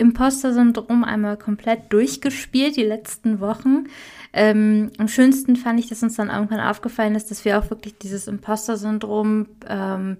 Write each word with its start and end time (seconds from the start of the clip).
Imposter-Syndrom 0.00 1.04
einmal 1.04 1.36
komplett 1.36 1.92
durchgespielt, 1.92 2.76
die 2.76 2.84
letzten 2.84 3.40
Wochen. 3.40 3.84
Ähm, 4.32 4.90
am 4.98 5.08
schönsten 5.08 5.56
fand 5.56 5.78
ich, 5.80 5.88
dass 5.88 6.02
uns 6.02 6.16
dann 6.16 6.30
irgendwann 6.30 6.60
aufgefallen 6.60 7.14
ist, 7.14 7.30
dass 7.30 7.44
wir 7.44 7.58
auch 7.58 7.70
wirklich 7.70 7.98
dieses 7.98 8.26
Imposter-Syndrom 8.28 9.46
ähm, 9.68 10.16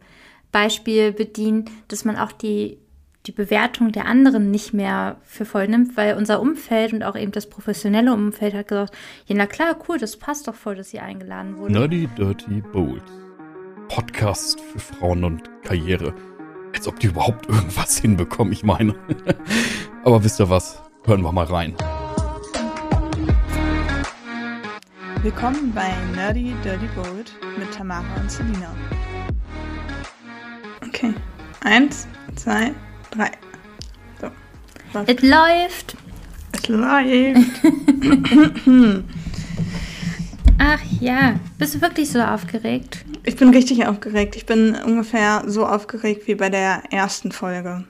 Beispiel 0.52 1.12
bedienen, 1.12 1.64
dass 1.88 2.04
man 2.04 2.16
auch 2.16 2.32
die, 2.32 2.78
die 3.26 3.32
Bewertung 3.32 3.92
der 3.92 4.06
anderen 4.06 4.50
nicht 4.50 4.72
mehr 4.72 5.16
für 5.22 5.44
voll 5.44 5.68
nimmt, 5.68 5.96
weil 5.96 6.16
unser 6.16 6.40
Umfeld 6.40 6.92
und 6.92 7.02
auch 7.02 7.16
eben 7.16 7.32
das 7.32 7.48
professionelle 7.48 8.12
Umfeld 8.12 8.54
hat 8.54 8.68
gesagt, 8.68 8.94
ja 9.26 9.36
na 9.36 9.46
klar, 9.46 9.76
cool, 9.88 9.98
das 9.98 10.16
passt 10.16 10.48
doch 10.48 10.54
voll, 10.54 10.74
dass 10.74 10.90
sie 10.90 11.00
eingeladen 11.00 11.56
wurde. 11.56 11.72
Nerdy 11.72 12.08
Dirty 12.16 12.62
Bold. 12.72 13.04
Podcast 13.88 14.60
für 14.60 14.78
Frauen 14.78 15.24
und 15.24 15.50
Karriere. 15.62 16.14
Als 16.74 16.86
ob 16.86 16.98
die 17.00 17.08
überhaupt 17.08 17.48
irgendwas 17.48 17.98
hinbekommen, 17.98 18.52
ich 18.52 18.62
meine. 18.62 18.94
Aber 20.04 20.22
wisst 20.24 20.40
ihr 20.40 20.48
was? 20.48 20.82
Hören 21.04 21.22
wir 21.22 21.32
mal 21.32 21.44
rein. 21.44 21.74
Willkommen 25.22 25.72
bei 25.74 25.92
Nerdy 26.14 26.54
Dirty 26.64 26.86
Bold 26.94 27.32
mit 27.58 27.70
Tamara 27.74 28.04
und 28.18 28.30
Selina. 28.30 28.74
Okay. 30.86 31.12
Eins, 31.60 32.06
zwei, 32.36 32.72
drei. 33.10 33.30
So. 34.20 34.30
Es 35.06 35.22
läuft. 35.22 35.96
Es 36.52 36.68
läuft. 36.68 37.60
Ach 40.58 40.80
ja, 41.00 41.40
bist 41.58 41.74
du 41.74 41.80
wirklich 41.80 42.10
so 42.10 42.20
aufgeregt? 42.20 43.04
Ich 43.24 43.36
bin 43.36 43.50
richtig 43.50 43.86
aufgeregt. 43.86 44.36
Ich 44.36 44.46
bin 44.46 44.74
ungefähr 44.74 45.42
so 45.46 45.66
aufgeregt 45.66 46.26
wie 46.26 46.34
bei 46.34 46.48
der 46.48 46.82
ersten 46.90 47.32
Folge. 47.32 47.84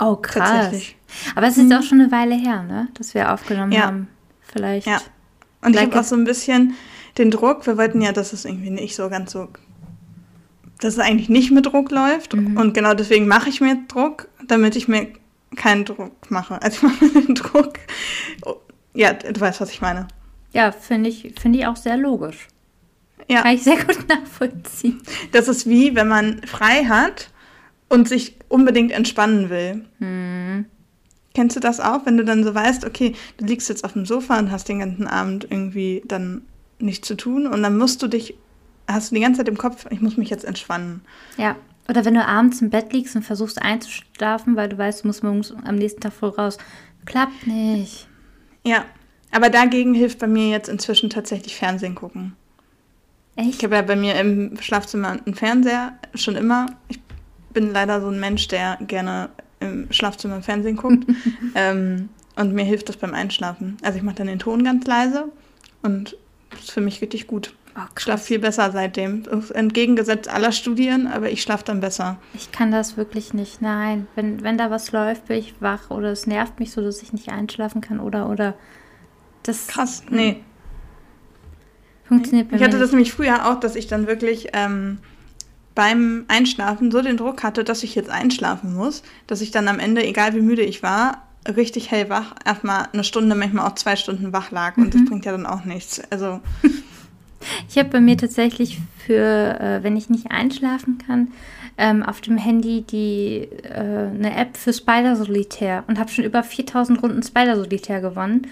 Oh, 0.00 0.16
krass. 0.16 0.72
Aber 1.34 1.46
es 1.48 1.56
ist 1.56 1.72
auch 1.72 1.82
schon 1.82 2.00
eine 2.00 2.12
Weile 2.12 2.34
her, 2.36 2.62
ne? 2.62 2.88
Dass 2.94 3.14
wir 3.14 3.32
aufgenommen 3.32 3.72
Ja. 3.72 3.82
haben. 3.86 4.08
Vielleicht. 4.40 4.86
Ja. 4.86 5.00
Und 5.62 5.74
ich 5.74 5.82
habe 5.82 5.98
auch 5.98 6.04
so 6.04 6.14
ein 6.14 6.24
bisschen 6.24 6.74
den 7.18 7.30
Druck. 7.30 7.66
Wir 7.66 7.76
wollten 7.76 8.00
ja, 8.00 8.12
dass 8.12 8.32
es 8.32 8.44
irgendwie 8.44 8.70
nicht 8.70 8.94
so 8.94 9.08
ganz 9.08 9.32
so. 9.32 9.48
Dass 10.80 10.94
es 10.94 11.00
eigentlich 11.00 11.28
nicht 11.28 11.50
mit 11.50 11.66
Druck 11.66 11.90
läuft. 11.90 12.34
Und 12.34 12.72
genau 12.72 12.94
deswegen 12.94 13.26
mache 13.26 13.48
ich 13.48 13.60
mir 13.60 13.76
Druck, 13.88 14.28
damit 14.46 14.76
ich 14.76 14.86
mir 14.86 15.08
keinen 15.56 15.84
Druck 15.84 16.30
mache. 16.30 16.58
Also 16.62 16.76
ich 16.76 16.82
mache 16.92 17.04
mir 17.04 17.22
den 17.26 17.34
Druck. 17.34 17.72
Oh, 18.46 18.54
Ja, 18.94 19.12
du 19.14 19.40
weißt, 19.40 19.60
was 19.60 19.70
ich 19.70 19.80
meine. 19.80 20.06
Ja, 20.52 20.70
finde 20.70 21.10
ich, 21.10 21.34
finde 21.40 21.58
ich 21.58 21.66
auch 21.66 21.76
sehr 21.76 21.96
logisch. 21.96 22.46
Ja. 23.28 23.42
Kann 23.42 23.54
ich 23.54 23.62
sehr 23.62 23.76
gut 23.76 24.08
nachvollziehen. 24.08 25.00
Das 25.32 25.48
ist 25.48 25.68
wie, 25.68 25.94
wenn 25.94 26.08
man 26.08 26.42
frei 26.46 26.84
hat 26.84 27.30
und 27.88 28.08
sich 28.08 28.36
unbedingt 28.48 28.92
entspannen 28.92 29.50
will. 29.50 30.64
Kennst 31.34 31.56
du 31.56 31.60
das 31.60 31.78
auch, 31.78 32.06
wenn 32.06 32.16
du 32.16 32.24
dann 32.24 32.42
so 32.42 32.54
weißt, 32.54 32.84
okay, 32.84 33.14
du 33.36 33.44
liegst 33.44 33.68
jetzt 33.68 33.84
auf 33.84 33.92
dem 33.92 34.06
Sofa 34.06 34.38
und 34.38 34.50
hast 34.50 34.68
den 34.68 34.80
ganzen 34.80 35.06
Abend 35.06 35.46
irgendwie 35.50 36.02
dann 36.06 36.42
nichts 36.78 37.06
zu 37.06 37.16
tun 37.16 37.46
und 37.46 37.62
dann 37.62 37.76
musst 37.76 38.02
du 38.02 38.08
dich, 38.08 38.34
hast 38.86 39.10
du 39.10 39.16
die 39.16 39.20
ganze 39.20 39.38
Zeit 39.38 39.48
im 39.48 39.58
Kopf, 39.58 39.86
ich 39.90 40.00
muss 40.00 40.16
mich 40.16 40.30
jetzt 40.30 40.44
entspannen. 40.44 41.02
Ja. 41.36 41.56
Oder 41.88 42.04
wenn 42.04 42.14
du 42.14 42.24
abends 42.24 42.60
im 42.60 42.70
Bett 42.70 42.92
liegst 42.92 43.16
und 43.16 43.22
versuchst 43.22 43.62
einzuschlafen, 43.62 44.56
weil 44.56 44.68
du 44.68 44.76
weißt, 44.76 45.04
du 45.04 45.06
musst 45.06 45.22
morgens 45.22 45.54
am 45.64 45.76
nächsten 45.76 46.00
Tag 46.00 46.12
früh 46.12 46.26
raus. 46.26 46.58
Klappt 47.06 47.46
nicht. 47.46 48.08
Ja, 48.64 48.84
aber 49.30 49.48
dagegen 49.48 49.94
hilft 49.94 50.18
bei 50.18 50.26
mir 50.26 50.48
jetzt 50.48 50.68
inzwischen 50.68 51.08
tatsächlich 51.08 51.56
Fernsehen 51.56 51.94
gucken. 51.94 52.36
Ich 53.40 53.46
Echt? 53.46 53.62
habe 53.62 53.76
ja 53.76 53.82
bei 53.82 53.94
mir 53.94 54.16
im 54.16 54.58
Schlafzimmer 54.60 55.10
einen 55.24 55.34
Fernseher, 55.34 55.92
schon 56.14 56.34
immer. 56.34 56.66
Ich 56.88 57.00
bin 57.52 57.72
leider 57.72 58.00
so 58.00 58.08
ein 58.08 58.18
Mensch, 58.18 58.48
der 58.48 58.78
gerne 58.80 59.28
im 59.60 59.90
Schlafzimmer 59.92 60.36
im 60.36 60.42
Fernsehen 60.42 60.76
guckt. 60.76 61.06
ähm, 61.54 62.08
und 62.34 62.52
mir 62.52 62.64
hilft 62.64 62.88
das 62.88 62.96
beim 62.96 63.14
Einschlafen. 63.14 63.76
Also 63.82 63.96
ich 63.98 64.02
mache 64.02 64.16
dann 64.16 64.26
den 64.26 64.40
Ton 64.40 64.64
ganz 64.64 64.86
leise 64.86 65.26
und 65.82 66.16
das 66.50 66.60
ist 66.60 66.70
für 66.72 66.80
mich 66.80 67.00
richtig 67.00 67.26
gut. 67.28 67.54
Oh, 67.76 67.82
Ich 67.94 68.00
schlafe 68.02 68.24
viel 68.24 68.38
besser 68.40 68.72
seitdem. 68.72 69.22
Entgegengesetzt 69.54 70.28
aller 70.28 70.50
Studien, 70.50 71.06
aber 71.06 71.30
ich 71.30 71.42
schlafe 71.42 71.64
dann 71.64 71.80
besser. 71.80 72.18
Ich 72.34 72.50
kann 72.50 72.72
das 72.72 72.96
wirklich 72.96 73.34
nicht. 73.34 73.62
Nein. 73.62 74.08
Wenn, 74.16 74.42
wenn 74.42 74.58
da 74.58 74.70
was 74.70 74.90
läuft, 74.90 75.26
bin 75.26 75.38
ich 75.38 75.54
wach 75.60 75.90
oder 75.90 76.10
es 76.10 76.26
nervt 76.26 76.58
mich 76.58 76.72
so, 76.72 76.80
dass 76.80 77.02
ich 77.02 77.12
nicht 77.12 77.28
einschlafen 77.28 77.80
kann 77.80 78.00
oder 78.00 78.28
oder. 78.28 78.54
Das 79.44 79.68
Krass. 79.68 80.02
Nee. 80.10 80.42
Funktioniert 82.08 82.48
bei 82.48 82.56
Ich 82.56 82.60
mir 82.60 82.66
hatte 82.66 82.78
das 82.78 82.90
nämlich 82.90 83.12
früher 83.12 83.50
auch, 83.50 83.60
dass 83.60 83.76
ich 83.76 83.86
dann 83.86 84.06
wirklich 84.06 84.48
ähm, 84.52 84.98
beim 85.74 86.24
Einschlafen 86.28 86.90
so 86.90 87.02
den 87.02 87.16
Druck 87.16 87.42
hatte, 87.42 87.64
dass 87.64 87.82
ich 87.82 87.94
jetzt 87.94 88.10
einschlafen 88.10 88.74
muss, 88.74 89.02
dass 89.26 89.40
ich 89.40 89.50
dann 89.50 89.68
am 89.68 89.78
Ende, 89.78 90.04
egal 90.04 90.34
wie 90.34 90.40
müde 90.40 90.62
ich 90.62 90.82
war, 90.82 91.22
richtig 91.46 91.90
hellwach, 91.90 92.34
erstmal 92.44 92.88
eine 92.92 93.04
Stunde, 93.04 93.34
manchmal 93.34 93.66
auch 93.66 93.74
zwei 93.74 93.96
Stunden 93.96 94.32
wach 94.32 94.50
lag. 94.50 94.76
Und 94.76 94.94
das 94.94 95.04
bringt 95.04 95.24
ja 95.24 95.32
dann 95.32 95.46
auch 95.46 95.64
nichts. 95.64 96.02
Also, 96.10 96.40
Ich 97.68 97.78
habe 97.78 97.88
bei 97.88 98.00
mir 98.00 98.16
tatsächlich 98.16 98.78
für, 98.98 99.60
äh, 99.60 99.82
wenn 99.82 99.96
ich 99.96 100.10
nicht 100.10 100.30
einschlafen 100.30 100.98
kann, 100.98 101.28
ähm, 101.76 102.02
auf 102.02 102.20
dem 102.20 102.36
Handy 102.36 102.82
die 102.82 103.48
äh, 103.62 104.08
eine 104.08 104.36
App 104.36 104.56
für 104.56 104.72
Spider 104.72 105.14
Solitär 105.16 105.84
und 105.86 105.98
habe 105.98 106.10
schon 106.10 106.24
über 106.24 106.42
4000 106.42 107.02
Runden 107.02 107.22
Spider 107.22 107.56
Solitär 107.56 108.00
gewonnen. 108.00 108.48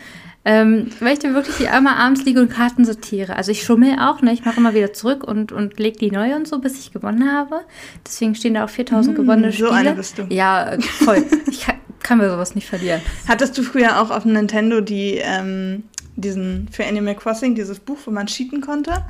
Ähm, 0.48 0.90
weil 1.00 1.14
ich 1.14 1.18
dann 1.18 1.34
wirklich 1.34 1.68
einmal 1.70 1.96
abends 1.96 2.24
liege 2.24 2.40
und 2.40 2.50
Karten 2.50 2.84
sortiere. 2.84 3.34
Also 3.34 3.50
ich 3.50 3.64
schummel 3.64 3.98
auch, 3.98 4.22
ne? 4.22 4.32
Ich 4.32 4.44
mache 4.44 4.58
immer 4.58 4.74
wieder 4.74 4.92
zurück 4.92 5.24
und, 5.24 5.50
und 5.50 5.80
lege 5.80 5.98
die 5.98 6.12
neu 6.12 6.36
und 6.36 6.46
so, 6.46 6.60
bis 6.60 6.78
ich 6.78 6.92
gewonnen 6.92 7.32
habe. 7.32 7.62
Deswegen 8.06 8.36
stehen 8.36 8.54
da 8.54 8.64
auch 8.64 8.70
4000 8.70 9.16
gewonnene 9.16 9.50
so 9.50 9.66
Spiele. 9.66 9.72
eine 9.72 9.94
bist 9.94 10.18
du. 10.18 10.26
Ja, 10.28 10.76
voll. 10.80 11.24
ich 11.50 11.62
kann, 11.62 11.74
kann 12.00 12.18
mir 12.18 12.30
sowas 12.30 12.54
nicht 12.54 12.68
verlieren. 12.68 13.00
hattest 13.26 13.58
du 13.58 13.64
früher 13.64 14.00
auch 14.00 14.10
auf 14.10 14.22
dem 14.22 14.34
Nintendo 14.34 14.80
die, 14.80 15.14
ähm, 15.16 15.82
diesen 16.14 16.68
für 16.70 16.86
Animal 16.86 17.16
Crossing, 17.16 17.56
dieses 17.56 17.80
Buch, 17.80 17.98
wo 18.04 18.12
man 18.12 18.28
cheaten 18.28 18.60
konnte? 18.60 19.04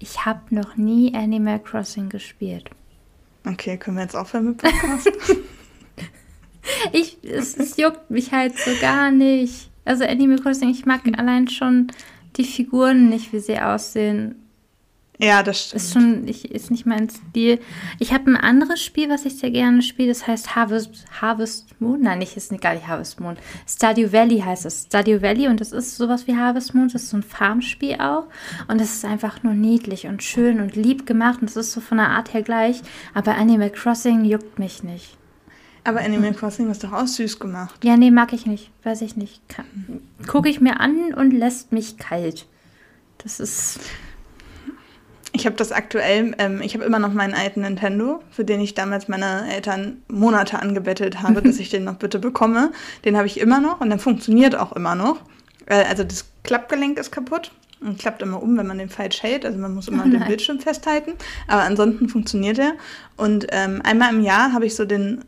Ich 0.00 0.26
habe 0.26 0.40
noch 0.52 0.76
nie 0.76 1.14
Animal 1.14 1.60
Crossing 1.60 2.08
gespielt. 2.08 2.68
Okay, 3.46 3.76
können 3.76 3.96
wir 3.96 4.02
jetzt 4.02 4.16
aufhören 4.16 4.46
mit 4.46 4.56
Podcast? 4.56 5.08
Ich, 6.92 7.16
es, 7.24 7.56
es 7.56 7.76
juckt 7.78 8.10
mich 8.10 8.32
halt 8.32 8.56
so 8.58 8.70
gar 8.80 9.10
nicht. 9.10 9.69
Also 9.84 10.04
Animal 10.04 10.38
Crossing, 10.38 10.70
ich 10.70 10.86
mag 10.86 11.00
allein 11.18 11.48
schon 11.48 11.88
die 12.36 12.44
Figuren 12.44 13.08
nicht, 13.08 13.32
wie 13.32 13.40
sie 13.40 13.58
aussehen. 13.58 14.36
ja, 15.18 15.42
das 15.42 15.66
stimmt. 15.66 15.82
Ist 15.82 15.92
schon, 15.92 16.28
ich, 16.28 16.50
ist 16.50 16.70
nicht 16.70 16.86
mein 16.86 17.10
Stil. 17.10 17.58
Ich 17.98 18.12
habe 18.12 18.30
ein 18.30 18.36
anderes 18.36 18.82
Spiel, 18.82 19.08
was 19.08 19.24
ich 19.24 19.36
sehr 19.36 19.50
gerne 19.50 19.82
spiele, 19.82 20.08
das 20.08 20.26
heißt 20.26 20.54
Harvest, 20.54 21.04
Harvest 21.20 21.80
Moon. 21.80 22.00
Nein, 22.02 22.18
nicht, 22.20 22.36
ist 22.36 22.52
nicht 22.52 22.62
gar 22.62 22.74
nicht 22.74 22.86
Harvest 22.86 23.20
Moon. 23.20 23.36
Stardew 23.66 24.12
Valley 24.12 24.40
heißt 24.40 24.64
es. 24.64 24.84
Stardew 24.86 25.20
Valley 25.22 25.48
und 25.48 25.60
das 25.60 25.72
ist 25.72 25.96
sowas 25.96 26.26
wie 26.26 26.36
Harvest 26.36 26.74
Moon. 26.74 26.88
Das 26.88 27.02
ist 27.02 27.10
so 27.10 27.16
ein 27.16 27.22
Farmspiel 27.22 27.96
auch. 27.96 28.26
Und 28.68 28.80
das 28.80 28.94
ist 28.94 29.04
einfach 29.04 29.42
nur 29.42 29.54
niedlich 29.54 30.06
und 30.06 30.22
schön 30.22 30.60
und 30.60 30.76
lieb 30.76 31.04
gemacht. 31.06 31.40
Und 31.40 31.50
das 31.50 31.56
ist 31.56 31.72
so 31.72 31.80
von 31.80 31.98
der 31.98 32.10
Art 32.10 32.32
her 32.32 32.42
gleich. 32.42 32.80
Aber 33.12 33.34
Animal 33.34 33.70
Crossing 33.70 34.24
juckt 34.24 34.58
mich 34.58 34.82
nicht. 34.82 35.19
Aber 35.84 36.00
Animal 36.00 36.34
Crossing 36.34 36.70
ist 36.70 36.84
doch 36.84 36.92
auch 36.92 37.06
süß 37.06 37.38
gemacht. 37.38 37.82
Ja, 37.82 37.96
nee, 37.96 38.10
mag 38.10 38.32
ich 38.32 38.46
nicht. 38.46 38.70
Weiß 38.84 39.00
ich 39.02 39.16
nicht. 39.16 39.40
Gucke 40.26 40.48
ich 40.48 40.60
mir 40.60 40.80
an 40.80 41.14
und 41.14 41.30
lässt 41.32 41.72
mich 41.72 41.96
kalt. 41.96 42.46
Das 43.18 43.40
ist. 43.40 43.80
Ich 45.32 45.46
habe 45.46 45.56
das 45.56 45.70
aktuell, 45.70 46.34
ähm, 46.38 46.60
ich 46.60 46.74
habe 46.74 46.84
immer 46.84 46.98
noch 46.98 47.12
meinen 47.12 47.34
alten 47.34 47.60
Nintendo, 47.60 48.20
für 48.30 48.44
den 48.44 48.60
ich 48.60 48.74
damals 48.74 49.06
meine 49.06 49.48
Eltern 49.54 50.02
Monate 50.08 50.58
angebettelt 50.60 51.22
habe, 51.22 51.40
dass 51.42 51.58
ich 51.58 51.70
den 51.70 51.84
noch 51.84 51.96
bitte 51.96 52.18
bekomme. 52.18 52.72
Den 53.04 53.16
habe 53.16 53.26
ich 53.26 53.38
immer 53.38 53.60
noch 53.60 53.80
und 53.80 53.90
der 53.90 53.98
funktioniert 54.00 54.56
auch 54.56 54.72
immer 54.72 54.94
noch. 54.96 55.20
Äh, 55.66 55.84
also 55.88 56.02
das 56.04 56.26
Klappgelenk 56.42 56.98
ist 56.98 57.12
kaputt 57.12 57.52
und 57.80 57.98
klappt 57.98 58.22
immer 58.22 58.42
um, 58.42 58.58
wenn 58.58 58.66
man 58.66 58.78
den 58.78 58.88
falsch 58.90 59.22
hält. 59.22 59.46
Also 59.46 59.58
man 59.58 59.72
muss 59.72 59.88
immer 59.88 60.04
Oh 60.04 60.10
den. 60.10 60.24
Bildschirm 60.24 60.58
festhalten. 60.58 61.12
Aber 61.46 61.62
ansonsten 61.62 62.08
funktioniert 62.08 62.58
er. 62.58 62.72
Und 63.16 63.46
ähm, 63.50 63.80
einmal 63.84 64.12
im 64.12 64.22
Jahr 64.22 64.52
habe 64.52 64.66
ich 64.66 64.74
so 64.74 64.84
den 64.84 65.24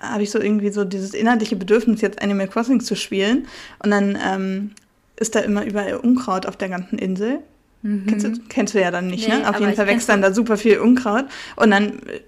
habe 0.00 0.22
ich 0.22 0.30
so 0.30 0.40
irgendwie 0.40 0.70
so 0.70 0.84
dieses 0.84 1.14
inhaltliche 1.14 1.56
Bedürfnis, 1.56 2.00
jetzt 2.00 2.22
Animal 2.22 2.48
Crossing 2.48 2.80
zu 2.80 2.96
spielen. 2.96 3.46
Und 3.82 3.90
dann 3.90 4.18
ähm, 4.24 4.70
ist 5.16 5.34
da 5.34 5.40
immer 5.40 5.64
überall 5.64 5.96
Unkraut 5.96 6.46
auf 6.46 6.56
der 6.56 6.68
ganzen 6.68 6.98
Insel. 6.98 7.40
Kennst, 7.82 8.26
du, 8.26 8.32
kennst 8.48 8.74
du 8.74 8.80
ja 8.80 8.90
dann 8.90 9.06
nicht, 9.06 9.28
Nee, 9.28 9.36
ne? 9.36 9.48
Auf 9.48 9.60
jeden 9.60 9.74
Fall 9.74 9.86
wächst 9.86 10.08
dann 10.08 10.20
da 10.20 10.32
super 10.32 10.56
viel 10.56 10.78
Unkraut. 10.78 11.26
Und 11.54 11.70
dann 11.70 12.00
äh, 12.06 12.20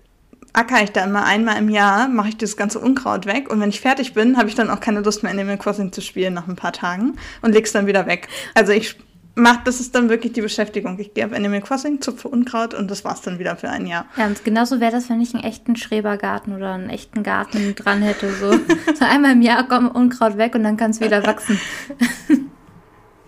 acker 0.53 0.83
ich 0.83 0.93
da 0.93 1.05
immer 1.05 1.25
einmal 1.25 1.59
im 1.59 1.69
Jahr, 1.69 2.09
mache 2.09 2.29
ich 2.29 2.37
das 2.37 2.57
ganze 2.57 2.79
Unkraut 2.79 3.27
weg. 3.27 3.51
Und 3.51 3.61
wenn 3.61 3.69
ich 3.69 3.81
fertig 3.81 4.15
bin, 4.15 4.37
habe 4.37 4.49
ich 4.49 4.55
dann 4.55 4.71
auch 4.71 4.81
keine 4.81 5.01
Lust 5.01 5.23
mehr, 5.23 5.33
Animal 5.33 5.59
Crossing 5.59 5.93
zu 5.93 6.01
spielen 6.01 6.35
nach 6.35 6.47
ein 6.47 6.57
paar 6.57 6.73
Tagen 6.73 7.17
und 7.43 7.53
leg's 7.53 7.73
dann 7.73 7.87
wieder 7.87 8.07
weg. 8.07 8.29
Also 8.55 8.73
ich 8.73 8.97
mach, 9.39 9.65
das 9.65 9.81
ist 9.81 9.95
dann 9.95 10.09
wirklich 10.09 10.33
die 10.33 10.43
Beschäftigung. 10.43 10.99
Ich 10.99 11.15
gehe 11.15 11.25
auf 11.25 11.33
Animal 11.33 11.61
Crossing, 11.61 12.01
zupfe 12.01 12.29
Unkraut 12.29 12.75
und 12.75 12.91
das 12.91 13.05
war's 13.05 13.23
dann 13.23 13.39
wieder 13.39 13.57
für 13.57 13.71
ein 13.71 13.87
Jahr. 13.87 14.07
Ja, 14.17 14.27
und 14.27 14.45
genauso 14.45 14.81
wäre 14.81 14.93
das, 14.93 15.09
wenn 15.09 15.21
ich 15.21 15.35
einen 15.35 15.45
echten 15.45 15.77
Schrebergarten 15.77 16.55
oder 16.55 16.75
einen 16.75 16.91
echten 16.91 17.23
Garten 17.23 17.75
dran 17.75 18.03
hätte. 18.03 18.33
So, 18.33 18.53
so 18.95 19.05
einmal 19.05 19.33
im 19.33 19.43
Jahr 19.43 19.67
kommt 19.67 19.95
Unkraut 19.95 20.37
weg 20.37 20.55
und 20.55 20.65
dann 20.65 20.77
kann 20.77 20.91
es 20.91 21.01
wieder 21.01 21.25
wachsen. 21.25 21.59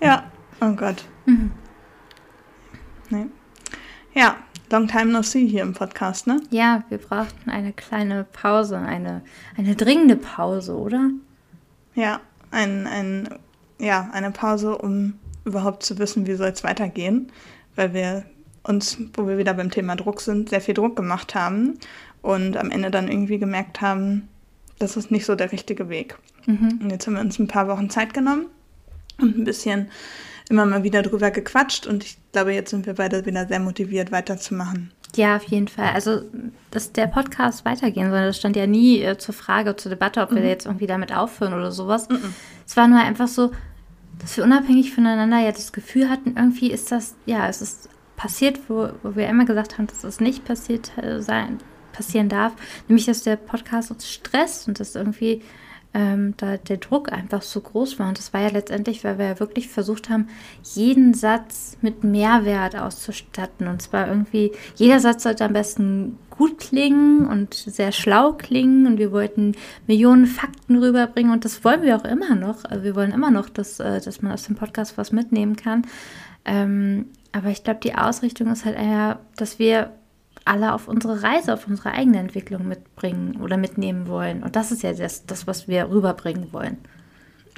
Ja, 0.03 0.33
oh 0.63 0.71
Gott. 0.71 1.05
Mhm. 1.27 1.51
Nee. 3.11 3.27
Ja, 4.15 4.37
Long 4.71 4.87
time 4.87 5.07
no 5.07 5.21
see 5.23 5.49
hier 5.49 5.63
im 5.63 5.75
Podcast, 5.75 6.29
ne? 6.29 6.41
Ja, 6.51 6.85
wir 6.91 6.99
brauchten 6.99 7.51
eine 7.51 7.73
kleine 7.73 8.23
Pause, 8.23 8.79
eine, 8.79 9.23
eine 9.57 9.75
dringende 9.75 10.15
Pause, 10.15 10.77
oder? 10.77 11.11
Ja, 11.97 12.21
ein, 12.53 12.87
ein, 12.87 13.29
ja, 13.81 14.09
eine 14.13 14.31
Pause, 14.31 14.79
um 14.79 15.15
überhaupt 15.45 15.83
zu 15.83 15.99
wissen, 15.99 16.27
wie 16.27 16.35
soll 16.35 16.49
es 16.49 16.65
weitergehen, 16.65 17.31
weil 17.77 17.95
wir 17.95 18.25
uns, 18.63 18.99
wo 19.15 19.27
wir 19.27 19.39
wieder 19.39 19.55
beim 19.55 19.71
Thema 19.71 19.97
Druck 19.97 20.21
sind, 20.21 20.51
sehr 20.51 20.61
viel 20.61 20.75
Druck 20.75 20.97
gemacht 20.97 21.35
haben 21.35 21.79
und 22.23 22.57
am 22.57 22.71
Ende 22.71 22.91
dann 22.91 23.09
irgendwie 23.09 23.39
gemerkt 23.39 23.81
haben, 23.81 24.29
das 24.79 24.97
ist 24.97 25.11
nicht 25.11 25.27
so 25.27 25.35
der 25.35 25.53
richtige 25.53 25.89
Weg. 25.89 26.17
Mhm. 26.47 26.81
Und 26.83 26.91
jetzt 26.91 27.07
haben 27.07 27.15
wir 27.15 27.21
uns 27.21 27.39
ein 27.39 27.49
paar 27.49 27.69
Wochen 27.69 27.91
Zeit 27.91 28.15
genommen 28.15 28.47
und 29.19 29.37
ein 29.39 29.45
bisschen 29.45 29.89
immer 30.49 30.67
mal 30.67 30.83
wieder 30.83 31.03
drüber 31.03 31.31
gequatscht 31.31 31.87
und 31.87 32.05
ich 32.05 32.19
glaube, 32.33 32.53
jetzt 32.53 32.71
sind 32.71 32.87
wir 32.87 32.95
beide 32.95 33.25
wieder 33.25 33.47
sehr 33.47 33.61
motiviert, 33.61 34.11
weiterzumachen. 34.11 34.91
Ja, 35.17 35.37
auf 35.37 35.45
jeden 35.45 35.69
Fall. 35.69 35.91
Also, 35.95 36.23
dass 36.71 36.93
der 36.93 37.07
Podcast 37.07 37.65
weitergehen 37.65 38.11
soll, 38.11 38.27
das 38.27 38.37
stand 38.37 38.57
ja 38.57 38.67
nie 38.67 39.01
äh, 39.03 39.19
zur 39.19 39.35
Frage, 39.35 39.77
zur 39.77 39.91
Debatte, 39.91 40.21
ob 40.21 40.31
mhm. 40.31 40.37
wir 40.37 40.49
jetzt 40.49 40.67
irgendwie 40.67 40.87
damit 40.87 41.15
aufhören 41.15 41.55
oder 41.55 41.73
sowas. 41.73 42.09
Mhm. 42.09 42.35
Es 42.67 42.77
war 42.77 42.87
nur 42.89 43.01
einfach 43.01 43.29
so, 43.29 43.51
dass 44.21 44.37
wir 44.37 44.45
unabhängig 44.45 44.95
voneinander 44.95 45.39
ja 45.39 45.53
das 45.53 45.73
Gefühl 45.73 46.09
hatten, 46.09 46.37
irgendwie 46.37 46.71
ist 46.71 46.93
das, 46.93 47.15
ja, 47.27 47.49
es 47.49 47.63
ist 47.63 47.89
passiert, 48.17 48.61
wo, 48.69 48.91
wo 49.03 49.17
wir 49.17 49.29
immer 49.29 49.45
gesagt 49.45 49.79
haben, 49.79 49.87
dass 49.87 50.05
es 50.05 50.21
nicht 50.21 50.45
passiert 50.45 50.97
äh, 50.99 51.23
sein, 51.23 51.59
passieren 51.93 52.29
darf, 52.29 52.53
nämlich 52.87 53.07
dass 53.07 53.23
der 53.23 53.37
Podcast 53.37 53.91
uns 53.91 54.11
stresst 54.11 54.69
und 54.69 54.79
dass 54.79 54.95
irgendwie 54.95 55.43
ähm, 55.93 56.35
da 56.37 56.57
der 56.57 56.77
Druck 56.77 57.13
einfach 57.13 57.43
so 57.43 57.61
groß 57.61 57.99
war. 57.99 58.09
Und 58.09 58.19
das 58.19 58.33
war 58.33 58.41
ja 58.41 58.49
letztendlich, 58.49 59.03
weil 59.03 59.19
wir 59.19 59.27
ja 59.27 59.41
wirklich 59.41 59.69
versucht 59.69 60.09
haben, 60.09 60.29
jeden 60.75 61.15
Satz 61.15 61.77
mit 61.81 62.05
Mehrwert 62.05 62.77
auszustatten. 62.77 63.67
Und 63.67 63.83
zwar 63.83 64.09
irgendwie, 64.09 64.53
jeder 64.77 65.01
Satz 65.01 65.25
sollte 65.25 65.45
am 65.45 65.53
besten 65.53 66.19
gut 66.31 66.59
klingen 66.59 67.27
und 67.27 67.55
sehr 67.55 67.93
schlau 67.93 68.33
klingen. 68.33 68.87
Und 68.87 68.99
wir 68.99 69.11
wollten 69.11 69.57
Millionen 69.87 70.27
Fakten 70.27 70.79
rüberbringen. 70.79 71.33
Und 71.33 71.45
das 71.45 71.65
wollen 71.65 71.83
wir 71.83 71.97
auch 71.97 72.05
immer 72.05 72.37
noch. 72.37 72.65
Also 72.65 72.85
wir 72.85 72.95
wollen 72.95 73.13
immer 73.13 73.33
noch, 73.33 73.49
dass, 73.49 73.81
äh, 73.81 74.01
dass 74.01 74.23
man 74.23 74.33
aus 74.33 74.45
dem 74.45 74.57
Podcast 74.57 74.97
was 74.97 75.11
mitnehmen 75.11 75.57
kann. 75.57 75.87
Ähm, 76.45 77.07
aber 77.33 77.49
ich 77.49 77.65
glaube, 77.65 77.81
die 77.83 77.95
Ausrichtung 77.95 78.51
ist 78.51 78.65
halt 78.65 78.77
eher, 78.77 79.21
dass 79.37 79.59
wir 79.59 79.93
alle 80.45 80.73
auf 80.73 80.89
unsere 80.89 81.23
Reise, 81.23 81.55
auf 81.55 81.67
unsere 81.67 81.93
eigene 81.93 82.19
Entwicklung 82.19 82.67
mitbringen 82.67 83.37
oder 83.41 83.57
mitnehmen 83.57 84.09
wollen. 84.09 84.43
Und 84.43 84.57
das 84.57 84.73
ist 84.73 84.83
ja 84.83 84.93
das, 84.93 85.27
das 85.27 85.47
was 85.47 85.69
wir 85.69 85.91
rüberbringen 85.91 86.53
wollen. 86.53 86.79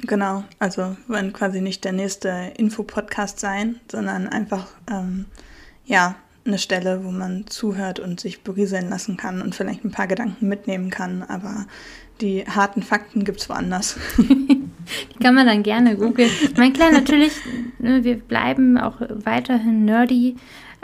Genau, 0.05 0.43
also 0.59 0.97
wollen 1.07 1.31
quasi 1.31 1.61
nicht 1.61 1.85
der 1.85 1.93
nächste 1.93 2.51
Infopodcast 2.57 3.39
sein, 3.39 3.79
sondern 3.89 4.27
einfach 4.27 4.67
ähm, 4.91 5.25
ja 5.85 6.15
eine 6.45 6.57
Stelle, 6.57 7.05
wo 7.05 7.11
man 7.11 7.47
zuhört 7.47 7.99
und 7.99 8.19
sich 8.19 8.43
berieseln 8.43 8.89
lassen 8.89 9.15
kann 9.15 9.41
und 9.41 9.55
vielleicht 9.55 9.85
ein 9.85 9.91
paar 9.91 10.07
Gedanken 10.07 10.49
mitnehmen 10.49 10.89
kann. 10.89 11.23
Aber 11.23 11.65
die 12.19 12.45
harten 12.45 12.83
Fakten 12.83 13.23
gibt 13.23 13.39
es 13.39 13.49
woanders. 13.49 13.97
die 14.17 15.19
kann 15.21 15.35
man 15.35 15.47
dann 15.47 15.63
gerne 15.63 15.95
googeln. 15.95 16.31
Mein 16.57 16.73
Kleiner, 16.73 16.99
natürlich, 16.99 17.33
ne, 17.79 18.03
wir 18.03 18.17
bleiben 18.17 18.77
auch 18.77 18.97
weiterhin 18.99 19.85
nerdy 19.85 20.35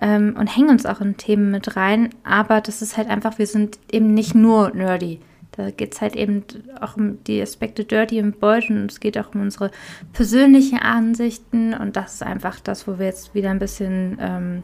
ähm, 0.02 0.36
und 0.38 0.48
hängen 0.56 0.70
uns 0.70 0.86
auch 0.86 1.02
in 1.02 1.18
Themen 1.18 1.52
mit 1.52 1.76
rein. 1.76 2.10
Aber 2.24 2.62
das 2.62 2.82
ist 2.82 2.98
halt 2.98 3.10
einfach, 3.10 3.38
wir 3.38 3.48
sind 3.48 3.80
eben 3.92 4.14
nicht 4.14 4.36
nur 4.36 4.72
nerdy. 4.72 5.20
Da 5.52 5.72
geht 5.72 5.94
es 5.94 6.02
halt 6.02 6.16
eben 6.16 6.44
auch 6.80 6.96
um 6.96 7.22
die 7.26 7.42
Aspekte 7.42 7.84
Dirty 7.84 8.22
und 8.22 8.40
Bold 8.40 8.70
und 8.70 8.92
es 8.92 9.00
geht 9.00 9.18
auch 9.18 9.34
um 9.34 9.42
unsere 9.42 9.72
persönlichen 10.14 10.80
Ansichten 10.80 11.74
und 11.74 11.96
das 11.96 12.16
ist 12.16 12.24
einfach 12.24 12.60
das, 12.62 12.88
wo 12.88 12.98
wir 12.98 13.08
jetzt 13.08 13.36
wieder 13.36 13.50
ein 13.50 13.60
bisschen 13.60 14.18
ähm, 14.22 14.64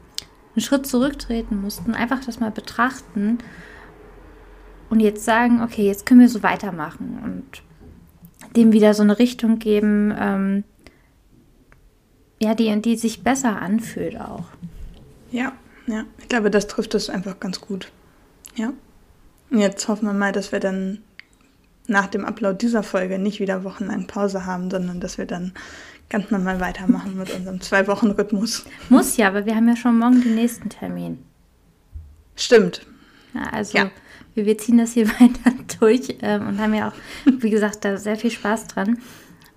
einen 0.55 0.61
Schritt 0.61 0.87
zurücktreten 0.87 1.59
mussten, 1.59 1.95
einfach 1.95 2.23
das 2.23 2.39
mal 2.39 2.51
betrachten 2.51 3.39
und 4.89 5.01
jetzt 5.01 5.25
sagen, 5.25 5.61
okay, 5.61 5.85
jetzt 5.85 6.05
können 6.05 6.21
wir 6.21 6.29
so 6.29 6.43
weitermachen 6.43 7.19
und 7.23 7.61
dem 8.55 8.71
wieder 8.71 8.93
so 8.93 9.03
eine 9.03 9.19
Richtung 9.19 9.59
geben, 9.59 10.13
ähm, 10.17 10.63
ja, 12.41 12.53
die, 12.53 12.81
die 12.81 12.95
sich 12.95 13.23
besser 13.23 13.61
anfühlt 13.61 14.19
auch. 14.19 14.45
Ja, 15.35 15.51
ja. 15.85 16.05
Ich 16.17 16.29
glaube, 16.29 16.49
das 16.49 16.67
trifft 16.67 16.95
es 16.95 17.09
einfach 17.09 17.41
ganz 17.41 17.59
gut. 17.59 17.91
Ja. 18.55 18.71
Und 19.51 19.59
jetzt 19.59 19.87
hoffen 19.89 20.05
wir 20.05 20.13
mal, 20.13 20.31
dass 20.31 20.53
wir 20.53 20.61
dann 20.61 20.99
nach 21.87 22.07
dem 22.07 22.23
Upload 22.23 22.57
dieser 22.57 22.83
Folge 22.83 23.19
nicht 23.19 23.41
wieder 23.41 23.65
wochenlang 23.65 24.07
Pause 24.07 24.45
haben, 24.45 24.71
sondern 24.71 25.01
dass 25.01 25.17
wir 25.17 25.25
dann 25.25 25.51
ganz 26.09 26.31
normal 26.31 26.61
weitermachen 26.61 27.17
mit 27.17 27.31
unserem 27.31 27.59
Zwei-Wochen-Rhythmus. 27.59 28.65
Muss 28.89 29.17
ja, 29.17 29.27
aber 29.27 29.45
wir 29.45 29.55
haben 29.55 29.67
ja 29.67 29.75
schon 29.75 29.99
morgen 29.99 30.21
den 30.21 30.35
nächsten 30.35 30.69
Termin. 30.69 31.19
Stimmt. 32.37 32.85
Ja, 33.33 33.43
also 33.51 33.77
ja. 33.77 33.91
Wir, 34.35 34.45
wir, 34.45 34.57
ziehen 34.57 34.77
das 34.77 34.93
hier 34.93 35.07
weiter 35.19 35.51
durch 35.79 36.17
ähm, 36.21 36.47
und 36.47 36.59
haben 36.59 36.73
ja 36.73 36.89
auch, 36.89 36.93
wie 37.25 37.49
gesagt, 37.49 37.83
da 37.83 37.97
sehr 37.97 38.15
viel 38.15 38.31
Spaß 38.31 38.67
dran. 38.67 38.99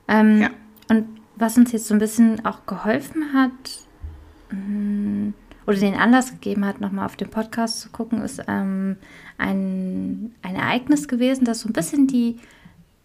Ähm, 0.08 0.42
ja. 0.42 0.50
Und 0.88 1.06
was 1.36 1.56
uns 1.56 1.70
jetzt 1.70 1.86
so 1.86 1.94
ein 1.94 2.00
bisschen 2.00 2.44
auch 2.44 2.66
geholfen 2.66 3.32
hat, 3.32 3.52
mh, 4.50 4.58
mm, 4.58 5.34
oder 5.68 5.76
den 5.76 5.96
Anlass 5.96 6.30
gegeben 6.30 6.64
hat, 6.64 6.80
nochmal 6.80 7.04
auf 7.04 7.16
den 7.16 7.28
Podcast 7.28 7.80
zu 7.80 7.90
gucken, 7.90 8.22
ist 8.22 8.42
ähm, 8.48 8.96
ein, 9.36 10.34
ein 10.40 10.56
Ereignis 10.56 11.08
gewesen, 11.08 11.44
das 11.44 11.60
so 11.60 11.68
ein 11.68 11.74
bisschen 11.74 12.06
die, 12.06 12.38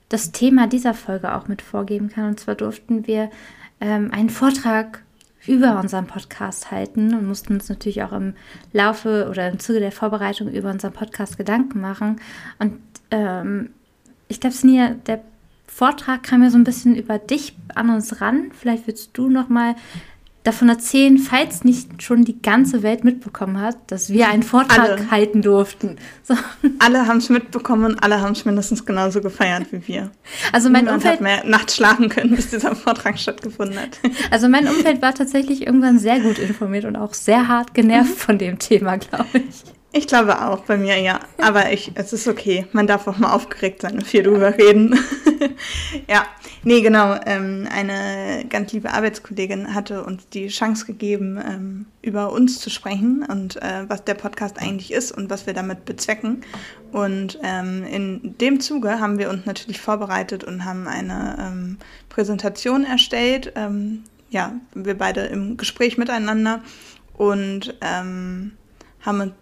das 0.07 0.31
Thema 0.31 0.67
dieser 0.67 0.93
Folge 0.93 1.35
auch 1.35 1.49
mit 1.49 1.61
vorgeben 1.61 2.07
kann. 2.07 2.29
Und 2.29 2.39
zwar 2.39 2.55
durften 2.55 3.05
wir 3.05 3.29
ähm, 3.81 4.11
einen 4.13 4.29
Vortrag 4.29 5.03
über 5.45 5.77
unseren 5.77 6.07
Podcast 6.07 6.71
halten 6.71 7.13
und 7.13 7.27
mussten 7.27 7.55
uns 7.55 7.67
natürlich 7.67 8.01
auch 8.01 8.13
im 8.13 8.33
Laufe 8.71 9.27
oder 9.29 9.49
im 9.49 9.59
Zuge 9.59 9.81
der 9.81 9.91
Vorbereitung 9.91 10.47
über 10.47 10.69
unseren 10.71 10.93
Podcast 10.93 11.37
Gedanken 11.37 11.81
machen. 11.81 12.21
Und 12.59 12.79
ähm, 13.11 13.71
ich 14.29 14.39
glaube, 14.39 14.55
Snia, 14.55 14.91
der 15.05 15.21
Vortrag 15.67 16.23
kam 16.23 16.43
ja 16.43 16.49
so 16.49 16.57
ein 16.57 16.63
bisschen 16.63 16.95
über 16.95 17.17
dich 17.17 17.57
an 17.75 17.89
uns 17.89 18.21
ran. 18.21 18.51
Vielleicht 18.57 18.87
willst 18.87 19.17
du 19.17 19.27
noch 19.27 19.49
mal 19.49 19.75
davon 20.43 20.69
erzählen, 20.69 21.17
falls 21.17 21.63
nicht 21.63 22.03
schon 22.03 22.25
die 22.25 22.41
ganze 22.41 22.83
Welt 22.83 23.03
mitbekommen 23.03 23.59
hat, 23.59 23.77
dass 23.87 24.09
wir 24.09 24.27
einen 24.27 24.43
Vortrag 24.43 24.79
alle. 24.79 25.11
halten 25.11 25.41
durften. 25.41 25.97
So. 26.23 26.35
Alle 26.79 27.07
haben 27.07 27.17
es 27.17 27.29
mitbekommen 27.29 27.85
und 27.85 28.03
alle 28.03 28.21
haben 28.21 28.33
es 28.33 28.43
mindestens 28.45 28.85
genauso 28.85 29.21
gefeiert 29.21 29.71
wie 29.71 29.87
wir. 29.87 30.11
Also 30.51 30.69
mein 30.69 30.85
Niemand 30.85 30.97
Umfeld 30.97 31.13
hat 31.15 31.21
mehr 31.21 31.45
nachts 31.45 31.77
schlafen 31.77 32.09
können, 32.09 32.35
bis 32.35 32.49
dieser 32.49 32.75
Vortrag 32.75 33.17
stattgefunden 33.17 33.79
hat. 33.79 33.99
Also 34.31 34.49
mein 34.49 34.67
Umfeld 34.67 35.01
war 35.01 35.13
tatsächlich 35.13 35.65
irgendwann 35.65 35.99
sehr 35.99 36.19
gut 36.19 36.39
informiert 36.39 36.85
und 36.85 36.95
auch 36.95 37.13
sehr 37.13 37.47
hart 37.47 37.73
genervt 37.73 38.17
von 38.17 38.37
dem 38.37 38.59
Thema, 38.59 38.97
glaube 38.97 39.39
ich. 39.49 39.72
Ich 39.95 40.07
glaube 40.07 40.41
auch, 40.41 40.61
bei 40.61 40.75
mir 40.75 40.97
ja. 40.97 41.19
Aber 41.37 41.71
ich, 41.71 41.91
es 41.93 42.13
ist 42.13 42.27
okay. 42.27 42.65
Man 42.71 42.87
darf 42.87 43.07
auch 43.07 43.19
mal 43.19 43.31
aufgeregt 43.31 43.83
sein 43.83 43.93
und 43.93 44.07
viel 44.07 44.23
drüber 44.23 44.57
reden. 44.57 44.97
ja, 46.09 46.25
nee, 46.63 46.81
genau. 46.81 47.15
Ähm, 47.27 47.67
eine 47.71 48.43
ganz 48.49 48.73
liebe 48.73 48.91
Arbeitskollegin 48.91 49.75
hatte 49.75 50.03
uns 50.03 50.27
die 50.29 50.47
Chance 50.47 50.87
gegeben, 50.87 51.37
ähm, 51.37 51.85
über 52.01 52.31
uns 52.31 52.59
zu 52.59 52.71
sprechen 52.71 53.23
und 53.29 53.61
äh, 53.61 53.87
was 53.87 54.03
der 54.03 54.15
Podcast 54.15 54.59
eigentlich 54.59 54.91
ist 54.91 55.11
und 55.11 55.29
was 55.29 55.45
wir 55.45 55.53
damit 55.53 55.85
bezwecken. 55.85 56.41
Und 56.91 57.37
ähm, 57.43 57.83
in 57.83 58.35
dem 58.39 58.61
Zuge 58.61 58.99
haben 58.99 59.19
wir 59.19 59.29
uns 59.29 59.45
natürlich 59.45 59.79
vorbereitet 59.79 60.43
und 60.43 60.65
haben 60.65 60.87
eine 60.87 61.37
ähm, 61.39 61.77
Präsentation 62.09 62.83
erstellt. 62.83 63.53
Ähm, 63.55 64.05
ja, 64.31 64.53
wir 64.73 64.97
beide 64.97 65.21
im 65.21 65.55
Gespräch 65.55 65.99
miteinander 65.99 66.63
und 67.15 67.75
ähm, 67.81 68.53
haben 69.01 69.21
uns 69.21 69.33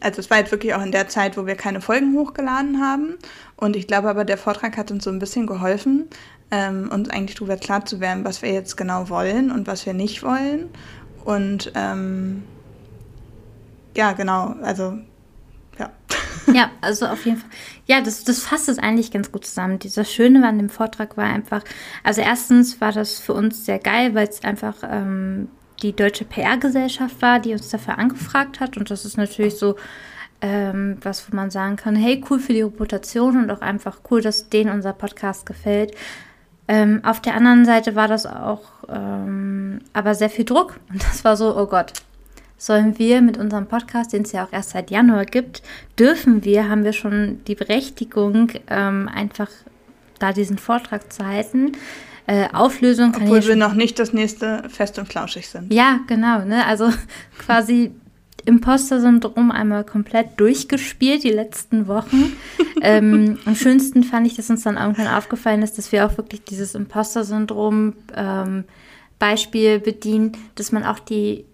also 0.00 0.20
es 0.20 0.30
war 0.30 0.38
jetzt 0.38 0.50
wirklich 0.50 0.74
auch 0.74 0.82
in 0.82 0.92
der 0.92 1.08
Zeit, 1.08 1.36
wo 1.36 1.46
wir 1.46 1.54
keine 1.54 1.80
Folgen 1.80 2.14
hochgeladen 2.14 2.80
haben. 2.80 3.16
Und 3.56 3.76
ich 3.76 3.86
glaube 3.86 4.08
aber, 4.08 4.24
der 4.24 4.38
Vortrag 4.38 4.76
hat 4.76 4.90
uns 4.90 5.04
so 5.04 5.10
ein 5.10 5.18
bisschen 5.18 5.46
geholfen, 5.46 6.08
ähm, 6.50 6.90
uns 6.90 7.10
eigentlich 7.10 7.36
darüber 7.36 7.56
klar 7.56 7.84
zu 7.84 8.00
werden, 8.00 8.24
was 8.24 8.42
wir 8.42 8.52
jetzt 8.52 8.76
genau 8.76 9.08
wollen 9.08 9.50
und 9.50 9.66
was 9.66 9.86
wir 9.86 9.94
nicht 9.94 10.22
wollen. 10.22 10.70
Und 11.24 11.72
ähm, 11.74 12.42
ja, 13.96 14.12
genau, 14.12 14.54
also 14.62 14.98
ja. 15.78 15.90
Ja, 16.52 16.70
also 16.80 17.06
auf 17.06 17.24
jeden 17.26 17.38
Fall. 17.38 17.50
Ja, 17.86 18.00
das, 18.00 18.24
das 18.24 18.40
fasst 18.40 18.68
es 18.68 18.78
eigentlich 18.78 19.12
ganz 19.12 19.30
gut 19.30 19.44
zusammen. 19.44 19.78
Dieser 19.78 20.04
Schöne 20.04 20.46
an 20.46 20.58
dem 20.58 20.70
Vortrag 20.70 21.16
war 21.16 21.24
einfach, 21.24 21.62
also 22.02 22.22
erstens 22.22 22.80
war 22.80 22.92
das 22.92 23.18
für 23.18 23.34
uns 23.34 23.66
sehr 23.66 23.78
geil, 23.78 24.14
weil 24.14 24.26
es 24.26 24.42
einfach 24.42 24.76
ähm, 24.82 25.48
die 25.82 25.94
deutsche 25.94 26.24
PR-Gesellschaft 26.24 27.20
war, 27.22 27.40
die 27.40 27.52
uns 27.52 27.68
dafür 27.70 27.98
angefragt 27.98 28.60
hat. 28.60 28.76
Und 28.76 28.90
das 28.90 29.04
ist 29.04 29.16
natürlich 29.16 29.56
so 29.56 29.76
ähm, 30.42 30.98
was, 31.02 31.30
wo 31.30 31.36
man 31.36 31.50
sagen 31.50 31.76
kann, 31.76 31.96
hey, 31.96 32.22
cool 32.30 32.38
für 32.38 32.52
die 32.52 32.62
Reputation 32.62 33.42
und 33.42 33.50
auch 33.50 33.60
einfach 33.60 34.00
cool, 34.10 34.22
dass 34.22 34.48
denen 34.48 34.72
unser 34.72 34.92
Podcast 34.92 35.46
gefällt. 35.46 35.94
Ähm, 36.68 37.00
auf 37.04 37.20
der 37.20 37.34
anderen 37.34 37.64
Seite 37.64 37.94
war 37.96 38.08
das 38.08 38.26
auch 38.26 38.62
ähm, 38.88 39.80
aber 39.92 40.14
sehr 40.14 40.30
viel 40.30 40.44
Druck. 40.44 40.78
Und 40.90 41.02
das 41.02 41.24
war 41.24 41.36
so, 41.36 41.56
oh 41.56 41.66
Gott, 41.66 41.92
sollen 42.56 42.98
wir 42.98 43.22
mit 43.22 43.38
unserem 43.38 43.66
Podcast, 43.66 44.12
den 44.12 44.22
es 44.22 44.32
ja 44.32 44.44
auch 44.44 44.52
erst 44.52 44.70
seit 44.70 44.90
Januar 44.90 45.24
gibt, 45.24 45.62
dürfen 45.98 46.44
wir, 46.44 46.68
haben 46.68 46.84
wir 46.84 46.92
schon 46.92 47.42
die 47.46 47.54
Berechtigung, 47.54 48.52
ähm, 48.68 49.08
einfach 49.12 49.48
da 50.18 50.32
diesen 50.32 50.58
Vortrag 50.58 51.12
zu 51.12 51.26
halten 51.26 51.72
äh, 52.26 52.48
Auflösung 52.52 53.12
kann 53.12 53.22
Obwohl 53.22 53.46
wir 53.46 53.56
noch 53.56 53.74
nicht 53.74 53.98
das 53.98 54.12
nächste 54.12 54.68
Fest 54.68 54.98
und 54.98 55.08
Flauschig 55.08 55.48
sind. 55.48 55.72
Ja, 55.72 56.00
genau. 56.06 56.44
Ne? 56.44 56.64
Also 56.66 56.90
quasi 57.38 57.92
Imposter-Syndrom 58.44 59.50
einmal 59.50 59.84
komplett 59.84 60.38
durchgespielt, 60.38 61.24
die 61.24 61.30
letzten 61.30 61.86
Wochen. 61.88 62.32
ähm, 62.82 63.38
am 63.44 63.54
schönsten 63.54 64.04
fand 64.04 64.26
ich, 64.26 64.34
dass 64.34 64.50
uns 64.50 64.62
dann 64.62 64.76
irgendwann 64.76 65.08
aufgefallen 65.08 65.62
ist, 65.62 65.78
dass 65.78 65.92
wir 65.92 66.06
auch 66.06 66.16
wirklich 66.16 66.44
dieses 66.44 66.74
Imposter-Syndrom 66.74 67.94
ähm, 68.14 68.64
Beispiel 69.18 69.78
bedienen, 69.78 70.32
dass 70.54 70.72
man 70.72 70.84
auch 70.84 70.98
die 70.98 71.44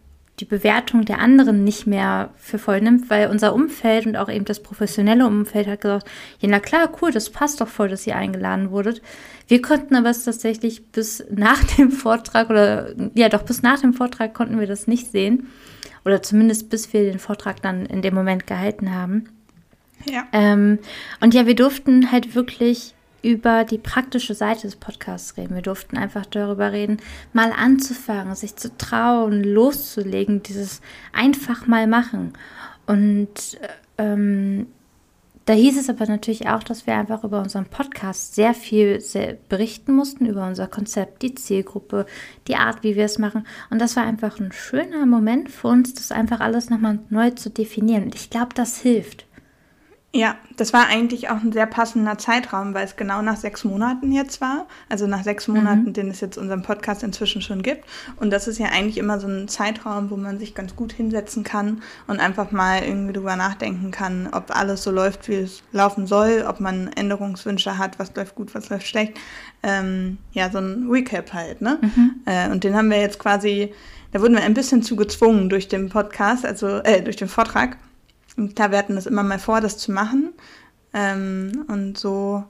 die 0.41 0.45
Bewertung 0.45 1.05
der 1.05 1.19
anderen 1.19 1.65
nicht 1.65 1.87
mehr 1.87 2.31
für 2.37 2.59
voll 2.59 2.81
nimmt, 2.81 3.09
weil 3.09 3.29
unser 3.29 3.55
Umfeld 3.55 4.07
und 4.07 4.17
auch 4.17 4.29
eben 4.29 4.45
das 4.45 4.63
professionelle 4.63 5.27
Umfeld 5.27 5.67
hat 5.67 5.81
gesagt, 5.81 6.09
ja, 6.41 6.49
na 6.51 6.61
klar, 6.61 6.91
cool, 7.01 7.11
das 7.11 7.31
passt 7.31 7.61
doch 7.61 7.69
voll, 7.69 7.89
dass 7.89 8.07
ihr 8.07 8.17
eingeladen 8.17 8.71
wurdet. 8.71 9.01
Wir 9.49 9.63
konnten 9.63 9.95
aber 9.95 10.11
es 10.11 10.25
tatsächlich 10.25 10.89
bis 10.89 11.25
nach 11.31 11.63
dem 11.77 11.91
Vortrag 11.91 12.51
oder 12.51 12.95
ja, 13.15 13.29
doch 13.29 13.43
bis 13.43 13.63
nach 13.63 13.81
dem 13.81 13.95
Vortrag 13.95 14.35
konnten 14.35 14.61
wir 14.61 14.67
das 14.67 14.87
nicht 14.87 15.11
sehen. 15.11 15.49
Oder 16.05 16.23
zumindest 16.23 16.71
bis 16.71 16.93
wir 16.93 17.03
den 17.03 17.19
Vortrag 17.19 17.63
dann 17.63 17.87
in 17.87 18.03
dem 18.03 18.15
Moment 18.15 18.47
gehalten 18.47 18.95
haben. 18.95 19.29
Ja. 20.05 20.25
Ähm, 20.33 20.79
und 21.21 21.35
ja, 21.35 21.47
wir 21.47 21.57
durften 21.57 22.13
halt 22.13 22.35
wirklich 22.35 22.95
über 23.27 23.65
die 23.65 23.79
praktische 23.79 24.35
Seite 24.35 24.63
des 24.63 24.77
Podcasts 24.77 25.37
reden. 25.37 25.57
Wir 25.57 25.63
durften 25.63 25.97
einfach 25.97 26.27
darüber 26.27 26.71
reden, 26.71 26.99
mal 27.33 27.51
anzufangen, 27.51 28.37
sich 28.37 28.55
zu 28.55 28.77
trauen, 28.79 29.43
loszulegen, 29.43 30.45
dieses 30.45 30.81
einfach 31.13 31.67
mal 31.67 31.89
machen. 31.89 32.35
Und 32.87 33.59
ähm, 33.99 34.69
da 35.45 35.55
hieß 35.55 35.77
es 35.77 35.91
aber 35.91 36.07
natürlich 36.07 36.49
auch, 36.49 36.63
dass 36.63 36.87
wir 36.87 36.95
einfach 36.95 37.25
über 37.25 37.41
unseren 37.41 37.67
Podcast 37.67 38.37
sehr 38.37 38.55
viel 38.55 39.01
sehr 39.01 39.37
berichten 39.49 39.93
mussten, 39.93 40.27
über 40.27 40.47
unser 40.47 40.69
Konzept, 40.69 41.23
die 41.23 41.35
Zielgruppe, 41.35 42.07
die 42.47 42.55
Art, 42.55 42.85
wie 42.85 42.95
wir 42.95 43.07
es 43.07 43.19
machen. 43.19 43.45
Und 43.71 43.81
das 43.81 43.97
war 43.97 44.05
einfach 44.05 44.39
ein 44.39 44.53
schöner 44.53 45.05
Moment 45.05 45.51
für 45.51 45.67
uns, 45.67 45.95
das 45.95 46.13
einfach 46.13 46.39
alles 46.39 46.71
nochmal 46.71 47.01
neu 47.11 47.31
zu 47.31 47.51
definieren. 47.51 48.05
Und 48.05 48.15
ich 48.15 48.31
glaube, 48.31 48.55
das 48.55 48.79
hilft. 48.79 49.26
Ja, 50.17 50.37
das 50.57 50.73
war 50.73 50.87
eigentlich 50.87 51.29
auch 51.29 51.43
ein 51.43 51.53
sehr 51.53 51.67
passender 51.67 52.17
Zeitraum, 52.17 52.73
weil 52.73 52.87
es 52.87 52.97
genau 52.97 53.21
nach 53.21 53.37
sechs 53.37 53.65
Monaten 53.65 54.13
jetzt 54.13 54.41
war. 54.41 54.67
Also 54.89 55.07
nach 55.07 55.23
sechs 55.23 55.47
Monaten, 55.47 55.85
mhm. 55.85 55.93
den 55.93 56.11
es 56.11 56.23
jetzt 56.23 56.39
unseren 56.39 56.63
Podcast 56.63 57.03
inzwischen 57.03 57.43
schon 57.43 57.63
gibt. 57.63 57.85
Und 58.19 58.31
das 58.31 58.49
ist 58.49 58.59
ja 58.59 58.69
eigentlich 58.69 58.97
immer 58.97 59.21
so 59.21 59.29
ein 59.29 59.47
Zeitraum, 59.47 60.09
wo 60.09 60.17
man 60.17 60.39
sich 60.39 60.55
ganz 60.55 60.75
gut 60.75 60.95
hinsetzen 60.95 61.45
kann 61.45 61.83
und 62.07 62.19
einfach 62.19 62.51
mal 62.51 62.83
irgendwie 62.83 63.13
drüber 63.13 63.37
nachdenken 63.37 63.91
kann, 63.91 64.31
ob 64.33 64.57
alles 64.57 64.83
so 64.85 64.91
läuft, 64.91 65.29
wie 65.29 65.35
es 65.35 65.63
laufen 65.73 66.07
soll, 66.07 66.47
ob 66.49 66.61
man 66.61 66.91
Änderungswünsche 66.95 67.77
hat, 67.77 67.99
was 67.99 68.17
läuft 68.17 68.37
gut, 68.37 68.55
was 68.55 68.71
läuft 68.71 68.87
schlecht. 68.87 69.19
Ähm, 69.63 70.17
ja, 70.33 70.51
so 70.51 70.59
ein 70.59 70.89
Recap 70.91 71.35
halt, 71.35 71.61
ne? 71.61 71.79
Mhm. 71.83 72.15
Äh, 72.25 72.49
und 72.49 72.65
den 72.65 72.75
haben 72.75 72.89
wir 72.89 73.01
jetzt 73.01 73.19
quasi, 73.19 73.75
da 74.13 74.23
wurden 74.23 74.35
wir 74.35 74.45
ein 74.45 74.55
bisschen 74.55 74.83
zu 74.83 74.97
gezwungen 74.97 75.51
durch 75.51 75.69
den 75.69 75.91
Podcast, 75.91 76.47
also 76.47 76.79
äh, 76.79 77.03
durch 77.03 77.17
den 77.17 77.29
Vortrag. 77.29 77.77
Klar, 78.55 78.71
wir 78.71 78.79
hatten 78.79 78.97
das 78.97 79.07
immer 79.07 79.23
mal 79.23 79.39
vor, 79.39 79.61
das 79.61 79.79
zu 79.79 79.93
machen. 79.93 80.33
Ähm, 80.93 81.65
und 81.69 81.99
so 81.99 82.45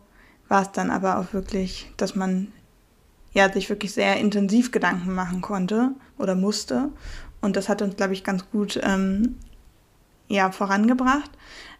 war 0.48 0.62
es 0.62 0.72
dann 0.72 0.90
aber 0.90 1.18
auch 1.18 1.32
wirklich, 1.32 1.90
dass 1.96 2.14
man 2.14 2.52
ja, 3.32 3.52
sich 3.52 3.68
wirklich 3.68 3.92
sehr 3.92 4.16
intensiv 4.16 4.72
Gedanken 4.72 5.14
machen 5.14 5.42
konnte 5.42 5.92
oder 6.16 6.34
musste. 6.34 6.88
Und 7.40 7.56
das 7.56 7.68
hat 7.68 7.82
uns, 7.82 7.96
glaube 7.96 8.14
ich, 8.14 8.24
ganz 8.24 8.50
gut 8.50 8.80
ähm, 8.82 9.36
ja, 10.28 10.50
vorangebracht. 10.50 11.30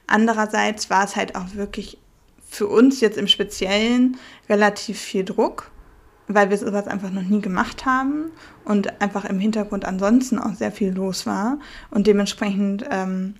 Andererseits 0.06 0.90
war 0.90 1.04
es 1.04 1.16
halt 1.16 1.34
auch 1.34 1.54
wirklich 1.54 1.98
für 2.46 2.66
uns 2.66 3.00
jetzt 3.00 3.18
im 3.18 3.26
Speziellen 3.26 4.18
relativ 4.48 5.00
viel 5.00 5.24
Druck, 5.24 5.70
weil 6.28 6.50
wir 6.50 6.58
sowas 6.58 6.86
einfach 6.86 7.10
noch 7.10 7.22
nie 7.22 7.40
gemacht 7.40 7.86
haben 7.86 8.30
und 8.64 9.00
einfach 9.00 9.24
im 9.24 9.40
Hintergrund 9.40 9.84
ansonsten 9.84 10.38
auch 10.38 10.54
sehr 10.54 10.72
viel 10.72 10.92
los 10.92 11.26
war. 11.26 11.58
Und 11.90 12.06
dementsprechend 12.06 12.84
ähm, 12.90 13.34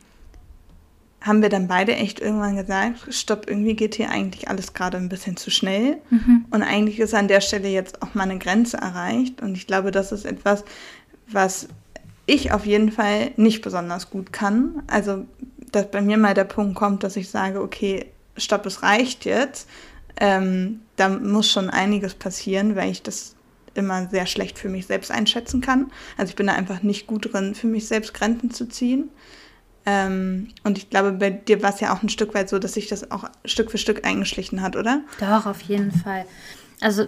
haben 1.27 1.43
wir 1.43 1.49
dann 1.49 1.69
beide 1.69 1.95
echt 1.95 2.21
irgendwann 2.21 2.57
gesagt, 2.57 3.13
stopp, 3.13 3.49
irgendwie 3.49 3.75
geht 3.75 3.97
hier 3.97 4.11
eigentlich 4.11 4.49
alles 4.49 4.75
gerade 4.75 4.97
ein 4.97 5.09
bisschen 5.09 5.37
zu 5.37 5.51
schnell. 5.51 5.99
Mhm. 6.11 6.47
Und 6.51 6.63
eigentlich 6.63 7.01
ist 7.01 7.15
an 7.15 7.29
der 7.29 7.41
Stelle 7.41 7.69
jetzt 7.69 8.03
auch 8.03 8.15
mal 8.15 8.25
eine 8.25 8.39
Grenze 8.39 8.77
erreicht. 8.77 9.43
Und 9.43 9.57
ich 9.57 9.67
glaube, 9.67 9.91
das 9.91 10.13
ist 10.13 10.25
etwas, 10.25 10.65
was 11.27 11.69
ich 12.27 12.53
auf 12.53 12.67
jeden 12.67 12.93
Fall 12.93 13.33
nicht 13.37 13.63
besonders 13.63 14.11
gut 14.11 14.33
kann. 14.33 14.83
Also, 14.87 15.25
dass 15.73 15.91
bei 15.91 16.01
mir 16.01 16.17
mal 16.17 16.35
der 16.35 16.45
Punkt 16.45 16.77
kommt, 16.77 17.03
dass 17.03 17.17
ich 17.17 17.29
sage, 17.29 17.61
okay, 17.61 18.07
stopp, 18.37 18.67
es 18.67 18.83
reicht 18.83 19.25
jetzt. 19.25 19.69
Ähm, 20.19 20.81
da 20.97 21.09
muss 21.09 21.51
schon 21.51 21.71
einiges 21.71 22.15
passieren, 22.15 22.77
weil 22.77 22.91
ich 22.91 23.03
das 23.03 23.35
immer 23.75 24.09
sehr 24.09 24.27
schlecht 24.27 24.59
für 24.59 24.69
mich 24.69 24.87
selbst 24.87 25.11
einschätzen 25.11 25.61
kann. 25.61 25.91
Also 26.17 26.31
ich 26.31 26.37
bin 26.37 26.47
da 26.47 26.55
einfach 26.55 26.83
nicht 26.83 27.07
gut 27.07 27.33
drin, 27.33 27.55
für 27.55 27.67
mich 27.67 27.87
selbst 27.87 28.15
Grenzen 28.15 28.51
zu 28.51 28.67
ziehen. 28.69 29.11
Ähm, 29.87 30.49
und 30.65 30.79
ich 30.79 30.91
glaube, 30.91 31.13
bei 31.13 31.31
dir 31.31 31.63
war 31.63 31.71
es 31.73 31.81
ja 31.81 31.95
auch 31.95 32.03
ein 32.03 32.09
Stück 32.09 32.35
weit 32.35 32.49
so, 32.49 32.59
dass 32.59 32.75
sich 32.75 32.89
das 32.89 33.11
auch 33.13 33.25
Stück 33.45 33.71
für 33.71 33.79
Stück 33.79 34.05
eingeschlichen 34.05 34.61
hat, 34.61 34.77
oder? 34.77 35.03
Doch, 35.21 35.47
auf 35.47 35.63
jeden 35.63 35.93
Fall. 35.93 36.27
Also, 36.81 37.07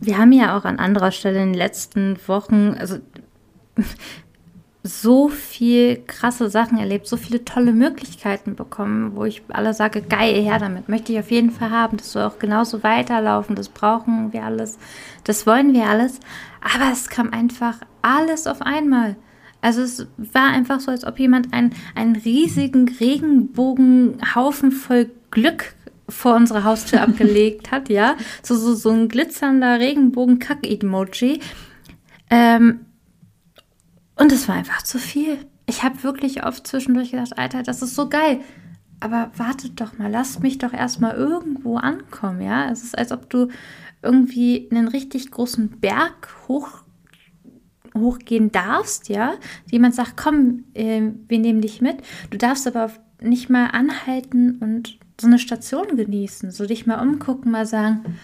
wir 0.00 0.18
haben 0.18 0.32
ja 0.32 0.56
auch 0.56 0.64
an 0.64 0.78
anderer 0.78 1.10
Stelle 1.10 1.42
in 1.42 1.52
den 1.52 1.58
letzten 1.58 2.18
Wochen, 2.26 2.76
also 2.78 2.98
so 4.82 5.28
viel 5.28 6.02
krasse 6.06 6.50
Sachen 6.50 6.78
erlebt, 6.78 7.06
so 7.06 7.16
viele 7.16 7.44
tolle 7.44 7.72
Möglichkeiten 7.72 8.54
bekommen, 8.54 9.16
wo 9.16 9.24
ich 9.24 9.42
alle 9.48 9.74
sage, 9.74 10.02
geil, 10.02 10.40
her 10.42 10.58
damit, 10.58 10.88
möchte 10.88 11.12
ich 11.12 11.18
auf 11.18 11.30
jeden 11.30 11.50
Fall 11.50 11.70
haben, 11.70 11.96
das 11.96 12.12
soll 12.12 12.22
auch 12.22 12.38
genauso 12.38 12.82
weiterlaufen, 12.82 13.56
das 13.56 13.68
brauchen 13.68 14.32
wir 14.32 14.44
alles, 14.44 14.78
das 15.24 15.46
wollen 15.46 15.72
wir 15.72 15.86
alles, 15.86 16.20
aber 16.60 16.92
es 16.92 17.08
kam 17.08 17.32
einfach 17.32 17.78
alles 18.02 18.46
auf 18.46 18.62
einmal. 18.62 19.16
Also 19.60 19.82
es 19.82 20.06
war 20.16 20.50
einfach 20.50 20.80
so, 20.80 20.90
als 20.90 21.04
ob 21.04 21.18
jemand 21.18 21.52
einen, 21.52 21.74
einen 21.94 22.16
riesigen 22.16 22.88
Regenbogenhaufen 22.88 24.70
voll 24.70 25.10
Glück 25.30 25.74
vor 26.08 26.36
unsere 26.36 26.64
Haustür 26.64 27.02
abgelegt 27.02 27.70
hat, 27.70 27.88
ja. 27.88 28.16
So, 28.42 28.56
so, 28.56 28.74
so 28.74 28.90
ein 28.90 29.08
glitzernder 29.08 29.78
Regenbogen-Kack-Emoji. 29.78 31.40
Ähm, 32.30 32.80
und 34.16 34.32
es 34.32 34.48
war 34.48 34.56
einfach 34.56 34.82
zu 34.82 34.98
viel. 34.98 35.38
Ich 35.66 35.82
habe 35.82 36.02
wirklich 36.02 36.44
oft 36.44 36.66
zwischendurch 36.66 37.10
gedacht, 37.10 37.36
Alter, 37.36 37.62
das 37.62 37.82
ist 37.82 37.94
so 37.94 38.08
geil. 38.08 38.40
Aber 39.00 39.30
wartet 39.36 39.80
doch 39.80 39.98
mal, 39.98 40.10
lasst 40.10 40.42
mich 40.42 40.58
doch 40.58 40.72
erstmal 40.72 41.14
irgendwo 41.14 41.76
ankommen, 41.76 42.42
ja. 42.42 42.70
Es 42.70 42.82
ist, 42.82 42.96
als 42.96 43.12
ob 43.12 43.28
du 43.30 43.48
irgendwie 44.02 44.68
einen 44.70 44.88
richtig 44.88 45.30
großen 45.30 45.80
Berg 45.80 46.28
hoch 46.48 46.82
hochgehen 47.98 48.52
darfst, 48.52 49.08
ja. 49.08 49.34
Jemand 49.70 49.94
sagt, 49.94 50.16
komm, 50.16 50.64
äh, 50.74 51.02
wir 51.28 51.38
nehmen 51.38 51.60
dich 51.60 51.80
mit. 51.80 51.98
Du 52.30 52.38
darfst 52.38 52.66
aber 52.66 52.90
nicht 53.20 53.50
mal 53.50 53.66
anhalten 53.66 54.58
und 54.60 54.98
so 55.20 55.26
eine 55.26 55.38
Station 55.38 55.96
genießen, 55.96 56.50
so 56.50 56.66
dich 56.66 56.86
mal 56.86 57.00
umgucken, 57.00 57.50
mal 57.50 57.66
sagen, 57.66 58.18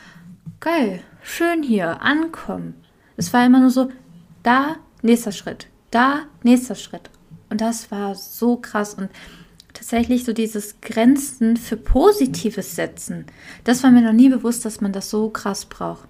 geil, 0.60 1.00
schön 1.22 1.62
hier, 1.62 2.02
ankommen. 2.02 2.74
Es 3.16 3.32
war 3.32 3.44
immer 3.44 3.60
nur 3.60 3.70
so, 3.70 3.90
da, 4.42 4.76
nächster 5.02 5.32
Schritt, 5.32 5.68
da, 5.90 6.20
nächster 6.42 6.74
Schritt. 6.74 7.10
Und 7.50 7.60
das 7.60 7.90
war 7.90 8.14
so 8.14 8.56
krass 8.56 8.94
und 8.94 9.10
tatsächlich 9.72 10.24
so 10.24 10.32
dieses 10.32 10.80
Grenzen 10.80 11.56
für 11.56 11.76
Positives 11.76 12.76
setzen. 12.76 13.26
Das 13.64 13.82
war 13.82 13.90
mir 13.90 14.02
noch 14.02 14.12
nie 14.12 14.28
bewusst, 14.28 14.64
dass 14.64 14.80
man 14.80 14.92
das 14.92 15.10
so 15.10 15.30
krass 15.30 15.66
braucht. 15.66 16.08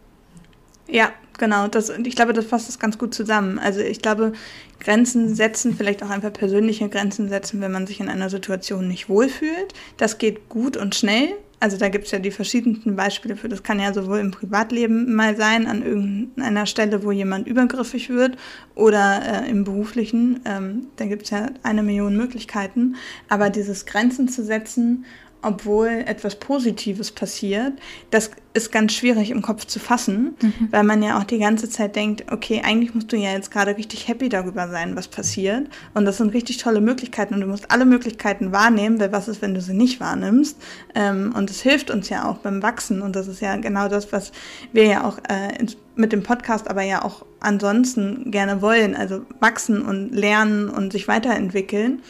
Ja, 0.86 1.12
genau. 1.38 1.68
Das, 1.68 1.90
ich 1.90 2.16
glaube, 2.16 2.32
das 2.32 2.46
fasst 2.46 2.68
das 2.68 2.78
ganz 2.78 2.98
gut 2.98 3.14
zusammen. 3.14 3.58
Also 3.58 3.80
ich 3.80 4.00
glaube, 4.00 4.32
Grenzen 4.80 5.34
setzen, 5.34 5.74
vielleicht 5.76 6.02
auch 6.02 6.10
einfach 6.10 6.32
persönliche 6.32 6.88
Grenzen 6.88 7.28
setzen, 7.28 7.60
wenn 7.60 7.72
man 7.72 7.86
sich 7.86 8.00
in 8.00 8.08
einer 8.08 8.30
Situation 8.30 8.88
nicht 8.88 9.08
wohlfühlt. 9.08 9.72
Das 9.96 10.18
geht 10.18 10.48
gut 10.48 10.76
und 10.76 10.94
schnell. 10.94 11.28
Also 11.60 11.78
da 11.78 11.88
gibt 11.88 12.04
es 12.04 12.10
ja 12.10 12.18
die 12.18 12.30
verschiedensten 12.30 12.94
Beispiele 12.94 13.36
für. 13.36 13.48
Das 13.48 13.62
kann 13.62 13.80
ja 13.80 13.94
sowohl 13.94 14.18
im 14.18 14.32
Privatleben 14.32 15.14
mal 15.14 15.34
sein, 15.34 15.66
an 15.66 15.82
irgendeiner 15.82 16.66
Stelle, 16.66 17.04
wo 17.04 17.10
jemand 17.10 17.46
übergriffig 17.46 18.10
wird, 18.10 18.36
oder 18.74 19.22
äh, 19.46 19.50
im 19.50 19.64
beruflichen. 19.64 20.40
Ähm, 20.44 20.88
da 20.96 21.06
gibt 21.06 21.22
es 21.22 21.30
ja 21.30 21.46
eine 21.62 21.82
Million 21.82 22.18
Möglichkeiten. 22.18 22.96
Aber 23.30 23.48
dieses 23.48 23.86
Grenzen 23.86 24.28
zu 24.28 24.44
setzen 24.44 25.06
obwohl 25.44 25.88
etwas 26.06 26.36
Positives 26.36 27.10
passiert, 27.10 27.74
das 28.10 28.30
ist 28.54 28.70
ganz 28.70 28.92
schwierig 28.92 29.30
im 29.30 29.42
Kopf 29.42 29.66
zu 29.66 29.80
fassen, 29.80 30.36
mhm. 30.40 30.68
weil 30.70 30.84
man 30.84 31.02
ja 31.02 31.18
auch 31.18 31.24
die 31.24 31.38
ganze 31.38 31.68
Zeit 31.68 31.96
denkt, 31.96 32.30
okay, 32.30 32.62
eigentlich 32.64 32.94
musst 32.94 33.12
du 33.12 33.16
ja 33.16 33.32
jetzt 33.32 33.50
gerade 33.50 33.76
richtig 33.76 34.06
happy 34.06 34.28
darüber 34.28 34.68
sein, 34.68 34.94
was 34.94 35.08
passiert. 35.08 35.68
Und 35.92 36.04
das 36.04 36.18
sind 36.18 36.32
richtig 36.32 36.58
tolle 36.58 36.80
Möglichkeiten 36.80 37.34
und 37.34 37.40
du 37.40 37.46
musst 37.48 37.70
alle 37.70 37.84
Möglichkeiten 37.84 38.52
wahrnehmen, 38.52 39.00
weil 39.00 39.10
was 39.12 39.26
ist, 39.26 39.42
wenn 39.42 39.54
du 39.54 39.60
sie 39.60 39.74
nicht 39.74 39.98
wahrnimmst? 39.98 40.56
Ähm, 40.94 41.34
und 41.36 41.50
es 41.50 41.62
hilft 41.62 41.90
uns 41.90 42.08
ja 42.08 42.28
auch 42.28 42.38
beim 42.38 42.62
Wachsen 42.62 43.02
und 43.02 43.16
das 43.16 43.26
ist 43.26 43.40
ja 43.40 43.56
genau 43.56 43.88
das, 43.88 44.12
was 44.12 44.30
wir 44.72 44.86
ja 44.86 45.04
auch 45.04 45.18
äh, 45.28 45.66
mit 45.96 46.12
dem 46.12 46.22
Podcast, 46.22 46.68
aber 46.68 46.82
ja 46.82 47.04
auch 47.04 47.24
ansonsten 47.40 48.30
gerne 48.30 48.62
wollen, 48.62 48.94
also 48.94 49.22
wachsen 49.40 49.82
und 49.82 50.10
lernen 50.12 50.68
und 50.68 50.92
sich 50.92 51.08
weiterentwickeln. 51.08 52.02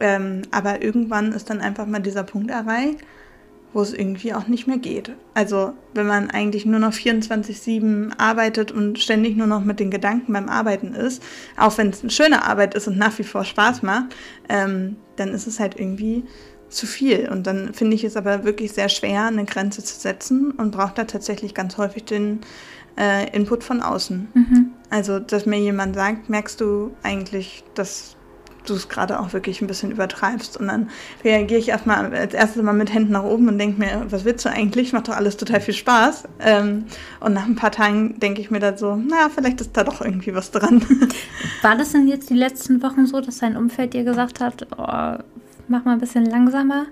Ähm, 0.00 0.42
aber 0.50 0.82
irgendwann 0.82 1.32
ist 1.32 1.50
dann 1.50 1.60
einfach 1.60 1.86
mal 1.86 2.00
dieser 2.00 2.24
Punkt 2.24 2.50
erreicht, 2.50 2.98
wo 3.72 3.82
es 3.82 3.92
irgendwie 3.92 4.34
auch 4.34 4.48
nicht 4.48 4.66
mehr 4.66 4.78
geht. 4.78 5.12
Also 5.34 5.74
wenn 5.94 6.06
man 6.06 6.30
eigentlich 6.30 6.66
nur 6.66 6.80
noch 6.80 6.92
24/7 6.92 8.12
arbeitet 8.18 8.72
und 8.72 8.98
ständig 8.98 9.36
nur 9.36 9.46
noch 9.46 9.64
mit 9.64 9.78
den 9.78 9.90
Gedanken 9.90 10.32
beim 10.32 10.48
Arbeiten 10.48 10.94
ist, 10.94 11.22
auch 11.56 11.78
wenn 11.78 11.90
es 11.90 12.02
eine 12.02 12.10
schöne 12.10 12.44
Arbeit 12.44 12.74
ist 12.74 12.88
und 12.88 12.98
nach 12.98 13.16
wie 13.18 13.24
vor 13.24 13.44
Spaß 13.44 13.82
macht, 13.82 14.16
ähm, 14.48 14.96
dann 15.16 15.28
ist 15.28 15.46
es 15.46 15.60
halt 15.60 15.78
irgendwie 15.78 16.24
zu 16.68 16.86
viel. 16.86 17.28
Und 17.28 17.46
dann 17.46 17.74
finde 17.74 17.94
ich 17.94 18.04
es 18.04 18.16
aber 18.16 18.44
wirklich 18.44 18.72
sehr 18.72 18.88
schwer, 18.88 19.26
eine 19.26 19.44
Grenze 19.44 19.84
zu 19.84 19.98
setzen 19.98 20.52
und 20.52 20.70
braucht 20.70 20.98
da 20.98 21.04
tatsächlich 21.04 21.54
ganz 21.54 21.76
häufig 21.76 22.04
den 22.04 22.40
äh, 22.98 23.28
Input 23.36 23.64
von 23.64 23.82
außen. 23.82 24.28
Mhm. 24.34 24.70
Also, 24.88 25.20
dass 25.20 25.46
mir 25.46 25.58
jemand 25.58 25.94
sagt, 25.94 26.28
merkst 26.28 26.60
du 26.60 26.92
eigentlich, 27.02 27.64
dass 27.74 28.16
du 28.66 28.74
es 28.74 28.88
gerade 28.88 29.20
auch 29.20 29.32
wirklich 29.32 29.60
ein 29.60 29.66
bisschen 29.66 29.90
übertreibst. 29.90 30.56
Und 30.56 30.68
dann 30.68 30.90
reagiere 31.24 31.60
ich 31.60 31.68
erstmal 31.68 32.14
als 32.14 32.34
erstes 32.34 32.62
mal 32.62 32.72
mit 32.72 32.92
Händen 32.92 33.12
nach 33.12 33.24
oben 33.24 33.48
und 33.48 33.58
denke 33.58 33.78
mir, 33.78 34.06
was 34.08 34.24
willst 34.24 34.44
du 34.44 34.50
eigentlich? 34.50 34.92
Macht 34.92 35.08
doch 35.08 35.16
alles 35.16 35.36
total 35.36 35.60
viel 35.60 35.74
Spaß. 35.74 36.24
Ähm, 36.40 36.84
und 37.20 37.32
nach 37.34 37.46
ein 37.46 37.56
paar 37.56 37.72
Tagen 37.72 38.18
denke 38.20 38.40
ich 38.40 38.50
mir 38.50 38.60
dann 38.60 38.76
so, 38.76 38.96
naja, 38.96 39.30
vielleicht 39.34 39.60
ist 39.60 39.76
da 39.76 39.84
doch 39.84 40.00
irgendwie 40.00 40.34
was 40.34 40.50
dran. 40.50 40.82
War 41.62 41.76
das 41.76 41.92
denn 41.92 42.08
jetzt 42.08 42.30
die 42.30 42.34
letzten 42.34 42.82
Wochen 42.82 43.06
so, 43.06 43.20
dass 43.20 43.38
dein 43.38 43.56
Umfeld 43.56 43.94
dir 43.94 44.04
gesagt 44.04 44.40
hat, 44.40 44.66
oh, 44.76 45.22
mach 45.68 45.84
mal 45.84 45.92
ein 45.92 46.00
bisschen 46.00 46.26
langsamer? 46.26 46.86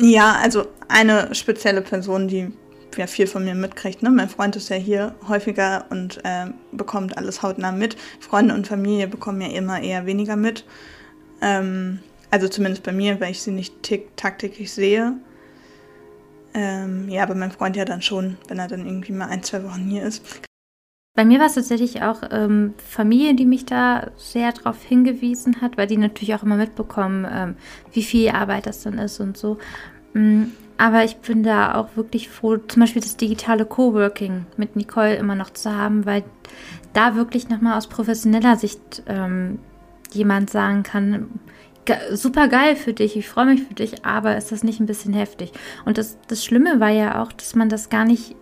Ja, 0.00 0.36
also 0.42 0.66
eine 0.88 1.34
spezielle 1.34 1.82
Person, 1.82 2.28
die 2.28 2.52
ja 2.98 3.06
viel 3.06 3.26
von 3.26 3.44
mir 3.44 3.54
mitkriegt. 3.54 4.02
Ne? 4.02 4.10
Mein 4.10 4.28
Freund 4.28 4.56
ist 4.56 4.68
ja 4.68 4.76
hier 4.76 5.14
häufiger 5.28 5.86
und 5.90 6.18
äh, 6.24 6.46
bekommt 6.72 7.16
alles 7.16 7.42
hautnah 7.42 7.72
mit. 7.72 7.96
Freunde 8.20 8.54
und 8.54 8.66
Familie 8.66 9.08
bekommen 9.08 9.40
ja 9.40 9.48
immer 9.48 9.80
eher 9.80 10.06
weniger 10.06 10.36
mit. 10.36 10.64
Ähm, 11.40 12.00
also 12.30 12.48
zumindest 12.48 12.82
bei 12.82 12.92
mir, 12.92 13.20
weil 13.20 13.30
ich 13.30 13.42
sie 13.42 13.52
nicht 13.52 13.74
tagtäglich 14.16 14.72
sehe. 14.72 15.14
Ähm, 16.54 17.08
ja, 17.08 17.22
aber 17.22 17.34
mein 17.34 17.50
Freund 17.50 17.76
ja 17.76 17.84
dann 17.84 18.02
schon, 18.02 18.36
wenn 18.48 18.58
er 18.58 18.68
dann 18.68 18.86
irgendwie 18.86 19.12
mal 19.12 19.28
ein, 19.28 19.42
zwei 19.42 19.64
Wochen 19.64 19.84
hier 19.88 20.04
ist. 20.04 20.22
Bei 21.16 21.24
mir 21.24 21.38
war 21.38 21.46
es 21.46 21.54
tatsächlich 21.54 22.02
auch 22.02 22.22
ähm, 22.30 22.74
Familie, 22.76 23.34
die 23.34 23.46
mich 23.46 23.64
da 23.66 24.10
sehr 24.16 24.52
darauf 24.52 24.82
hingewiesen 24.82 25.60
hat, 25.60 25.76
weil 25.76 25.86
die 25.86 25.96
natürlich 25.96 26.34
auch 26.34 26.42
immer 26.42 26.56
mitbekommen, 26.56 27.24
ähm, 27.30 27.56
wie 27.92 28.02
viel 28.02 28.30
Arbeit 28.30 28.66
das 28.66 28.82
dann 28.82 28.98
ist 28.98 29.20
und 29.20 29.36
so. 29.36 29.58
Aber 30.76 31.04
ich 31.04 31.16
bin 31.16 31.42
da 31.42 31.76
auch 31.76 31.96
wirklich 31.96 32.28
froh, 32.28 32.56
zum 32.56 32.80
Beispiel 32.80 33.02
das 33.02 33.16
digitale 33.16 33.64
Coworking 33.64 34.46
mit 34.56 34.76
Nicole 34.76 35.16
immer 35.16 35.34
noch 35.34 35.50
zu 35.50 35.74
haben, 35.74 36.04
weil 36.04 36.24
da 36.92 37.14
wirklich 37.14 37.48
nochmal 37.48 37.78
aus 37.78 37.86
professioneller 37.86 38.56
Sicht 38.56 39.02
ähm, 39.06 39.58
jemand 40.12 40.50
sagen 40.50 40.82
kann, 40.82 41.28
super 42.12 42.48
geil 42.48 42.76
für 42.76 42.92
dich, 42.92 43.16
ich 43.16 43.28
freue 43.28 43.46
mich 43.46 43.62
für 43.62 43.74
dich, 43.74 44.04
aber 44.04 44.36
ist 44.36 44.52
das 44.52 44.64
nicht 44.64 44.80
ein 44.80 44.86
bisschen 44.86 45.12
heftig? 45.12 45.52
Und 45.84 45.98
das, 45.98 46.16
das 46.28 46.44
Schlimme 46.44 46.80
war 46.80 46.88
ja 46.90 47.22
auch, 47.22 47.32
dass 47.32 47.54
man 47.54 47.68
das 47.68 47.90
gar 47.90 48.04
nicht 48.04 48.34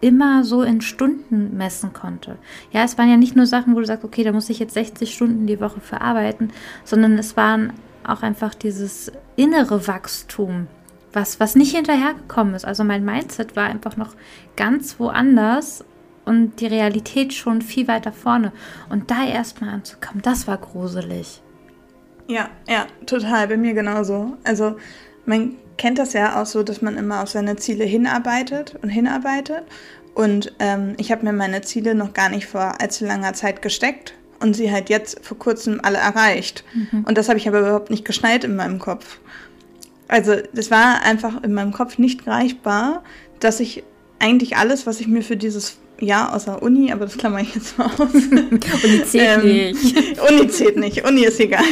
immer 0.00 0.44
so 0.44 0.62
in 0.62 0.80
Stunden 0.80 1.56
messen 1.56 1.92
konnte. 1.92 2.36
Ja, 2.72 2.84
es 2.84 2.98
waren 2.98 3.08
ja 3.08 3.16
nicht 3.16 3.36
nur 3.36 3.46
Sachen, 3.46 3.74
wo 3.74 3.80
du 3.80 3.86
sagst, 3.86 4.04
okay, 4.04 4.22
da 4.22 4.32
muss 4.32 4.50
ich 4.50 4.58
jetzt 4.58 4.74
60 4.74 5.12
Stunden 5.12 5.46
die 5.46 5.60
Woche 5.60 5.80
verarbeiten, 5.80 6.52
sondern 6.84 7.18
es 7.18 7.36
waren 7.36 7.72
auch 8.06 8.22
einfach 8.22 8.54
dieses 8.54 9.10
innere 9.36 9.86
Wachstum, 9.88 10.66
was, 11.14 11.40
was 11.40 11.54
nicht 11.54 11.74
hinterhergekommen 11.74 12.54
ist. 12.54 12.64
Also 12.64 12.84
mein 12.84 13.04
Mindset 13.04 13.56
war 13.56 13.64
einfach 13.64 13.96
noch 13.96 14.14
ganz 14.56 14.98
woanders 14.98 15.84
und 16.24 16.60
die 16.60 16.66
Realität 16.66 17.34
schon 17.34 17.62
viel 17.62 17.88
weiter 17.88 18.12
vorne. 18.12 18.52
Und 18.88 19.10
da 19.10 19.24
erstmal 19.26 19.70
anzukommen, 19.70 20.22
das 20.22 20.46
war 20.46 20.58
gruselig. 20.58 21.42
Ja, 22.26 22.48
ja, 22.68 22.86
total. 23.06 23.48
Bei 23.48 23.56
mir 23.56 23.74
genauso. 23.74 24.36
Also 24.44 24.76
man 25.26 25.56
kennt 25.76 25.98
das 25.98 26.12
ja 26.12 26.40
auch 26.40 26.46
so, 26.46 26.62
dass 26.62 26.82
man 26.82 26.96
immer 26.96 27.22
auf 27.22 27.28
seine 27.28 27.56
Ziele 27.56 27.84
hinarbeitet 27.84 28.76
und 28.82 28.88
hinarbeitet. 28.88 29.64
Und 30.14 30.54
ähm, 30.60 30.94
ich 30.96 31.10
habe 31.10 31.24
mir 31.24 31.32
meine 31.32 31.62
Ziele 31.62 31.94
noch 31.94 32.12
gar 32.12 32.28
nicht 32.28 32.46
vor 32.46 32.80
allzu 32.80 33.04
langer 33.04 33.34
Zeit 33.34 33.62
gesteckt 33.62 34.14
und 34.40 34.54
sie 34.54 34.70
halt 34.70 34.88
jetzt 34.88 35.24
vor 35.24 35.38
kurzem 35.38 35.80
alle 35.82 35.98
erreicht. 35.98 36.64
Mhm. 36.74 37.04
Und 37.04 37.18
das 37.18 37.28
habe 37.28 37.38
ich 37.38 37.48
aber 37.48 37.60
überhaupt 37.60 37.90
nicht 37.90 38.04
geschneit 38.04 38.44
in 38.44 38.56
meinem 38.56 38.78
Kopf. 38.78 39.18
Also 40.08 40.36
das 40.52 40.70
war 40.70 41.02
einfach 41.02 41.42
in 41.42 41.54
meinem 41.54 41.72
Kopf 41.72 41.98
nicht 41.98 42.24
greifbar, 42.24 43.02
dass 43.40 43.60
ich 43.60 43.84
eigentlich 44.18 44.56
alles, 44.56 44.86
was 44.86 45.00
ich 45.00 45.08
mir 45.08 45.22
für 45.22 45.36
dieses 45.36 45.78
Jahr 46.00 46.34
außer 46.34 46.62
Uni, 46.62 46.92
aber 46.92 47.04
das 47.04 47.16
klammer 47.16 47.40
ich 47.40 47.54
jetzt 47.54 47.78
mal 47.78 47.86
aus. 47.86 47.98
Uni 48.00 49.04
zählt 49.04 49.44
ähm, 49.44 49.46
nicht. 49.46 50.20
Uni 50.20 50.48
zählt 50.48 50.76
nicht, 50.76 51.06
Uni 51.06 51.24
ist 51.24 51.40
egal. 51.40 51.64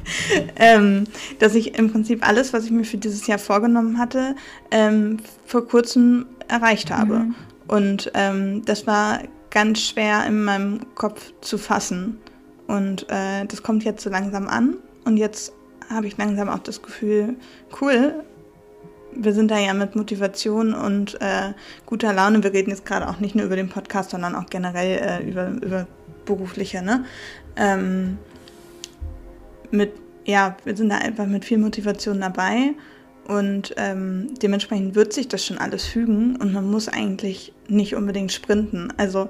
ähm, 0.56 1.04
dass 1.38 1.54
ich 1.54 1.78
im 1.78 1.90
Prinzip 1.90 2.26
alles, 2.26 2.52
was 2.52 2.64
ich 2.64 2.70
mir 2.70 2.84
für 2.84 2.98
dieses 2.98 3.26
Jahr 3.26 3.38
vorgenommen 3.38 3.98
hatte, 3.98 4.34
ähm, 4.70 5.18
vor 5.46 5.66
kurzem 5.66 6.26
erreicht 6.48 6.90
habe. 6.90 7.20
Mhm. 7.20 7.34
Und 7.68 8.10
ähm, 8.14 8.62
das 8.64 8.86
war 8.86 9.20
ganz 9.50 9.80
schwer 9.80 10.26
in 10.26 10.44
meinem 10.44 10.80
Kopf 10.94 11.32
zu 11.40 11.58
fassen. 11.58 12.18
Und 12.66 13.06
äh, 13.08 13.46
das 13.46 13.62
kommt 13.62 13.84
jetzt 13.84 14.02
so 14.02 14.10
langsam 14.10 14.48
an. 14.48 14.76
Und 15.04 15.16
jetzt 15.16 15.52
habe 15.90 16.06
ich 16.06 16.16
langsam 16.16 16.48
auch 16.48 16.60
das 16.60 16.82
Gefühl, 16.82 17.36
cool, 17.80 18.24
wir 19.12 19.32
sind 19.32 19.50
da 19.50 19.58
ja 19.58 19.74
mit 19.74 19.96
Motivation 19.96 20.72
und 20.72 21.20
äh, 21.20 21.52
guter 21.84 22.12
Laune. 22.12 22.42
Wir 22.42 22.52
reden 22.52 22.70
jetzt 22.70 22.86
gerade 22.86 23.08
auch 23.08 23.18
nicht 23.18 23.34
nur 23.34 23.44
über 23.44 23.56
den 23.56 23.68
Podcast, 23.68 24.10
sondern 24.10 24.34
auch 24.34 24.46
generell 24.46 24.98
äh, 24.98 25.28
über, 25.28 25.48
über 25.48 25.86
berufliche, 26.24 26.82
ne? 26.82 27.04
Ähm, 27.56 28.18
mit, 29.70 29.92
ja, 30.24 30.56
wir 30.64 30.76
sind 30.76 30.90
da 30.90 30.98
einfach 30.98 31.26
mit 31.26 31.44
viel 31.44 31.58
Motivation 31.58 32.20
dabei 32.20 32.74
und 33.26 33.74
ähm, 33.76 34.34
dementsprechend 34.42 34.94
wird 34.94 35.12
sich 35.12 35.28
das 35.28 35.44
schon 35.44 35.58
alles 35.58 35.84
fügen 35.84 36.36
und 36.36 36.52
man 36.52 36.68
muss 36.68 36.88
eigentlich 36.88 37.52
nicht 37.68 37.94
unbedingt 37.94 38.32
sprinten. 38.32 38.92
Also 38.96 39.28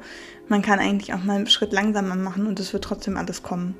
man 0.48 0.62
kann 0.62 0.78
eigentlich 0.78 1.12
auch 1.14 1.22
mal 1.22 1.36
einen 1.36 1.46
Schritt 1.46 1.72
langsamer 1.72 2.16
machen 2.16 2.46
und 2.46 2.60
es 2.60 2.72
wird 2.72 2.84
trotzdem 2.84 3.16
alles 3.16 3.42
kommen. 3.42 3.74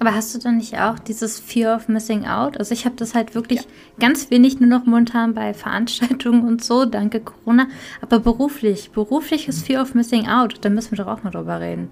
Aber 0.00 0.14
hast 0.14 0.34
du 0.34 0.38
dann 0.38 0.56
nicht 0.56 0.78
auch 0.78 0.98
dieses 0.98 1.38
Fear 1.40 1.76
of 1.76 1.88
Missing 1.88 2.26
Out? 2.26 2.58
Also 2.58 2.72
ich 2.72 2.84
habe 2.84 2.96
das 2.96 3.14
halt 3.14 3.34
wirklich 3.34 3.60
ja. 3.60 3.66
ganz 4.00 4.30
wenig 4.30 4.60
nur 4.60 4.68
noch 4.68 4.84
momentan 4.84 5.34
bei 5.34 5.54
Veranstaltungen 5.54 6.44
und 6.44 6.62
so, 6.62 6.84
danke 6.84 7.20
Corona. 7.20 7.68
Aber 8.00 8.18
beruflich, 8.18 8.90
berufliches 8.90 9.62
Fear 9.62 9.82
of 9.82 9.94
Missing 9.94 10.26
Out, 10.28 10.58
da 10.62 10.68
müssen 10.68 10.96
wir 10.96 11.04
doch 11.04 11.10
auch 11.10 11.22
mal 11.22 11.30
drüber 11.30 11.60
reden. 11.60 11.88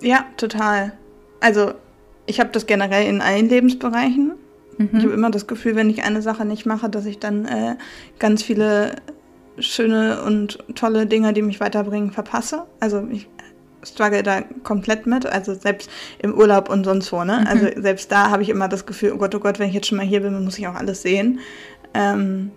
Ja, 0.00 0.26
total. 0.36 0.92
Also 1.40 1.72
ich 2.26 2.40
habe 2.40 2.50
das 2.50 2.66
generell 2.66 3.08
in 3.08 3.20
allen 3.20 3.48
Lebensbereichen. 3.48 4.32
Mhm. 4.78 4.90
Ich 4.92 5.02
habe 5.04 5.14
immer 5.14 5.30
das 5.30 5.46
Gefühl, 5.46 5.74
wenn 5.74 5.90
ich 5.90 6.02
eine 6.02 6.22
Sache 6.22 6.44
nicht 6.44 6.66
mache, 6.66 6.88
dass 6.90 7.06
ich 7.06 7.18
dann 7.18 7.46
äh, 7.46 7.76
ganz 8.18 8.42
viele 8.42 8.96
schöne 9.58 10.22
und 10.22 10.58
tolle 10.74 11.06
Dinge, 11.06 11.32
die 11.32 11.42
mich 11.42 11.60
weiterbringen, 11.60 12.10
verpasse. 12.10 12.66
Also 12.78 13.06
ich 13.10 13.28
struggle 13.86 14.22
da 14.22 14.42
komplett 14.62 15.06
mit, 15.06 15.26
also 15.26 15.54
selbst 15.54 15.90
im 16.18 16.34
Urlaub 16.34 16.68
und 16.68 16.84
sonst 16.84 17.12
wo, 17.12 17.24
ne? 17.24 17.40
Mhm. 17.40 17.46
Also 17.46 17.80
selbst 17.80 18.10
da 18.12 18.30
habe 18.30 18.42
ich 18.42 18.48
immer 18.48 18.68
das 18.68 18.86
Gefühl, 18.86 19.12
oh 19.12 19.18
Gott, 19.18 19.34
oh 19.34 19.40
Gott, 19.40 19.58
wenn 19.58 19.68
ich 19.68 19.74
jetzt 19.74 19.86
schon 19.86 19.98
mal 19.98 20.06
hier 20.06 20.20
bin, 20.20 20.44
muss 20.44 20.58
ich 20.58 20.66
auch 20.66 20.74
alles 20.74 21.02
sehen. 21.02 21.40
Ähm, 21.94 22.50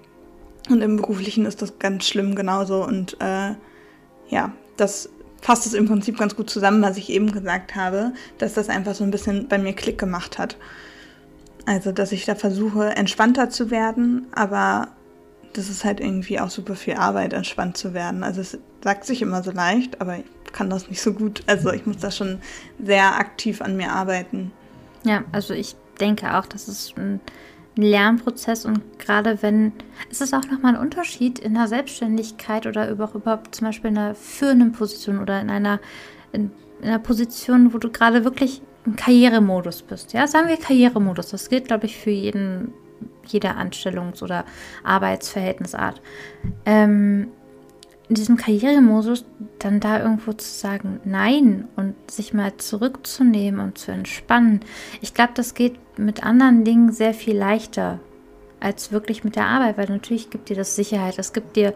und 0.69 0.81
im 0.81 0.97
Beruflichen 0.97 1.45
ist 1.45 1.61
das 1.61 1.79
ganz 1.79 2.07
schlimm 2.07 2.35
genauso. 2.35 2.83
Und 2.85 3.17
äh, 3.19 3.55
ja, 4.29 4.51
das 4.77 5.09
fasst 5.41 5.65
es 5.65 5.73
im 5.73 5.87
Prinzip 5.87 6.17
ganz 6.17 6.35
gut 6.35 6.49
zusammen, 6.49 6.81
was 6.81 6.97
ich 6.97 7.09
eben 7.09 7.31
gesagt 7.31 7.75
habe, 7.75 8.13
dass 8.37 8.53
das 8.53 8.69
einfach 8.69 8.93
so 8.93 9.03
ein 9.03 9.11
bisschen 9.11 9.47
bei 9.47 9.57
mir 9.57 9.73
Klick 9.73 9.97
gemacht 9.97 10.37
hat. 10.37 10.57
Also, 11.65 11.91
dass 11.91 12.11
ich 12.11 12.25
da 12.25 12.35
versuche, 12.35 12.95
entspannter 12.95 13.49
zu 13.49 13.71
werden, 13.71 14.27
aber 14.33 14.89
das 15.53 15.69
ist 15.69 15.83
halt 15.83 15.99
irgendwie 15.99 16.39
auch 16.39 16.49
super 16.49 16.75
viel 16.75 16.95
Arbeit, 16.95 17.33
entspannt 17.33 17.77
zu 17.77 17.93
werden. 17.93 18.23
Also 18.23 18.41
es 18.41 18.57
sagt 18.83 19.05
sich 19.05 19.21
immer 19.21 19.43
so 19.43 19.51
leicht, 19.51 19.99
aber 20.01 20.17
kann 20.53 20.69
das 20.69 20.89
nicht 20.89 21.01
so 21.01 21.13
gut. 21.13 21.43
Also 21.47 21.71
ich 21.71 21.85
muss 21.85 21.97
da 21.97 22.11
schon 22.11 22.39
sehr 22.83 23.17
aktiv 23.17 23.61
an 23.61 23.77
mir 23.77 23.91
arbeiten. 23.91 24.51
Ja, 25.03 25.23
also 25.31 25.53
ich 25.53 25.75
denke 25.99 26.35
auch, 26.35 26.45
das 26.45 26.67
ist 26.67 26.97
ein 26.97 27.19
Lernprozess 27.75 28.65
und 28.65 28.99
gerade 28.99 29.41
wenn, 29.41 29.71
es 30.11 30.21
ist 30.21 30.33
auch 30.33 30.45
nochmal 30.51 30.75
ein 30.75 30.81
Unterschied 30.81 31.39
in 31.39 31.53
der 31.53 31.67
Selbstständigkeit 31.67 32.67
oder 32.67 32.89
überhaupt 32.89 33.55
zum 33.55 33.67
Beispiel 33.67 33.91
in 33.91 33.97
einer 33.97 34.15
führenden 34.15 34.73
Position 34.73 35.19
oder 35.19 35.39
in 35.39 35.49
einer, 35.49 35.79
in, 36.31 36.51
in 36.81 36.87
einer 36.89 36.99
Position, 36.99 37.73
wo 37.73 37.77
du 37.77 37.89
gerade 37.89 38.23
wirklich 38.25 38.61
im 38.85 38.95
Karrieremodus 38.95 39.83
bist. 39.83 40.13
Ja, 40.13 40.27
sagen 40.27 40.47
wir 40.47 40.57
Karrieremodus. 40.57 41.29
Das 41.29 41.49
gilt, 41.49 41.67
glaube 41.67 41.85
ich, 41.85 41.97
für 41.97 42.09
jeden, 42.09 42.73
jede 43.25 43.49
Anstellungs- 43.51 44.23
oder 44.23 44.45
Arbeitsverhältnisart. 44.83 46.01
Ähm, 46.65 47.29
in 48.09 48.15
diesem 48.15 48.37
Karrieremodus 48.37 49.23
dann 49.59 49.79
da 49.79 49.99
irgendwo 49.99 50.33
zu 50.33 50.49
sagen 50.49 50.99
Nein 51.05 51.67
und 51.75 51.93
sich 52.09 52.33
mal 52.33 52.57
zurückzunehmen 52.57 53.61
und 53.61 53.77
zu 53.77 53.91
entspannen. 53.91 54.61
Ich 54.99 55.13
glaube, 55.13 55.33
das 55.35 55.53
geht 55.53 55.75
mit 55.97 56.23
anderen 56.23 56.63
Dingen 56.63 56.91
sehr 56.91 57.13
viel 57.13 57.37
leichter 57.37 57.99
als 58.59 58.91
wirklich 58.91 59.23
mit 59.23 59.35
der 59.35 59.45
Arbeit, 59.45 59.77
weil 59.77 59.87
natürlich 59.87 60.29
gibt 60.29 60.49
dir 60.49 60.55
das 60.55 60.75
Sicherheit, 60.75 61.17
es 61.17 61.33
gibt 61.33 61.55
dir 61.55 61.73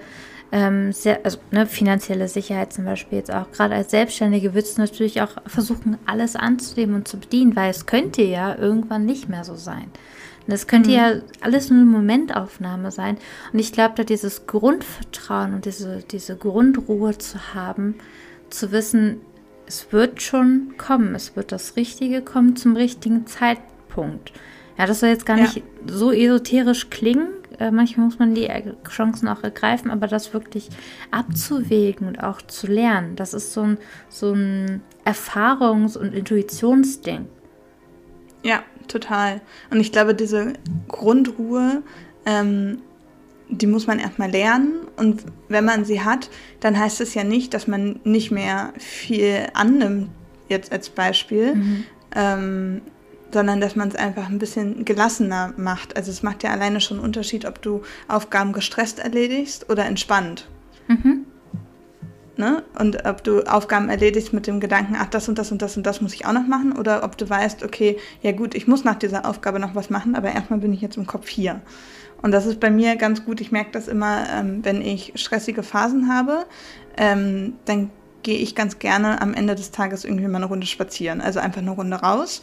ähm, 0.52 0.91
sehr, 0.91 1.19
also 1.24 1.38
ne, 1.52 1.65
finanzielle 1.65 2.28
Sicherheit 2.28 2.74
zum 2.74 2.86
Beispiel 2.86 3.19
jetzt 3.19 3.34
auch. 3.34 3.52
Gerade 3.52 3.76
als 3.76 3.91
Selbstständige 3.91 4.54
würdest 4.54 4.78
du 4.78 4.82
natürlich 4.82 5.22
auch 5.22 5.32
versuchen, 5.46 5.98
alles 6.06 6.36
anzunehmen 6.36 6.96
und 6.96 7.08
zu 7.08 7.17
bedienen, 7.17 7.56
weil 7.56 7.72
es 7.72 7.86
könnte 7.86 8.22
ja 8.22 8.56
irgendwann 8.58 9.06
nicht 9.06 9.30
mehr 9.30 9.43
so 9.43 9.56
sein. 9.56 9.91
Das 10.48 10.68
könnte 10.68 10.90
mhm. 10.90 10.96
ja 10.96 11.12
alles 11.42 11.70
nur 11.70 11.82
eine 11.82 11.90
Momentaufnahme 11.90 12.92
sein. 12.92 13.18
Und 13.52 13.60
ich 13.60 13.72
glaube, 13.72 13.94
da 13.96 14.04
dieses 14.04 14.46
Grundvertrauen 14.46 15.54
und 15.54 15.66
diese, 15.66 16.04
diese 16.12 16.36
Grundruhe 16.36 17.18
zu 17.18 17.54
haben, 17.54 17.96
zu 18.50 18.72
wissen, 18.72 19.22
es 19.66 19.92
wird 19.92 20.22
schon 20.22 20.76
kommen, 20.78 21.16
es 21.16 21.36
wird 21.36 21.52
das 21.52 21.76
Richtige 21.78 22.22
kommen 22.22 22.56
zum 22.56 22.76
richtigen 22.76 23.26
Zeitpunkt. 23.26 24.34
Ja, 24.78 24.86
das 24.86 25.00
soll 25.00 25.10
jetzt 25.10 25.26
gar 25.26 25.38
nicht 25.38 25.64
so 25.86 26.12
esoterisch 26.12 26.90
klingen. 26.90 27.28
Äh, 27.60 27.72
manchmal 27.72 28.08
muss 28.08 28.20
man 28.20 28.34
die 28.34 28.50
Chancen 28.90 29.28
auch 29.28 29.44
ergreifen, 29.44 29.92
aber 29.92 30.08
das 30.08 30.34
wirklich 30.34 30.70
abzuwägen 31.12 32.08
und 32.08 32.24
auch 32.24 32.42
zu 32.42 32.68
lernen, 32.68 33.16
das 33.16 33.34
ist 33.34 33.54
so 33.54 33.62
ein, 33.62 33.78
so 34.10 34.34
ein 34.34 34.82
Erfahrungs- 35.06 35.98
und 35.98 36.14
Intuitionsding. 36.14 37.28
Ja, 38.44 38.64
total. 38.88 39.41
Und 39.69 39.80
ich 39.80 39.91
glaube, 39.91 40.15
diese 40.15 40.54
Grundruhe, 40.88 41.84
ähm, 42.26 42.80
die 43.50 43.67
muss 43.67 43.88
man 43.88 44.00
erstmal 44.00 44.32
lernen. 44.32 44.88
Und 44.96 45.24
wenn 45.50 45.65
man 45.65 45.86
sie 45.86 46.02
hat, 46.02 46.30
dann 46.60 46.78
heißt 46.78 47.02
es 47.02 47.13
ja 47.13 47.24
nicht, 47.24 47.54
dass 47.54 47.67
man 47.67 48.00
nicht 48.04 48.32
mehr 48.32 48.74
viel 48.78 49.48
annimmt, 49.54 50.10
jetzt 50.50 50.72
als 50.72 50.89
Beispiel, 50.89 51.56
mhm. 51.56 51.84
ähm, 52.15 52.82
sondern 53.32 53.60
dass 53.60 53.76
man 53.76 53.88
es 53.88 53.96
einfach 53.96 54.30
ein 54.30 54.39
bisschen 54.39 54.86
gelassener 54.86 55.54
macht. 55.58 55.98
Also 55.98 56.12
es 56.12 56.22
macht 56.22 56.43
ja 56.43 56.52
alleine 56.52 56.82
schon 56.82 56.98
einen 56.98 57.06
Unterschied, 57.06 57.46
ob 57.46 57.62
du 57.62 57.82
Aufgaben 58.08 58.54
gestresst 58.54 59.00
erledigst 59.00 59.69
oder 59.69 59.86
entspannt. 59.86 60.48
Mhm. 60.88 61.26
Ne? 62.36 62.63
Und 62.80 63.06
ob 63.06 63.24
du 63.24 63.43
Aufgaben 63.43 63.89
erledigst 63.89 64.34
mit 64.34 64.48
dem 64.48 64.60
Gedanken, 64.60 64.96
ach, 64.98 65.08
das 65.08 65.30
und 65.30 65.38
das 65.38 65.52
und 65.52 65.62
das 65.62 65.78
und 65.78 65.86
das 65.86 66.02
muss 66.02 66.15
ich 66.15 66.26
auch 66.26 66.34
noch 66.34 66.48
machen, 66.48 66.76
oder 66.78 67.04
ob 67.04 67.15
du 67.17 67.30
weißt, 67.30 67.63
okay, 67.63 67.98
ja 68.22 68.32
gut, 68.32 68.56
ich 68.56 68.67
muss 68.67 68.84
nach 68.84 68.96
dieser 68.96 69.26
Aufgabe 69.28 69.60
noch 69.60 69.76
was 69.76 69.91
machen, 69.91 70.15
aber 70.15 70.32
erstmal 70.32 70.60
bin 70.60 70.74
ich 70.74 70.82
jetzt 70.82 70.98
im 70.98 71.06
Kopf 71.06 71.30
hier. 71.30 71.62
Und 72.24 72.32
das 72.32 72.46
ist 72.46 72.60
bei 72.60 72.72
mir 72.72 72.96
ganz 72.96 73.26
gut. 73.26 73.41
Ich 73.41 73.52
merke 73.52 73.72
das 73.72 73.88
immer, 73.88 74.26
ähm, 74.34 74.63
wenn 74.63 74.82
ich 74.82 75.12
stressige 75.15 75.62
Phasen 75.62 76.12
habe, 76.12 76.46
ähm, 76.98 77.56
dann 77.65 77.91
gehe 78.24 78.38
ich 78.38 78.56
ganz 78.56 78.80
gerne 78.80 79.22
am 79.22 79.34
Ende 79.34 79.54
des 79.54 79.72
Tages 79.72 80.06
irgendwie 80.06 80.28
mal 80.28 80.38
eine 80.38 80.46
Runde 80.46 80.65
spazieren. 80.65 81.22
Also 81.22 81.39
einfach 81.39 81.62
eine 81.62 81.72
Runde 81.72 81.98
raus 81.98 82.41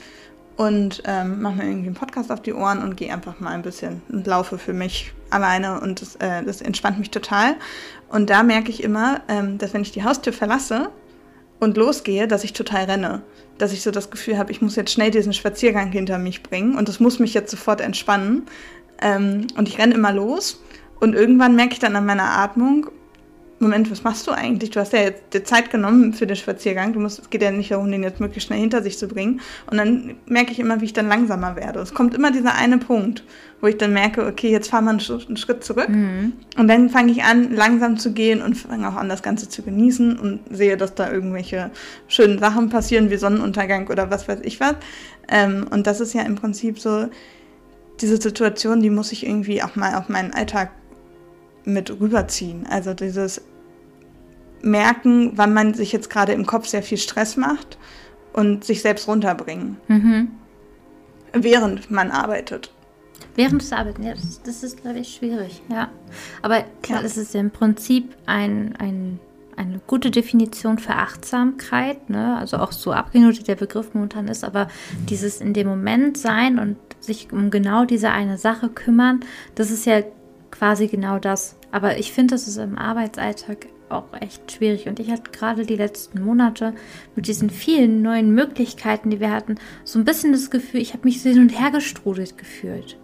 und 0.60 1.02
ähm, 1.06 1.40
mache 1.40 1.54
mir 1.54 1.64
irgendwie 1.64 1.86
einen 1.86 1.94
Podcast 1.94 2.30
auf 2.30 2.42
die 2.42 2.52
Ohren 2.52 2.82
und 2.82 2.94
gehe 2.94 3.10
einfach 3.10 3.40
mal 3.40 3.52
ein 3.52 3.62
bisschen 3.62 4.02
und 4.10 4.26
laufe 4.26 4.58
für 4.58 4.74
mich 4.74 5.10
alleine 5.30 5.80
und 5.80 6.02
das, 6.02 6.16
äh, 6.16 6.44
das 6.44 6.60
entspannt 6.60 6.98
mich 6.98 7.10
total. 7.10 7.54
Und 8.10 8.28
da 8.28 8.42
merke 8.42 8.68
ich 8.68 8.82
immer, 8.82 9.22
ähm, 9.28 9.56
dass 9.56 9.72
wenn 9.72 9.80
ich 9.80 9.92
die 9.92 10.04
Haustür 10.04 10.34
verlasse 10.34 10.90
und 11.60 11.78
losgehe, 11.78 12.28
dass 12.28 12.44
ich 12.44 12.52
total 12.52 12.84
renne. 12.84 13.22
Dass 13.56 13.72
ich 13.72 13.80
so 13.80 13.90
das 13.90 14.10
Gefühl 14.10 14.36
habe, 14.36 14.52
ich 14.52 14.60
muss 14.60 14.76
jetzt 14.76 14.92
schnell 14.92 15.10
diesen 15.10 15.32
Spaziergang 15.32 15.92
hinter 15.92 16.18
mich 16.18 16.42
bringen 16.42 16.76
und 16.76 16.90
das 16.90 17.00
muss 17.00 17.20
mich 17.20 17.32
jetzt 17.32 17.50
sofort 17.50 17.80
entspannen. 17.80 18.42
Ähm, 19.00 19.46
und 19.56 19.66
ich 19.66 19.78
renne 19.78 19.94
immer 19.94 20.12
los 20.12 20.62
und 21.00 21.14
irgendwann 21.14 21.56
merke 21.56 21.72
ich 21.72 21.78
dann 21.78 21.96
an 21.96 22.04
meiner 22.04 22.36
Atmung, 22.36 22.90
Moment, 23.62 23.90
was 23.90 24.02
machst 24.04 24.26
du 24.26 24.30
eigentlich? 24.30 24.70
Du 24.70 24.80
hast 24.80 24.94
ja 24.94 25.00
jetzt 25.00 25.22
die 25.34 25.42
Zeit 25.42 25.70
genommen 25.70 26.14
für 26.14 26.26
den 26.26 26.34
Spaziergang. 26.34 26.94
Du 26.94 26.98
musst, 26.98 27.18
es 27.18 27.28
geht 27.28 27.42
ja 27.42 27.50
nicht 27.50 27.70
darum, 27.70 27.90
den 27.90 28.02
jetzt 28.02 28.18
möglichst 28.18 28.46
schnell 28.46 28.58
hinter 28.58 28.82
sich 28.82 28.96
zu 28.96 29.06
bringen. 29.06 29.42
Und 29.70 29.76
dann 29.76 30.14
merke 30.24 30.50
ich 30.50 30.58
immer, 30.58 30.80
wie 30.80 30.86
ich 30.86 30.94
dann 30.94 31.08
langsamer 31.08 31.56
werde. 31.56 31.80
Es 31.80 31.92
kommt 31.92 32.14
immer 32.14 32.30
dieser 32.30 32.54
eine 32.54 32.78
Punkt, 32.78 33.22
wo 33.60 33.66
ich 33.66 33.76
dann 33.76 33.92
merke, 33.92 34.24
okay, 34.26 34.50
jetzt 34.50 34.70
fahren 34.70 34.86
wir 34.86 34.92
einen, 34.92 35.36
Schritt 35.36 35.62
zurück. 35.62 35.90
Mhm. 35.90 36.32
Und 36.56 36.68
dann 36.68 36.88
fange 36.88 37.12
ich 37.12 37.22
an, 37.22 37.54
langsam 37.54 37.98
zu 37.98 38.12
gehen 38.12 38.40
und 38.40 38.54
fange 38.54 38.88
auch 38.88 38.96
an, 38.96 39.10
das 39.10 39.22
Ganze 39.22 39.46
zu 39.46 39.62
genießen 39.62 40.18
und 40.18 40.40
sehe, 40.50 40.78
dass 40.78 40.94
da 40.94 41.12
irgendwelche 41.12 41.70
schönen 42.08 42.38
Sachen 42.38 42.70
passieren, 42.70 43.10
wie 43.10 43.16
Sonnenuntergang 43.18 43.88
oder 43.88 44.10
was 44.10 44.26
weiß 44.26 44.38
ich 44.42 44.58
was. 44.60 44.76
Ähm, 45.28 45.66
und 45.70 45.86
das 45.86 46.00
ist 46.00 46.14
ja 46.14 46.22
im 46.22 46.34
Prinzip 46.34 46.78
so, 46.78 47.10
diese 48.00 48.16
Situation, 48.16 48.80
die 48.80 48.88
muss 48.88 49.12
ich 49.12 49.26
irgendwie 49.26 49.62
auch 49.62 49.76
mal 49.76 49.96
auf 49.96 50.08
meinen 50.08 50.32
Alltag 50.32 50.70
mit 51.64 51.90
rüberziehen. 52.00 52.66
Also 52.68 52.94
dieses 52.94 53.42
merken, 54.62 55.32
wann 55.36 55.52
man 55.52 55.74
sich 55.74 55.92
jetzt 55.92 56.10
gerade 56.10 56.32
im 56.32 56.46
Kopf 56.46 56.66
sehr 56.66 56.82
viel 56.82 56.98
Stress 56.98 57.36
macht 57.36 57.78
und 58.32 58.64
sich 58.64 58.82
selbst 58.82 59.08
runterbringen. 59.08 59.76
Mhm. 59.88 60.28
Während 61.32 61.90
man 61.90 62.10
arbeitet. 62.10 62.72
Während 63.36 63.62
des 63.62 63.72
Arbeiten, 63.72 64.02
ja, 64.02 64.14
das, 64.14 64.42
das 64.42 64.62
ist, 64.62 64.82
glaube 64.82 64.98
ich, 64.98 65.14
schwierig, 65.14 65.62
ja. 65.70 65.88
Aber 66.42 66.64
klar, 66.82 67.00
ja. 67.00 67.06
es 67.06 67.16
ist 67.16 67.32
ja 67.34 67.40
im 67.40 67.50
Prinzip 67.50 68.14
ein, 68.26 68.74
ein, 68.76 69.20
eine 69.56 69.80
gute 69.86 70.10
Definition 70.10 70.78
für 70.78 70.94
Achtsamkeit, 70.94 72.10
ne? 72.10 72.36
also 72.36 72.56
auch 72.56 72.72
so 72.72 72.92
abgenutet 72.92 73.46
der 73.46 73.54
Begriff 73.54 73.94
momentan 73.94 74.26
ist, 74.26 74.42
aber 74.42 74.68
dieses 75.08 75.40
in 75.40 75.54
dem 75.54 75.68
Moment 75.68 76.18
sein 76.18 76.58
und 76.58 76.76
sich 76.98 77.32
um 77.32 77.50
genau 77.50 77.84
diese 77.84 78.10
eine 78.10 78.36
Sache 78.36 78.68
kümmern, 78.68 79.20
das 79.54 79.70
ist 79.70 79.86
ja 79.86 80.02
quasi 80.50 80.88
genau 80.88 81.18
das. 81.18 81.56
Aber 81.70 81.98
ich 81.98 82.12
finde, 82.12 82.34
das 82.34 82.48
ist 82.48 82.56
im 82.56 82.78
Arbeitsalltag 82.78 83.68
auch 83.90 84.06
echt 84.20 84.52
schwierig. 84.52 84.86
Und 84.86 85.00
ich 85.00 85.10
hatte 85.10 85.30
gerade 85.30 85.66
die 85.66 85.76
letzten 85.76 86.22
Monate 86.22 86.74
mit 87.16 87.26
diesen 87.26 87.50
vielen 87.50 88.02
neuen 88.02 88.34
Möglichkeiten, 88.34 89.10
die 89.10 89.20
wir 89.20 89.30
hatten, 89.30 89.56
so 89.84 89.98
ein 89.98 90.04
bisschen 90.04 90.32
das 90.32 90.50
Gefühl, 90.50 90.80
ich 90.80 90.92
habe 90.92 91.04
mich 91.04 91.22
so 91.22 91.28
hin 91.28 91.40
und 91.40 91.58
her 91.58 91.70
gestrudelt 91.70 92.38
gefühlt. 92.38 92.96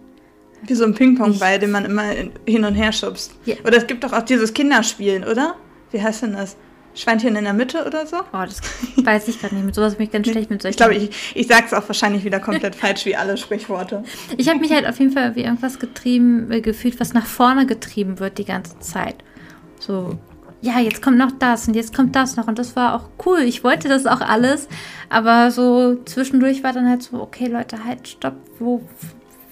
Wie 0.63 0.73
so 0.73 0.85
ein 0.85 0.95
Ping-Pong-Ball, 0.95 1.59
den 1.59 1.71
man 1.71 1.85
immer 1.85 2.03
hin 2.47 2.65
und 2.65 2.73
her 2.73 2.91
schubst. 2.91 3.33
Ja. 3.45 3.55
Oder 3.63 3.77
es 3.77 3.87
gibt 3.87 4.03
doch 4.03 4.13
auch 4.13 4.23
dieses 4.23 4.53
Kinderspielen, 4.53 5.23
oder? 5.23 5.55
Wie 5.91 6.01
heißt 6.01 6.23
denn 6.23 6.33
das? 6.33 6.57
Schweinchen 6.97 7.35
in 7.35 7.43
der 7.43 7.53
Mitte 7.53 7.85
oder 7.85 8.07
so? 8.07 8.17
Oh, 8.17 8.43
das 8.43 8.59
weiß 8.97 9.27
ich 9.27 9.39
gerade 9.39 9.55
nicht. 9.55 9.65
Mit 9.65 9.75
sowas 9.75 9.95
bin 9.95 10.07
ich 10.07 10.11
ganz 10.11 10.27
schlecht 10.27 10.49
mit 10.49 10.61
solchen. 10.61 10.73
Ich 10.73 10.77
glaube, 10.77 10.95
ich, 10.95 11.35
ich 11.35 11.47
sage 11.47 11.65
es 11.67 11.73
auch 11.73 11.87
wahrscheinlich 11.87 12.23
wieder 12.23 12.39
komplett 12.39 12.75
falsch 12.75 13.05
wie 13.05 13.15
alle 13.15 13.37
Sprichworte. 13.37 14.03
Ich 14.35 14.49
habe 14.49 14.59
mich 14.59 14.71
halt 14.71 14.87
auf 14.87 14.99
jeden 14.99 15.11
Fall 15.11 15.35
wie 15.35 15.43
irgendwas 15.43 15.79
getrieben, 15.79 16.51
äh, 16.51 16.61
gefühlt, 16.61 16.99
was 16.99 17.13
nach 17.13 17.25
vorne 17.25 17.67
getrieben 17.67 18.19
wird 18.19 18.39
die 18.39 18.45
ganze 18.45 18.79
Zeit. 18.79 19.23
So, 19.79 20.17
ja, 20.61 20.79
jetzt 20.79 21.01
kommt 21.01 21.17
noch 21.17 21.31
das 21.31 21.67
und 21.67 21.75
jetzt 21.75 21.95
kommt 21.95 22.15
das 22.15 22.35
noch 22.35 22.47
und 22.47 22.57
das 22.57 22.75
war 22.75 22.95
auch 22.95 23.25
cool. 23.25 23.39
Ich 23.39 23.63
wollte 23.63 23.87
das 23.89 24.05
auch 24.05 24.21
alles, 24.21 24.67
aber 25.09 25.51
so 25.51 25.97
zwischendurch 26.05 26.63
war 26.63 26.73
dann 26.73 26.89
halt 26.89 27.03
so, 27.03 27.21
okay, 27.21 27.47
Leute, 27.47 27.83
halt, 27.83 28.07
stopp, 28.07 28.35
wo, 28.59 28.81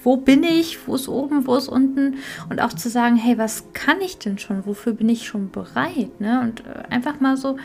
wo 0.02 0.16
bin 0.16 0.42
ich, 0.42 0.86
wo 0.86 0.94
ist 0.94 1.08
oben, 1.08 1.46
wo 1.46 1.56
ist 1.56 1.68
unten? 1.68 2.16
Und 2.50 2.60
auch 2.60 2.72
zu 2.72 2.88
sagen, 2.88 3.16
hey, 3.16 3.38
was 3.38 3.64
kann 3.72 4.00
ich 4.00 4.18
denn 4.18 4.38
schon, 4.38 4.66
wofür 4.66 4.92
bin 4.92 5.08
ich 5.08 5.26
schon 5.26 5.50
bereit, 5.50 6.20
ne? 6.20 6.40
Und 6.40 6.60
äh, 6.60 6.92
einfach 6.92 7.20
mal 7.20 7.36
so 7.36 7.56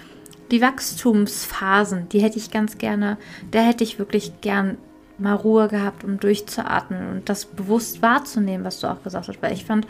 die 0.51 0.61
Wachstumsphasen, 0.61 2.09
die 2.09 2.21
hätte 2.21 2.37
ich 2.37 2.51
ganz 2.51 2.77
gerne, 2.77 3.17
da 3.51 3.59
hätte 3.61 3.83
ich 3.83 3.99
wirklich 3.99 4.41
gern 4.41 4.77
mal 5.17 5.35
Ruhe 5.35 5.67
gehabt, 5.67 6.03
um 6.03 6.19
durchzuatmen 6.19 7.09
und 7.09 7.29
das 7.29 7.45
bewusst 7.45 8.01
wahrzunehmen, 8.01 8.65
was 8.65 8.79
du 8.79 8.87
auch 8.87 9.01
gesagt 9.03 9.27
hast, 9.27 9.41
weil 9.41 9.53
ich 9.53 9.65
fand, 9.65 9.87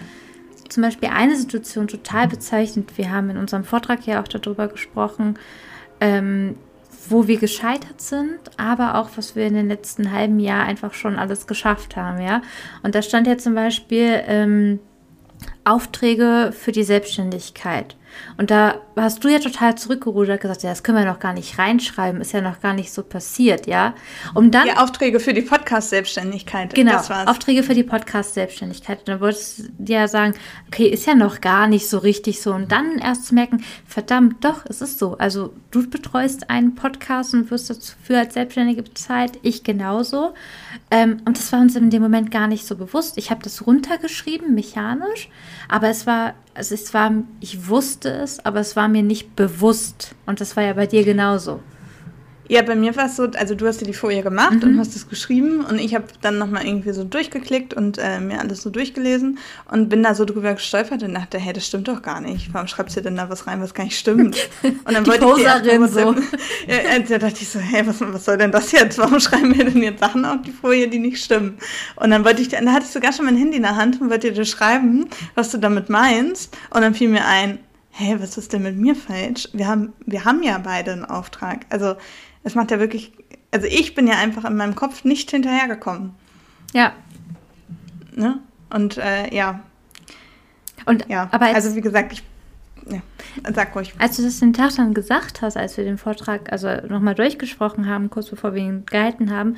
zum 0.71 0.83
Beispiel 0.83 1.09
eine 1.09 1.35
Situation 1.35 1.87
total 1.87 2.27
bezeichnend. 2.27 2.97
Wir 2.97 3.11
haben 3.11 3.29
in 3.29 3.37
unserem 3.37 3.63
Vortrag 3.63 4.05
ja 4.05 4.21
auch 4.21 4.27
darüber 4.27 4.67
gesprochen, 4.67 5.37
ähm, 5.99 6.55
wo 7.09 7.27
wir 7.27 7.39
gescheitert 7.39 7.99
sind, 7.99 8.39
aber 8.57 8.95
auch, 8.95 9.09
was 9.15 9.35
wir 9.35 9.45
in 9.47 9.55
den 9.55 9.67
letzten 9.67 10.11
halben 10.11 10.39
Jahr 10.39 10.65
einfach 10.65 10.93
schon 10.93 11.17
alles 11.17 11.47
geschafft 11.47 11.95
haben, 11.95 12.21
ja. 12.21 12.41
Und 12.83 12.95
da 12.95 13.01
stand 13.01 13.27
ja 13.27 13.37
zum 13.37 13.55
Beispiel 13.55 14.21
ähm, 14.27 14.79
Aufträge 15.63 16.53
für 16.53 16.71
die 16.71 16.83
Selbstständigkeit. 16.83 17.95
Und 18.37 18.51
da 18.51 18.75
hast 18.95 19.23
du 19.23 19.29
ja 19.29 19.39
total 19.39 19.75
zurückgerudert 19.75 20.41
gesagt, 20.41 20.63
ja, 20.63 20.69
das 20.69 20.83
können 20.83 20.97
wir 20.97 21.05
noch 21.05 21.19
gar 21.19 21.33
nicht 21.33 21.57
reinschreiben, 21.57 22.21
ist 22.21 22.31
ja 22.33 22.41
noch 22.41 22.61
gar 22.61 22.73
nicht 22.73 22.91
so 22.91 23.03
passiert, 23.03 23.67
ja. 23.67 23.93
Um 24.33 24.51
dann. 24.51 24.65
Die 24.65 24.77
Aufträge 24.77 25.19
für 25.19 25.33
die 25.33 25.41
Podcast-Selbstständigkeit. 25.41 26.73
Genau, 26.73 27.01
Aufträge 27.25 27.63
für 27.63 27.73
die 27.73 27.83
Podcast-Selbstständigkeit. 27.83 28.99
Und 28.99 29.07
dann 29.07 29.21
wolltest 29.21 29.69
du 29.77 29.93
ja 29.93 30.07
sagen, 30.07 30.33
okay, 30.67 30.87
ist 30.87 31.05
ja 31.05 31.15
noch 31.15 31.41
gar 31.41 31.67
nicht 31.67 31.89
so 31.89 31.97
richtig 31.97 32.41
so. 32.41 32.53
Und 32.53 32.71
dann 32.71 32.97
erst 32.99 33.27
zu 33.27 33.35
merken, 33.35 33.63
verdammt, 33.85 34.43
doch, 34.43 34.65
es 34.67 34.81
ist 34.81 34.99
so. 34.99 35.17
Also 35.17 35.53
du 35.71 35.89
betreust 35.89 36.49
einen 36.49 36.75
Podcast 36.75 37.33
und 37.33 37.51
wirst 37.51 37.69
dafür 37.69 38.19
als 38.19 38.33
Selbstständige 38.33 38.83
bezahlt, 38.83 39.39
ich 39.41 39.63
genauso. 39.63 40.33
Ähm, 40.89 41.21
und 41.25 41.37
das 41.37 41.51
war 41.51 41.59
uns 41.59 41.75
in 41.75 41.89
dem 41.89 42.01
Moment 42.01 42.31
gar 42.31 42.47
nicht 42.47 42.65
so 42.65 42.75
bewusst. 42.75 43.17
Ich 43.17 43.31
habe 43.31 43.43
das 43.43 43.65
runtergeschrieben, 43.65 44.53
mechanisch, 44.53 45.29
aber 45.69 45.89
es 45.89 46.05
war 46.05 46.33
also 46.53 46.75
es 46.75 46.93
war, 46.93 47.11
ich 47.39 47.67
wusste 47.67 48.09
es, 48.09 48.43
aber 48.45 48.59
es 48.59 48.75
war 48.75 48.87
mir 48.87 49.03
nicht 49.03 49.35
bewusst. 49.35 50.15
Und 50.25 50.41
das 50.41 50.55
war 50.55 50.63
ja 50.63 50.73
bei 50.73 50.87
dir 50.87 51.03
genauso. 51.03 51.61
Ja, 52.51 52.63
bei 52.63 52.75
mir 52.75 52.93
war 52.97 53.05
es 53.05 53.15
so, 53.15 53.29
also 53.37 53.55
du 53.55 53.65
hast 53.65 53.79
dir 53.79 53.85
die 53.85 53.93
Folie 53.93 54.23
gemacht 54.23 54.61
mhm. 54.61 54.63
und 54.63 54.79
hast 54.79 54.93
es 54.97 55.07
geschrieben 55.07 55.63
und 55.63 55.79
ich 55.79 55.95
habe 55.95 56.07
dann 56.19 56.37
nochmal 56.37 56.67
irgendwie 56.67 56.91
so 56.91 57.05
durchgeklickt 57.05 57.73
und 57.73 57.97
äh, 57.97 58.19
mir 58.19 58.41
alles 58.41 58.61
so 58.61 58.69
durchgelesen 58.69 59.39
und 59.71 59.87
bin 59.87 60.03
da 60.03 60.13
so 60.15 60.25
drüber 60.25 60.55
gestolpert 60.55 61.01
und 61.01 61.13
dachte, 61.13 61.39
hey, 61.39 61.53
das 61.53 61.65
stimmt 61.65 61.87
doch 61.87 62.01
gar 62.01 62.19
nicht. 62.19 62.53
Warum 62.53 62.67
schreibst 62.67 62.97
du 62.97 63.01
denn 63.01 63.15
da 63.15 63.29
was 63.29 63.47
rein, 63.47 63.61
was 63.61 63.73
gar 63.73 63.85
nicht 63.85 63.97
stimmt? 63.97 64.35
Und 64.63 64.93
dann 64.93 65.05
die 65.05 65.11
wollte 65.11 65.23
Poserin 65.23 65.85
ich 65.85 65.91
so. 65.91 65.99
ja, 66.67 66.99
da 67.07 67.17
dachte 67.19 67.37
ich 67.39 67.47
so, 67.47 67.59
hey, 67.59 67.87
was, 67.87 68.01
was 68.01 68.25
soll 68.25 68.37
denn 68.37 68.51
das 68.51 68.73
jetzt? 68.73 68.97
Warum 68.97 69.21
schreiben 69.21 69.57
wir 69.57 69.63
denn 69.63 69.81
jetzt 69.81 70.01
Sachen 70.01 70.25
auf 70.25 70.41
die 70.45 70.51
Folie, 70.51 70.89
die 70.89 70.99
nicht 70.99 71.23
stimmen? 71.23 71.57
Und 71.95 72.09
dann 72.09 72.25
wollte 72.25 72.41
ich, 72.41 72.49
da 72.49 72.57
hatte 72.57 72.83
ich 72.83 72.91
sogar 72.91 73.13
schon 73.13 73.23
mein 73.23 73.37
Handy 73.37 73.55
in 73.55 73.63
der 73.63 73.77
Hand 73.77 74.01
und 74.01 74.09
wollte 74.09 74.29
dir 74.29 74.43
schreiben, 74.43 75.07
was 75.35 75.51
du 75.51 75.57
damit 75.57 75.87
meinst. 75.87 76.53
Und 76.69 76.81
dann 76.81 76.95
fiel 76.95 77.07
mir 77.07 77.25
ein, 77.25 77.59
hey, 77.91 78.19
was 78.19 78.37
ist 78.37 78.51
denn 78.51 78.63
mit 78.63 78.75
mir 78.75 78.95
falsch? 78.95 79.47
Wir 79.53 79.67
haben, 79.67 79.93
wir 80.05 80.25
haben 80.25 80.43
ja 80.43 80.57
beide 80.57 80.91
einen 80.91 81.05
Auftrag. 81.05 81.65
Also 81.69 81.95
es 82.43 82.55
macht 82.55 82.71
ja 82.71 82.79
wirklich, 82.79 83.13
also 83.51 83.67
ich 83.67 83.95
bin 83.95 84.07
ja 84.07 84.15
einfach 84.15 84.45
in 84.45 84.55
meinem 84.55 84.75
Kopf 84.75 85.03
nicht 85.03 85.31
hinterhergekommen. 85.31 86.13
Ja. 86.73 86.93
ne? 88.13 88.39
Und 88.69 88.97
äh, 88.97 89.33
ja. 89.33 89.61
Und, 90.85 91.07
ja, 91.09 91.27
aber 91.31 91.47
als, 91.47 91.55
also 91.55 91.75
wie 91.75 91.81
gesagt, 91.81 92.13
ich. 92.13 92.23
Ja, 92.89 93.01
sag 93.53 93.75
ruhig. 93.75 93.93
als 93.99 94.17
du 94.17 94.23
das 94.23 94.39
den 94.39 94.53
Tag 94.53 94.75
dann 94.75 94.95
gesagt 94.95 95.43
hast, 95.43 95.55
als 95.55 95.77
wir 95.77 95.83
den 95.83 95.99
Vortrag 95.99 96.51
also 96.51 96.67
nochmal 96.87 97.13
durchgesprochen 97.13 97.87
haben, 97.87 98.09
kurz 98.09 98.29
bevor 98.29 98.55
wir 98.55 98.63
ihn 98.63 98.85
gehalten 98.87 99.31
haben, 99.31 99.57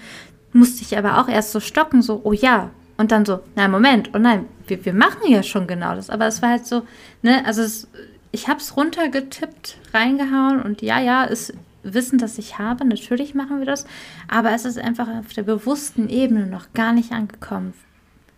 musste 0.52 0.82
ich 0.82 0.98
aber 0.98 1.20
auch 1.20 1.30
erst 1.30 1.54
so 1.54 1.62
stocken, 1.62 2.02
so, 2.02 2.20
oh 2.24 2.34
ja. 2.34 2.70
Und 2.98 3.12
dann 3.12 3.26
so, 3.26 3.40
nein, 3.56 3.72
Moment, 3.72 4.12
oh 4.14 4.20
nein, 4.20 4.46
wir, 4.68 4.84
wir 4.86 4.94
machen 4.94 5.22
ja 5.28 5.42
schon 5.42 5.68
genau 5.68 5.96
das. 5.96 6.10
Aber 6.10 6.28
es 6.28 6.42
war 6.42 6.50
halt 6.50 6.68
so, 6.68 6.84
ne, 7.22 7.44
also 7.46 7.62
es, 7.62 7.88
ich 8.32 8.50
habe 8.50 8.60
es 8.60 8.76
runtergetippt, 8.76 9.78
reingehauen 9.94 10.62
und 10.62 10.82
ja, 10.82 11.00
ja, 11.00 11.24
ist 11.24 11.54
Wissen, 11.84 12.18
das 12.18 12.38
ich 12.38 12.58
habe, 12.60 12.86
natürlich 12.86 13.36
machen 13.36 13.60
wir 13.60 13.66
das. 13.66 13.86
Aber 14.28 14.52
es 14.54 14.66
ist 14.66 14.78
einfach 14.78 15.08
auf 15.08 15.34
der 15.34 15.44
bewussten 15.44 16.10
Ebene 16.10 16.48
noch 16.48 16.74
gar 16.74 16.94
nicht 16.94 17.12
angekommen. 17.12 17.74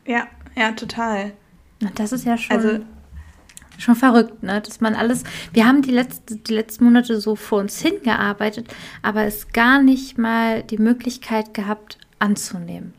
Ja, 0.06 0.28
ja, 0.56 0.72
total. 0.72 1.34
Und 1.82 2.00
das 2.00 2.12
ist 2.12 2.26
ja 2.26 2.38
schon, 2.38 2.58
Also- 2.58 2.80
schon 3.78 3.96
verrückt, 3.96 4.42
ne? 4.44 4.62
Dass 4.62 4.82
man 4.82 4.96
alles. 4.96 5.24
Wir 5.54 5.68
haben 5.68 5.82
die, 5.82 5.92
letzte, 5.92 6.38
die 6.38 6.54
letzten 6.54 6.86
Monate 6.86 7.20
so 7.20 7.36
vor 7.36 7.60
uns 7.60 7.80
hingearbeitet, 7.82 8.74
aber 9.02 9.24
es 9.26 9.50
gar 9.52 9.82
nicht 9.82 10.18
mal 10.18 10.64
die 10.64 10.78
Möglichkeit 10.78 11.54
gehabt, 11.54 11.98
anzunehmen. 12.20 12.94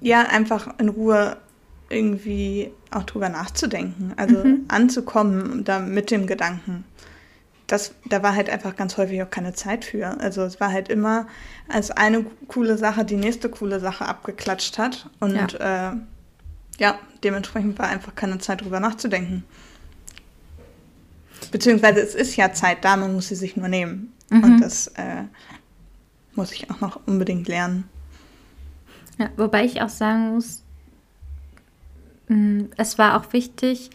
Ja, 0.00 0.22
einfach 0.28 0.78
in 0.78 0.88
Ruhe 0.90 1.36
irgendwie 1.88 2.70
auch 2.90 3.04
drüber 3.04 3.28
nachzudenken. 3.28 4.12
Also 4.16 4.36
Mhm. 4.44 4.64
anzukommen 4.68 5.64
da 5.64 5.78
mit 5.78 6.10
dem 6.10 6.26
Gedanken. 6.26 6.84
Das, 7.72 7.94
da 8.04 8.22
war 8.22 8.34
halt 8.34 8.50
einfach 8.50 8.76
ganz 8.76 8.98
häufig 8.98 9.22
auch 9.22 9.30
keine 9.30 9.54
Zeit 9.54 9.86
für. 9.86 10.20
Also 10.20 10.42
es 10.42 10.60
war 10.60 10.70
halt 10.70 10.90
immer, 10.90 11.26
als 11.68 11.90
eine 11.90 12.26
coole 12.46 12.76
Sache 12.76 13.02
die 13.02 13.16
nächste 13.16 13.48
coole 13.48 13.80
Sache 13.80 14.04
abgeklatscht 14.04 14.76
hat. 14.76 15.08
Und 15.20 15.52
ja, 15.52 15.92
äh, 15.92 15.96
ja 16.78 16.98
dementsprechend 17.24 17.78
war 17.78 17.88
einfach 17.88 18.14
keine 18.14 18.36
Zeit 18.36 18.60
drüber 18.60 18.78
nachzudenken. 18.78 19.44
Beziehungsweise 21.50 22.00
es 22.00 22.14
ist 22.14 22.36
ja 22.36 22.52
Zeit 22.52 22.84
da, 22.84 22.94
man 22.98 23.14
muss 23.14 23.28
sie 23.28 23.36
sich 23.36 23.56
nur 23.56 23.68
nehmen. 23.68 24.12
Mhm. 24.28 24.44
Und 24.44 24.60
das 24.60 24.88
äh, 24.88 25.22
muss 26.34 26.52
ich 26.52 26.70
auch 26.70 26.80
noch 26.82 27.00
unbedingt 27.06 27.48
lernen. 27.48 27.88
Ja, 29.18 29.30
wobei 29.38 29.64
ich 29.64 29.80
auch 29.80 29.88
sagen 29.88 30.34
muss, 30.34 30.62
mh, 32.28 32.66
es 32.76 32.98
war 32.98 33.18
auch 33.18 33.32
wichtig, 33.32 33.88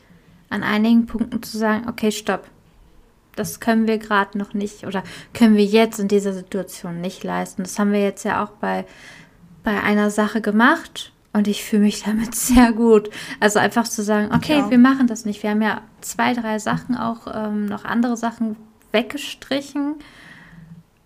an 0.50 0.64
einigen 0.64 1.06
Punkten 1.06 1.44
zu 1.44 1.60
sagen, 1.60 1.88
okay, 1.88 2.12
stopp. 2.12 2.50
Das 3.40 3.60
können 3.60 3.88
wir 3.88 3.98
gerade 3.98 4.38
noch 4.38 4.54
nicht 4.54 4.86
oder 4.86 5.04
können 5.34 5.56
wir 5.56 5.66
jetzt 5.66 6.00
in 6.00 6.08
dieser 6.08 6.34
Situation 6.34 7.02
nicht 7.02 7.24
leisten. 7.24 7.64
Das 7.64 7.78
haben 7.80 7.92
wir 7.92 8.02
jetzt 8.02 8.24
ja 8.26 8.44
auch 8.44 8.50
bei, 8.52 8.86
bei 9.64 9.82
einer 9.82 10.10
Sache 10.10 10.42
gemacht 10.42 11.12
und 11.34 11.48
ich 11.48 11.64
fühle 11.64 11.84
mich 11.84 12.04
damit 12.04 12.36
sehr 12.36 12.72
gut. 12.74 13.10
Also 13.40 13.60
einfach 13.60 13.88
zu 13.88 14.04
sagen, 14.04 14.34
okay, 14.34 14.60
Ja. 14.60 14.70
wir 14.70 14.78
machen 14.80 15.08
das 15.08 15.26
nicht. 15.26 15.44
Wir 15.44 15.52
haben 15.52 15.62
ja 15.62 15.82
zwei, 16.02 16.34
drei 16.34 16.60
Sachen 16.60 16.96
auch, 16.98 17.28
ähm, 17.34 17.66
noch 17.68 17.86
andere 17.86 18.18
Sachen 18.18 18.56
weggestrichen 18.92 19.96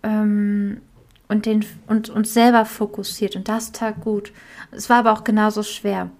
ähm, 0.02 0.80
und, 1.28 1.46
den, 1.46 1.64
und 1.86 2.08
uns 2.10 2.32
selber 2.34 2.64
fokussiert 2.64 3.36
und 3.36 3.48
das 3.48 3.72
tat 3.72 4.00
gut. 4.00 4.32
Es 4.70 4.88
war 4.88 4.98
aber 4.98 5.12
auch 5.12 5.24
genauso 5.24 5.62
schwer. 5.62 6.10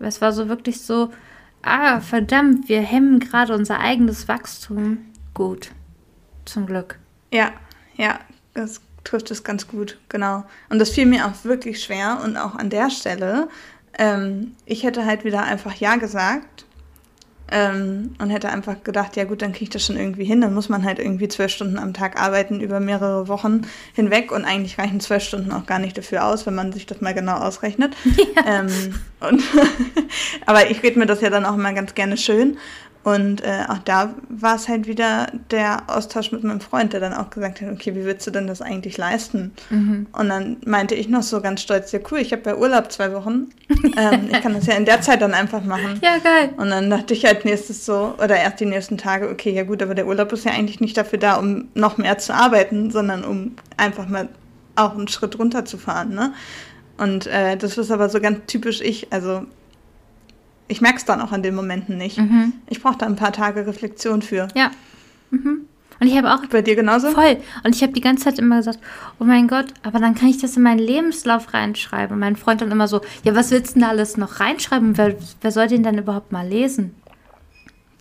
Es 0.00 0.20
war 0.20 0.32
so 0.32 0.48
wirklich 0.48 0.80
so, 0.80 1.10
ah, 1.62 2.00
verdammt, 2.00 2.68
wir 2.68 2.80
hemmen 2.80 3.18
gerade 3.20 3.54
unser 3.54 3.80
eigenes 3.80 4.28
Wachstum. 4.28 4.98
Gut, 5.38 5.70
zum 6.46 6.66
Glück. 6.66 6.98
Ja, 7.32 7.52
ja, 7.96 8.18
das 8.54 8.80
trifft 9.04 9.30
es 9.30 9.44
ganz 9.44 9.68
gut, 9.68 9.96
genau. 10.08 10.42
Und 10.68 10.80
das 10.80 10.90
fiel 10.90 11.06
mir 11.06 11.26
auch 11.26 11.44
wirklich 11.44 11.80
schwer 11.80 12.20
und 12.24 12.36
auch 12.36 12.56
an 12.56 12.70
der 12.70 12.90
Stelle, 12.90 13.48
ähm, 13.96 14.56
ich 14.66 14.82
hätte 14.82 15.06
halt 15.06 15.24
wieder 15.24 15.44
einfach 15.44 15.74
Ja 15.74 15.94
gesagt 15.94 16.64
ähm, 17.52 18.16
und 18.18 18.30
hätte 18.30 18.48
einfach 18.48 18.82
gedacht, 18.82 19.14
ja 19.14 19.24
gut, 19.24 19.40
dann 19.40 19.52
kriege 19.52 19.64
ich 19.64 19.70
das 19.70 19.86
schon 19.86 19.96
irgendwie 19.96 20.24
hin. 20.24 20.40
Dann 20.40 20.54
muss 20.54 20.68
man 20.68 20.84
halt 20.84 20.98
irgendwie 20.98 21.28
zwölf 21.28 21.52
Stunden 21.52 21.78
am 21.78 21.94
Tag 21.94 22.20
arbeiten 22.20 22.60
über 22.60 22.80
mehrere 22.80 23.28
Wochen 23.28 23.62
hinweg 23.94 24.32
und 24.32 24.44
eigentlich 24.44 24.76
reichen 24.76 24.98
zwölf 24.98 25.22
Stunden 25.22 25.52
auch 25.52 25.66
gar 25.66 25.78
nicht 25.78 25.96
dafür 25.96 26.24
aus, 26.24 26.46
wenn 26.46 26.56
man 26.56 26.72
sich 26.72 26.86
das 26.86 27.00
mal 27.00 27.14
genau 27.14 27.36
ausrechnet. 27.36 27.94
Ähm, 28.46 28.94
und 29.20 29.42
aber 30.46 30.70
ich 30.70 30.82
rede 30.82 30.98
mir 30.98 31.06
das 31.06 31.20
ja 31.20 31.28
dann 31.28 31.44
auch 31.44 31.54
immer 31.54 31.72
ganz 31.72 31.94
gerne 31.94 32.16
schön. 32.16 32.56
Und 33.08 33.42
äh, 33.42 33.64
auch 33.68 33.78
da 33.78 34.14
war 34.28 34.56
es 34.56 34.68
halt 34.68 34.86
wieder 34.86 35.28
der 35.50 35.84
Austausch 35.86 36.30
mit 36.30 36.44
meinem 36.44 36.60
Freund, 36.60 36.92
der 36.92 37.00
dann 37.00 37.14
auch 37.14 37.30
gesagt 37.30 37.62
hat, 37.62 37.72
okay, 37.72 37.94
wie 37.94 38.04
willst 38.04 38.26
du 38.26 38.30
denn 38.30 38.46
das 38.46 38.60
eigentlich 38.60 38.98
leisten? 38.98 39.52
Und 40.12 40.28
dann 40.28 40.58
meinte 40.66 40.94
ich 40.94 41.08
noch 41.08 41.22
so 41.22 41.40
ganz 41.40 41.62
stolz, 41.62 41.90
ja 41.92 42.00
cool, 42.10 42.18
ich 42.18 42.32
habe 42.32 42.42
ja 42.50 42.56
Urlaub 42.56 42.92
zwei 42.92 43.14
Wochen. 43.14 43.48
ähm, 43.96 44.28
ich 44.30 44.42
kann 44.42 44.52
das 44.52 44.66
ja 44.66 44.74
in 44.74 44.84
der 44.84 45.00
Zeit 45.00 45.22
dann 45.22 45.32
einfach 45.32 45.64
machen. 45.64 45.98
Ja, 46.02 46.18
geil. 46.18 46.50
Und 46.58 46.68
dann 46.68 46.90
dachte 46.90 47.14
ich 47.14 47.24
halt 47.24 47.46
nächstes 47.46 47.86
so, 47.86 48.14
oder 48.22 48.36
erst 48.36 48.60
die 48.60 48.66
nächsten 48.66 48.98
Tage, 48.98 49.30
okay, 49.30 49.52
ja 49.52 49.62
gut, 49.62 49.82
aber 49.82 49.94
der 49.94 50.06
Urlaub 50.06 50.30
ist 50.34 50.44
ja 50.44 50.52
eigentlich 50.52 50.80
nicht 50.80 50.98
dafür 50.98 51.18
da, 51.18 51.36
um 51.36 51.68
noch 51.72 51.96
mehr 51.96 52.18
zu 52.18 52.34
arbeiten, 52.34 52.90
sondern 52.90 53.24
um 53.24 53.56
einfach 53.78 54.06
mal 54.06 54.28
auch 54.76 54.92
einen 54.92 55.08
Schritt 55.08 55.38
runterzufahren, 55.38 56.14
ne? 56.14 56.34
Und 56.98 57.26
äh, 57.26 57.56
das 57.56 57.78
ist 57.78 57.90
aber 57.90 58.10
so 58.10 58.20
ganz 58.20 58.40
typisch 58.48 58.82
ich, 58.82 59.12
also 59.12 59.46
ich 60.68 60.80
merke 60.80 60.98
es 60.98 61.04
dann 61.04 61.20
auch 61.20 61.32
an 61.32 61.42
den 61.42 61.54
Momenten 61.54 61.96
nicht. 61.96 62.18
Mhm. 62.18 62.52
Ich 62.68 62.82
brauche 62.82 62.98
da 62.98 63.06
ein 63.06 63.16
paar 63.16 63.32
Tage 63.32 63.66
Reflexion 63.66 64.22
für. 64.22 64.48
Ja. 64.54 64.70
Mhm. 65.30 65.66
Und 66.00 66.06
ich 66.06 66.16
habe 66.16 66.32
auch 66.32 66.46
Bei 66.46 66.62
dir 66.62 66.76
genauso? 66.76 67.10
voll. 67.10 67.38
Und 67.64 67.74
ich 67.74 67.82
habe 67.82 67.92
die 67.92 68.00
ganze 68.00 68.24
Zeit 68.24 68.38
immer 68.38 68.58
gesagt, 68.58 68.78
oh 69.18 69.24
mein 69.24 69.48
Gott, 69.48 69.66
aber 69.82 69.98
dann 69.98 70.14
kann 70.14 70.28
ich 70.28 70.38
das 70.38 70.56
in 70.56 70.62
meinen 70.62 70.78
Lebenslauf 70.78 71.52
reinschreiben. 71.52 72.14
Und 72.14 72.20
mein 72.20 72.36
Freund 72.36 72.60
dann 72.60 72.70
immer 72.70 72.86
so, 72.86 73.00
ja, 73.24 73.34
was 73.34 73.50
willst 73.50 73.70
du 73.70 73.74
denn 73.74 73.82
da 73.82 73.88
alles 73.88 74.16
noch 74.16 74.38
reinschreiben? 74.38 74.96
Wer, 74.96 75.16
wer 75.40 75.50
soll 75.50 75.66
den 75.66 75.82
dann 75.82 75.98
überhaupt 75.98 76.30
mal 76.30 76.46
lesen? 76.46 76.94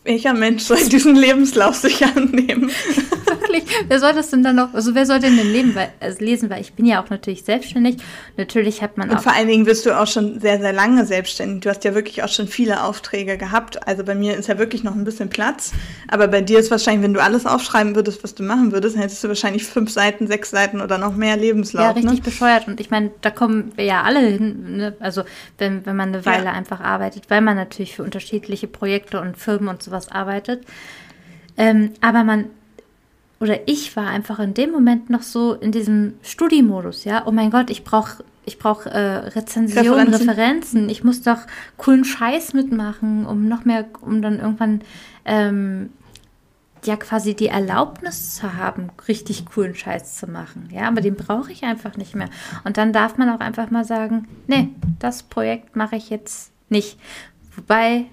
Welcher 0.04 0.34
Mensch 0.34 0.64
soll 0.64 0.78
diesen 0.90 1.16
Lebenslauf 1.16 1.76
sich 1.76 2.06
annehmen? 2.06 2.70
Wirklich, 3.48 3.64
wer 3.88 4.00
soll 4.00 4.14
das 4.14 4.30
denn 4.30 4.44
dann 4.44 4.56
noch, 4.56 4.74
also 4.74 4.94
wer 4.96 5.06
soll 5.06 5.20
den 5.20 5.38
denn 5.38 5.52
leben, 5.52 5.76
weil, 5.76 5.90
also 6.00 6.24
lesen? 6.24 6.50
Weil 6.50 6.62
ich 6.62 6.74
bin 6.74 6.86
ja 6.86 7.02
auch 7.04 7.10
natürlich 7.10 7.44
selbstständig. 7.44 7.98
Natürlich 8.36 8.82
hat 8.82 8.98
man 8.98 9.10
Und 9.10 9.18
auch 9.18 9.24
vor 9.24 9.34
allen 9.34 9.48
Dingen 9.48 9.66
bist 9.66 9.86
du 9.86 9.98
auch 9.98 10.08
schon 10.08 10.40
sehr, 10.40 10.60
sehr 10.60 10.74
lange 10.74 11.06
selbstständig. 11.06 11.62
Du 11.62 11.70
hast 11.70 11.84
ja 11.84 11.96
wirklich 11.96 12.24
auch 12.24 12.30
schon 12.30 12.48
viele 12.48 12.84
Aufträge 12.84 13.38
gehabt. 13.38 13.88
Also 13.88 14.04
bei 14.04 14.16
mir 14.16 14.36
ist 14.36 14.48
ja 14.48 14.58
wirklich 14.58 14.84
noch 14.84 14.96
ein 14.96 15.04
bisschen 15.04 15.30
Platz. 15.30 15.72
Aber 16.08 16.28
bei 16.28 16.42
dir 16.42 16.60
ist 16.60 16.72
wahrscheinlich, 16.72 17.04
wenn 17.04 17.14
du 17.14 17.22
alles 17.22 17.46
aufschreiben 17.46 17.96
würdest, 17.96 18.24
was 18.24 18.36
du 18.36 18.44
machen 18.44 18.72
würdest, 18.72 18.96
dann 18.96 19.02
hättest 19.02 19.24
du 19.24 19.28
wahrscheinlich 19.28 19.66
fünf 19.66 19.92
Seiten, 19.92 20.28
sechs 20.28 20.50
Seiten 20.50 20.82
oder 20.82 20.98
noch 20.98 21.16
mehr 21.16 21.38
Lebenslauf. 21.38 21.86
Ja, 21.86 21.92
richtig 21.92 22.20
ne? 22.20 22.22
bescheuert. 22.22 22.68
Und 22.68 22.80
ich 22.80 22.90
meine, 22.90 23.12
da 23.22 23.30
kommen 23.30 23.72
wir 23.76 23.86
ja 23.86 24.04
alle 24.04 24.20
hin, 24.20 24.78
ne? 24.78 24.96
also 25.00 25.24
wenn, 25.58 25.86
wenn 25.86 25.96
man 25.96 26.10
eine 26.10 26.26
Weile 26.26 26.46
Ja. 26.46 26.52
einfach 26.52 26.80
arbeitet, 26.82 27.30
weil 27.30 27.42
man 27.42 27.56
natürlich 27.56 27.96
für 27.96 28.04
unterschiedliche 28.04 28.68
Projekte 28.68 29.22
und 29.22 29.38
Firmen 29.38 29.70
und 29.70 29.84
sowas 29.84 30.12
arbeitet. 30.12 30.64
Ähm, 31.58 31.92
aber 32.02 32.24
man, 32.24 32.46
oder 33.40 33.68
ich 33.68 33.96
war 33.96 34.08
einfach 34.08 34.40
in 34.40 34.54
dem 34.54 34.72
Moment 34.72 35.10
noch 35.10 35.22
so 35.22 35.54
in 35.54 35.72
diesem 35.72 36.14
Studiemodus, 36.22 37.04
ja. 37.04 37.24
Oh 37.26 37.32
mein 37.32 37.52
Gott, 37.52 37.70
ich 37.70 37.84
brauche 37.84 38.24
ich 38.48 38.60
brauch, 38.60 38.86
äh, 38.86 38.98
Rezensionen, 38.98 40.08
Referenzen. 40.08 40.30
Referenzen. 40.30 40.90
Ich 40.90 41.04
muss 41.04 41.22
doch 41.22 41.40
coolen 41.76 42.06
Scheiß 42.06 42.54
mitmachen, 42.54 43.26
um 43.26 43.50
noch 43.50 43.66
mehr, 43.66 43.86
um 44.00 44.22
dann 44.22 44.40
irgendwann 44.40 44.82
ähm, 45.26 45.90
ja 46.86 46.96
quasi 46.96 47.36
die 47.36 47.48
Erlaubnis 47.48 48.36
zu 48.36 48.54
haben, 48.54 48.90
richtig 49.10 49.46
coolen 49.48 49.76
Scheiß 49.76 50.16
zu 50.16 50.28
machen. 50.28 50.70
Ja, 50.72 50.88
aber 50.88 51.02
den 51.02 51.16
brauche 51.16 51.52
ich 51.52 51.64
einfach 51.64 51.98
nicht 51.98 52.16
mehr. 52.16 52.30
Und 52.64 52.78
dann 52.78 52.94
darf 52.94 53.18
man 53.18 53.30
auch 53.30 53.42
einfach 53.42 53.70
mal 53.70 53.84
sagen, 53.84 54.30
nee, 54.48 54.70
das 55.00 55.24
Projekt 55.24 55.76
mache 55.76 55.98
ich 55.98 56.10
jetzt 56.10 56.52
nicht. 56.70 56.98
Wobei, 57.54 58.06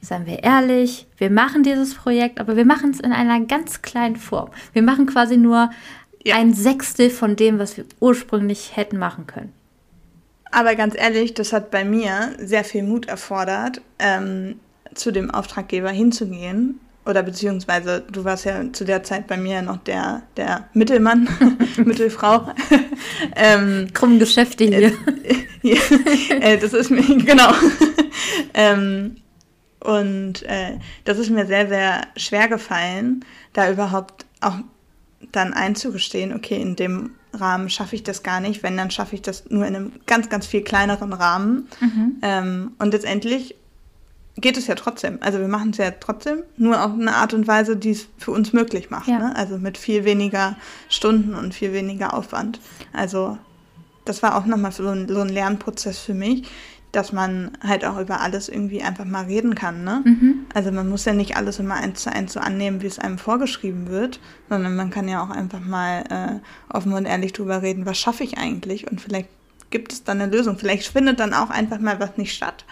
seien 0.00 0.26
wir 0.26 0.42
ehrlich, 0.42 1.06
wir 1.18 1.30
machen 1.30 1.62
dieses 1.62 1.94
Projekt, 1.94 2.40
aber 2.40 2.56
wir 2.56 2.64
machen 2.64 2.90
es 2.90 3.00
in 3.00 3.12
einer 3.12 3.40
ganz 3.40 3.82
kleinen 3.82 4.16
Form. 4.16 4.50
Wir 4.72 4.82
machen 4.82 5.06
quasi 5.06 5.36
nur 5.36 5.70
Ja. 6.24 6.36
ein 6.36 6.52
Sechstel 6.54 7.10
von 7.10 7.36
dem, 7.36 7.58
was 7.58 7.76
wir 7.76 7.84
ursprünglich 8.00 8.76
hätten 8.76 8.98
machen 8.98 9.26
können. 9.26 9.52
Aber 10.52 10.74
ganz 10.74 10.94
ehrlich, 10.98 11.34
das 11.34 11.52
hat 11.52 11.70
bei 11.70 11.84
mir 11.84 12.32
sehr 12.38 12.64
viel 12.64 12.82
Mut 12.82 13.06
erfordert, 13.06 13.80
ähm, 13.98 14.56
zu 14.94 15.12
dem 15.12 15.30
Auftraggeber 15.30 15.90
hinzugehen. 15.90 16.80
Oder 17.06 17.22
beziehungsweise, 17.22 18.04
du 18.12 18.24
warst 18.24 18.44
ja 18.44 18.70
zu 18.72 18.84
der 18.84 19.02
Zeit 19.02 19.26
bei 19.26 19.36
mir 19.36 19.62
noch 19.62 19.78
der, 19.78 20.22
der 20.36 20.68
Mittelmann, 20.74 21.28
Mittelfrau. 21.84 22.52
ähm, 23.36 23.88
Krumm 23.94 24.18
Geschäfte 24.18 24.64
hier. 24.64 24.92
ja, 25.62 25.80
äh, 26.40 26.58
das 26.58 26.72
ist 26.74 26.90
mir, 26.90 27.02
genau. 27.02 27.52
ähm, 28.54 29.16
und 29.80 30.42
äh, 30.42 30.78
das 31.04 31.18
ist 31.18 31.30
mir 31.30 31.46
sehr, 31.46 31.68
sehr 31.68 32.02
schwer 32.16 32.48
gefallen, 32.48 33.24
da 33.52 33.70
überhaupt 33.70 34.26
auch 34.40 34.56
dann 35.32 35.52
einzugestehen, 35.52 36.34
okay, 36.34 36.60
in 36.60 36.76
dem 36.76 37.10
Rahmen 37.32 37.70
schaffe 37.70 37.94
ich 37.94 38.02
das 38.02 38.22
gar 38.22 38.40
nicht, 38.40 38.62
wenn, 38.62 38.76
dann 38.76 38.90
schaffe 38.90 39.14
ich 39.14 39.22
das 39.22 39.48
nur 39.50 39.66
in 39.66 39.76
einem 39.76 39.92
ganz, 40.06 40.28
ganz 40.28 40.46
viel 40.46 40.62
kleineren 40.62 41.12
Rahmen. 41.12 41.68
Ähm, 42.22 42.72
und 42.78 42.92
letztendlich 42.92 43.54
geht 44.36 44.56
es 44.56 44.66
ja 44.66 44.74
trotzdem. 44.74 45.18
Also 45.20 45.38
wir 45.38 45.48
machen 45.48 45.70
es 45.70 45.78
ja 45.78 45.90
trotzdem, 45.90 46.42
nur 46.56 46.82
auf 46.82 46.92
eine 46.92 47.14
Art 47.14 47.34
und 47.34 47.46
Weise, 47.46 47.76
die 47.76 47.90
es 47.90 48.08
für 48.18 48.30
uns 48.30 48.52
möglich 48.52 48.90
macht. 48.90 49.08
Ja. 49.08 49.18
Ne? 49.18 49.36
Also 49.36 49.58
mit 49.58 49.78
viel 49.78 50.04
weniger 50.04 50.56
Stunden 50.88 51.34
und 51.34 51.54
viel 51.54 51.72
weniger 51.72 52.14
Aufwand. 52.14 52.60
Also 52.92 53.38
das 54.04 54.22
war 54.22 54.36
auch 54.36 54.46
nochmal 54.46 54.72
so 54.72 54.88
ein, 54.88 55.08
so 55.08 55.20
ein 55.20 55.28
Lernprozess 55.28 55.98
für 55.98 56.14
mich, 56.14 56.48
dass 56.92 57.12
man 57.12 57.52
halt 57.62 57.84
auch 57.84 57.98
über 57.98 58.20
alles 58.20 58.48
irgendwie 58.48 58.82
einfach 58.82 59.04
mal 59.04 59.24
reden 59.24 59.54
kann. 59.54 59.84
Ne? 59.84 60.02
Mhm. 60.04 60.46
Also 60.54 60.72
man 60.72 60.88
muss 60.88 61.04
ja 61.04 61.12
nicht 61.12 61.36
alles 61.36 61.58
immer 61.58 61.74
eins 61.74 62.02
zu 62.02 62.12
eins 62.12 62.32
so 62.32 62.40
annehmen, 62.40 62.82
wie 62.82 62.86
es 62.86 62.98
einem 62.98 63.18
vorgeschrieben 63.18 63.88
wird, 63.88 64.20
sondern 64.48 64.76
man 64.76 64.90
kann 64.90 65.08
ja 65.08 65.22
auch 65.22 65.30
einfach 65.30 65.60
mal 65.60 66.04
äh, 66.10 66.74
offen 66.74 66.92
und 66.92 67.06
ehrlich 67.06 67.32
drüber 67.32 67.62
reden, 67.62 67.86
was 67.86 67.98
schaffe 67.98 68.24
ich 68.24 68.38
eigentlich 68.38 68.90
und 68.90 69.00
vielleicht 69.00 69.28
gibt 69.70 69.92
es 69.92 70.04
dann 70.04 70.20
eine 70.20 70.30
Lösung. 70.30 70.58
Vielleicht 70.58 70.88
findet 70.88 71.20
dann 71.20 71.32
auch 71.32 71.50
einfach 71.50 71.78
mal 71.78 72.00
was 72.00 72.16
nicht 72.16 72.34
statt. 72.34 72.64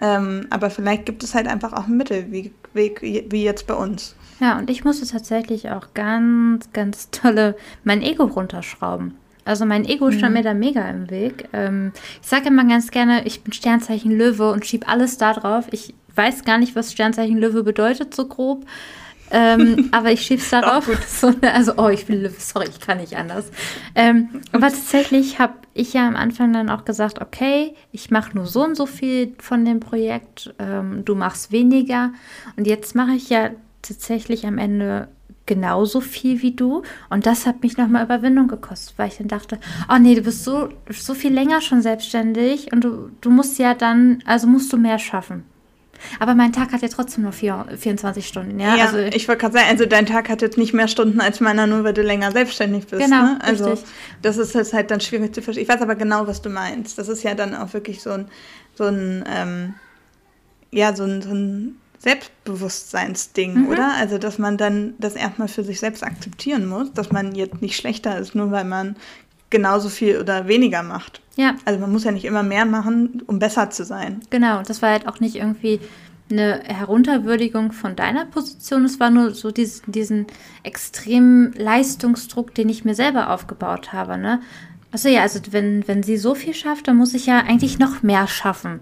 Ähm, 0.00 0.46
aber 0.50 0.70
vielleicht 0.70 1.06
gibt 1.06 1.22
es 1.22 1.34
halt 1.34 1.46
einfach 1.46 1.72
auch 1.72 1.84
einen 1.84 1.96
Mittelweg, 1.96 2.52
wie 2.74 3.44
jetzt 3.44 3.66
bei 3.66 3.74
uns. 3.74 4.16
Ja, 4.40 4.58
und 4.58 4.68
ich 4.70 4.84
musste 4.84 5.06
tatsächlich 5.06 5.70
auch 5.70 5.94
ganz, 5.94 6.72
ganz 6.72 7.10
tolle 7.10 7.56
mein 7.84 8.02
Ego 8.02 8.24
runterschrauben. 8.24 9.14
Also 9.44 9.66
mein 9.66 9.84
Ego 9.84 10.10
stand 10.10 10.32
mhm. 10.32 10.38
mir 10.38 10.44
da 10.44 10.54
mega 10.54 10.88
im 10.88 11.10
Weg. 11.10 11.48
Ähm, 11.52 11.92
ich 12.22 12.28
sage 12.28 12.48
immer 12.48 12.64
ganz 12.64 12.90
gerne, 12.90 13.26
ich 13.26 13.42
bin 13.42 13.52
Sternzeichen 13.52 14.12
Löwe 14.12 14.50
und 14.50 14.66
schieb 14.66 14.88
alles 14.88 15.18
da 15.18 15.32
drauf. 15.32 15.66
Ich 15.72 15.94
weiß 16.14 16.44
gar 16.44 16.58
nicht, 16.58 16.76
was 16.76 16.92
Sternzeichen 16.92 17.38
Löwe 17.38 17.62
bedeutet, 17.62 18.14
so 18.14 18.26
grob. 18.26 18.66
Ähm, 19.30 19.88
aber 19.92 20.12
ich 20.12 20.22
schieb's 20.22 20.50
darauf. 20.50 20.88
So, 21.08 21.32
also, 21.42 21.74
oh, 21.76 21.88
ich 21.88 22.06
bin 22.06 22.22
Löwe, 22.22 22.34
sorry, 22.38 22.66
ich 22.68 22.80
kann 22.80 22.98
nicht 22.98 23.16
anders. 23.16 23.50
Ähm, 23.94 24.28
aber 24.52 24.68
tatsächlich 24.68 25.38
habe 25.38 25.54
ich 25.74 25.94
ja 25.94 26.06
am 26.06 26.16
Anfang 26.16 26.52
dann 26.52 26.68
auch 26.68 26.84
gesagt, 26.84 27.20
okay, 27.20 27.74
ich 27.92 28.10
mache 28.10 28.36
nur 28.36 28.46
so 28.46 28.62
und 28.62 28.76
so 28.76 28.86
viel 28.86 29.34
von 29.38 29.64
dem 29.64 29.80
Projekt, 29.80 30.54
ähm, 30.58 31.04
du 31.04 31.14
machst 31.14 31.50
weniger. 31.50 32.12
Und 32.56 32.66
jetzt 32.66 32.94
mache 32.94 33.12
ich 33.12 33.30
ja 33.30 33.50
tatsächlich 33.80 34.46
am 34.46 34.58
Ende 34.58 35.08
genauso 35.46 36.00
viel 36.00 36.42
wie 36.42 36.52
du. 36.52 36.82
Und 37.10 37.26
das 37.26 37.46
hat 37.46 37.62
mich 37.62 37.76
nochmal 37.76 38.04
Überwindung 38.04 38.48
gekostet, 38.48 38.94
weil 38.98 39.08
ich 39.08 39.18
dann 39.18 39.28
dachte, 39.28 39.58
oh 39.92 39.98
nee, 39.98 40.14
du 40.14 40.22
bist 40.22 40.44
so, 40.44 40.68
so 40.90 41.14
viel 41.14 41.32
länger 41.32 41.60
schon 41.60 41.82
selbstständig 41.82 42.72
und 42.72 42.84
du, 42.84 43.10
du 43.20 43.30
musst 43.30 43.58
ja 43.58 43.74
dann, 43.74 44.22
also 44.26 44.46
musst 44.46 44.72
du 44.72 44.76
mehr 44.76 44.98
schaffen. 44.98 45.44
Aber 46.18 46.34
mein 46.34 46.52
Tag 46.52 46.72
hat 46.72 46.82
ja 46.82 46.88
trotzdem 46.88 47.22
nur 47.22 47.32
vier, 47.32 47.64
24 47.76 48.26
Stunden, 48.26 48.58
ja. 48.58 48.76
ja 48.76 48.84
also, 48.86 48.98
ich 48.98 49.28
wollte 49.28 49.42
gerade 49.42 49.54
sagen, 49.54 49.66
also 49.70 49.86
dein 49.86 50.06
Tag 50.06 50.28
hat 50.28 50.42
jetzt 50.42 50.58
nicht 50.58 50.74
mehr 50.74 50.88
Stunden 50.88 51.20
als 51.20 51.40
meiner, 51.40 51.66
nur 51.66 51.84
weil 51.84 51.94
du 51.94 52.02
länger 52.02 52.32
selbstständig 52.32 52.86
bist. 52.86 53.02
Genau, 53.02 53.22
ne? 53.22 53.38
Also 53.40 53.70
richtig. 53.70 53.88
das 54.20 54.36
ist 54.36 54.54
jetzt 54.54 54.72
halt 54.72 54.90
dann 54.90 55.00
schwierig 55.00 55.34
zu 55.34 55.42
verstehen. 55.42 55.62
Ich 55.62 55.68
weiß 55.68 55.80
aber 55.80 55.94
genau, 55.94 56.26
was 56.26 56.42
du 56.42 56.50
meinst. 56.50 56.98
Das 56.98 57.08
ist 57.08 57.22
ja 57.22 57.34
dann 57.34 57.54
auch 57.54 57.72
wirklich 57.72 58.02
so 58.02 58.10
ein, 58.10 58.26
so 58.74 58.84
ein, 58.84 59.24
ähm, 59.28 59.74
ja, 60.72 60.94
so 60.94 61.04
ein, 61.04 61.22
so 61.22 61.30
ein 61.30 61.76
Selbstbewusstseinsding, 62.02 63.62
mhm. 63.62 63.68
oder? 63.68 63.94
Also, 63.94 64.18
dass 64.18 64.38
man 64.38 64.56
dann 64.56 64.94
das 64.98 65.14
erstmal 65.14 65.48
für 65.48 65.64
sich 65.64 65.80
selbst 65.80 66.02
akzeptieren 66.02 66.66
muss, 66.66 66.92
dass 66.92 67.12
man 67.12 67.34
jetzt 67.34 67.62
nicht 67.62 67.76
schlechter 67.76 68.18
ist, 68.18 68.34
nur 68.34 68.50
weil 68.50 68.64
man 68.64 68.96
genauso 69.50 69.88
viel 69.88 70.18
oder 70.18 70.48
weniger 70.48 70.82
macht. 70.82 71.20
Ja. 71.36 71.54
Also 71.64 71.78
man 71.78 71.92
muss 71.92 72.04
ja 72.04 72.10
nicht 72.10 72.24
immer 72.24 72.42
mehr 72.42 72.64
machen, 72.64 73.22
um 73.26 73.38
besser 73.38 73.70
zu 73.70 73.84
sein. 73.84 74.20
Genau, 74.30 74.62
das 74.62 74.82
war 74.82 74.90
halt 74.90 75.06
auch 75.06 75.20
nicht 75.20 75.36
irgendwie 75.36 75.78
eine 76.30 76.62
Herunterwürdigung 76.64 77.72
von 77.72 77.94
deiner 77.94 78.24
Position. 78.24 78.84
Es 78.84 78.98
war 78.98 79.10
nur 79.10 79.34
so 79.34 79.50
diesen, 79.50 79.92
diesen 79.92 80.26
extremen 80.62 81.52
Leistungsdruck, 81.52 82.54
den 82.54 82.68
ich 82.68 82.84
mir 82.84 82.94
selber 82.94 83.30
aufgebaut 83.30 83.92
habe. 83.92 84.16
Ne? 84.16 84.40
Achso, 84.90 85.08
ja, 85.08 85.22
also 85.22 85.40
wenn, 85.50 85.86
wenn 85.86 86.02
sie 86.02 86.16
so 86.16 86.34
viel 86.34 86.54
schafft, 86.54 86.88
dann 86.88 86.96
muss 86.96 87.14
ich 87.14 87.26
ja 87.26 87.38
eigentlich 87.38 87.78
noch 87.78 88.02
mehr 88.02 88.26
schaffen. 88.26 88.80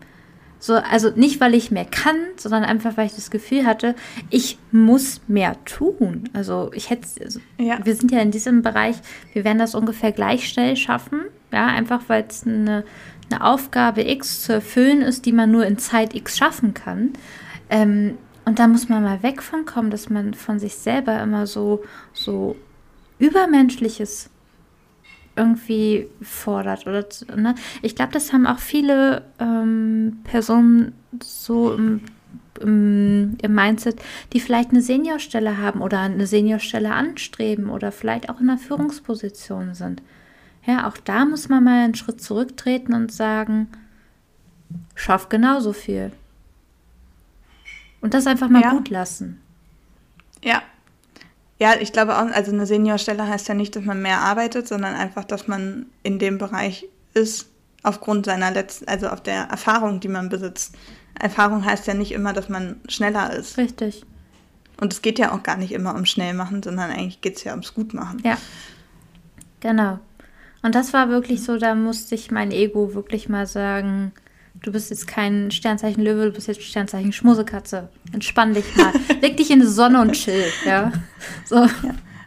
So, 0.63 0.75
also 0.75 1.11
nicht, 1.17 1.41
weil 1.41 1.55
ich 1.55 1.71
mehr 1.71 1.87
kann, 1.87 2.17
sondern 2.37 2.65
einfach, 2.65 2.99
weil 2.99 3.07
ich 3.07 3.15
das 3.15 3.31
Gefühl 3.31 3.65
hatte, 3.65 3.95
ich 4.29 4.59
muss 4.71 5.23
mehr 5.27 5.57
tun. 5.65 6.29
Also 6.35 6.71
ich 6.75 6.91
hätte, 6.91 7.09
also 7.25 7.41
ja. 7.59 7.79
wir 7.83 7.95
sind 7.95 8.13
ja 8.13 8.21
in 8.21 8.31
diesem 8.31 8.61
Bereich, 8.61 8.97
wir 9.33 9.45
werden 9.45 9.59
das 9.59 9.75
ungefähr 9.75 10.13
gleich 10.13 10.49
schnell 10.49 10.77
schaffen. 10.77 11.23
Ja, 11.51 11.67
einfach 11.67 12.03
weil 12.09 12.27
es 12.29 12.47
eine, 12.47 12.85
eine 13.31 13.43
Aufgabe 13.43 14.09
X 14.09 14.43
zu 14.43 14.53
erfüllen 14.53 15.01
ist, 15.01 15.25
die 15.25 15.33
man 15.33 15.51
nur 15.51 15.65
in 15.65 15.79
Zeit 15.79 16.15
X 16.15 16.37
schaffen 16.37 16.75
kann. 16.75 17.15
Ähm, 17.71 18.19
und 18.45 18.59
da 18.59 18.69
muss 18.69 18.89
man 18.89 19.03
mal 19.03 19.23
weg 19.23 19.43
von 19.43 19.65
kommen, 19.65 19.91
dass 19.91 20.11
man 20.11 20.35
von 20.35 20.59
sich 20.59 20.75
selber 20.75 21.23
immer 21.23 21.47
so, 21.47 21.83
so 22.13 22.57
Übermenschliches 23.19 24.29
irgendwie 25.37 26.09
fordert. 26.23 26.87
Oder, 26.87 27.07
ne? 27.37 27.55
Ich 27.83 27.95
glaube, 27.95 28.13
das 28.13 28.33
haben 28.33 28.47
auch 28.47 28.59
viele 28.59 29.23
ähm, 29.39 30.21
Personen 30.25 30.93
so 31.23 31.75
im, 31.75 32.03
im, 32.61 33.37
im, 33.41 33.55
Mindset, 33.55 34.01
die 34.33 34.41
vielleicht 34.41 34.71
eine 34.71 34.83
Seniorstelle 34.83 35.59
haben 35.59 35.81
oder 35.81 36.01
eine 36.01 36.27
Seniorstelle 36.27 36.93
anstreben 36.93 37.71
oder 37.71 37.93
vielleicht 37.93 38.29
auch 38.29 38.41
in 38.41 38.51
einer 38.51 38.59
Führungsposition 38.59 39.75
sind. 39.75 40.03
Ja, 40.67 40.87
auch 40.89 40.99
da 40.99 41.25
muss 41.25 41.49
man 41.49 41.65
mal 41.65 41.85
einen 41.85 41.95
Schritt 41.95 42.21
zurücktreten 42.21 42.93
und 42.93 43.13
sagen, 43.13 43.69
schaff 44.95 45.29
genauso 45.29 45.73
viel. 45.73 46.13
Und 48.01 48.15
das 48.15 48.27
einfach 48.27 48.49
mal 48.49 48.63
ja. 48.63 48.71
gut 48.71 48.89
lassen. 48.89 49.41
Ja, 50.43 50.63
ja, 51.61 51.75
ich 51.79 51.93
glaube 51.93 52.17
auch, 52.17 52.27
also 52.33 52.53
eine 52.53 52.67
Seniorstelle 52.67 53.29
heißt 53.29 53.49
ja 53.49 53.55
nicht, 53.55 53.77
dass 53.77 53.85
man 53.85 54.01
mehr 54.01 54.21
arbeitet, 54.21 54.67
sondern 54.67 54.95
einfach, 54.95 55.25
dass 55.25 55.47
man 55.47 55.87
in 56.03 56.19
dem 56.19 56.39
Bereich 56.39 56.89
ist, 57.13 57.49
aufgrund 57.83 58.27
seiner 58.27 58.51
letzten, 58.51 58.89
also 58.89 59.09
auf 59.09 59.23
der 59.23 59.45
Erfahrung, 59.45 60.01
die 60.01 60.09
man 60.09 60.29
besitzt. 60.29 60.75
Erfahrung 61.19 61.65
heißt 61.65 61.87
ja 61.87 61.95
nicht 61.95 62.13
immer, 62.13 62.33
dass 62.33 62.49
man 62.49 62.81
schneller 62.89 63.33
ist. 63.35 63.59
Richtig. 63.59 64.05
Und 64.81 64.93
es 64.93 65.03
geht 65.03 65.19
ja 65.19 65.33
auch 65.33 65.43
gar 65.43 65.57
nicht 65.57 65.73
immer 65.73 65.95
um 65.95 66.07
schnell 66.07 66.33
machen, 66.33 66.63
sondern 66.63 66.91
eigentlich 66.91 67.21
geht 67.21 67.37
es 67.37 67.45
ja 67.45 67.53
ums 67.53 67.75
Gutmachen. 67.75 68.23
Ja. 68.25 68.39
Genau. 69.61 69.99
Und 70.63 70.75
das 70.75 70.95
war 70.95 71.11
wirklich 71.11 71.43
so, 71.43 71.59
da 71.59 71.75
musste 71.75 72.15
ich 72.15 72.31
mein 72.31 72.53
Ego 72.53 72.95
wirklich 72.95 73.29
mal 73.29 73.47
sagen, 73.47 74.13
Du 74.63 74.73
bist 74.73 74.91
jetzt 74.91 75.07
kein 75.07 75.51
Sternzeichen 75.51 76.03
Löwe, 76.03 76.27
du 76.27 76.33
bist 76.33 76.49
jetzt 76.49 76.63
Sternzeichen 76.63 77.13
Schmusekatze. 77.13 77.89
Entspann 78.13 78.53
dich 78.53 78.77
mal. 78.77 78.93
Leg 79.23 79.37
dich 79.37 79.51
in 79.51 79.61
die 79.61 79.67
Sonne 79.67 80.01
und 80.01 80.13
chill, 80.13 80.45
ja. 80.67 80.93
So. 81.47 81.57
Ja. 81.57 81.71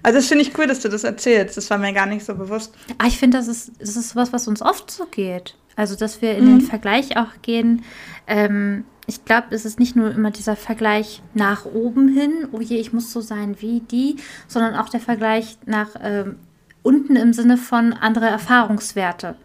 Also 0.04 0.19
das 0.19 0.28
finde 0.28 0.43
ich 0.43 0.58
cool, 0.58 0.67
dass 0.67 0.82
du 0.82 0.89
das 0.89 1.06
erzählst. 1.06 1.56
Das 1.56 1.69
war 1.69 1.78
mir 1.78 1.93
gar 1.93 2.06
nicht 2.06 2.26
so 2.26 2.36
bewusst. 2.36 2.76
Ah, 2.98 3.08
ich 3.08 3.17
finde, 3.17 3.38
das 3.38 3.48
ist, 3.48 3.72
das 3.80 3.96
ist 3.96 4.15
was, 4.15 4.34
was 4.34 4.48
uns 4.48 4.62
oft 4.62 4.91
so 4.91 5.06
geht. 5.06 5.56
Also, 5.76 5.96
dass 5.96 6.22
wir 6.22 6.36
in 6.36 6.46
mhm. 6.46 6.60
den 6.60 6.62
Vergleich 6.67 7.17
auch 7.17 7.41
gehen. 7.41 7.84
Ähm, 8.28 8.84
ich 9.08 9.26
glaube, 9.26 9.48
es 9.52 9.65
ist 9.65 9.80
nicht 9.80 9.96
nur 9.96 10.12
immer 10.12 10.32
dieser 10.32 10.56
Vergleich 10.56 11.22
nach 11.34 11.65
oben 11.65 12.08
hin, 12.08 12.48
oh 12.52 12.62
je, 12.62 12.78
ich 12.78 12.93
muss 12.93 13.12
so 13.12 13.22
sein 13.22 13.58
wie 13.60 13.82
die, 13.82 14.17
sondern 14.48 14.76
auch 14.76 14.89
der 14.89 15.00
Vergleich 15.00 15.58
nach 15.65 15.89
ähm, 16.02 16.38
unten 16.84 17.15
im 17.15 17.34
Sinne 17.34 17.58
von 17.58 17.93
andere 17.93 18.28
Erfahrungswerte. 18.28 19.36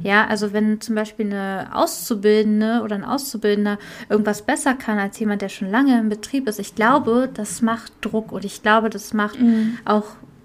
Ja, 0.00 0.26
also 0.26 0.52
wenn 0.52 0.80
zum 0.80 0.94
Beispiel 0.94 1.26
eine 1.26 1.70
Auszubildende 1.72 2.82
oder 2.82 2.94
ein 2.94 3.04
Auszubildender 3.04 3.78
irgendwas 4.08 4.42
besser 4.42 4.74
kann 4.74 4.98
als 4.98 5.18
jemand, 5.18 5.42
der 5.42 5.48
schon 5.48 5.70
lange 5.70 5.98
im 5.98 6.08
Betrieb 6.08 6.48
ist, 6.48 6.58
ich 6.58 6.74
glaube, 6.74 7.28
das 7.32 7.62
macht 7.62 7.92
Druck 8.00 8.32
und 8.32 8.44
ich 8.44 8.62
glaube, 8.62 8.90
das 8.90 9.12
macht 9.12 9.40
mhm. 9.40 9.78
auch, 9.84 10.04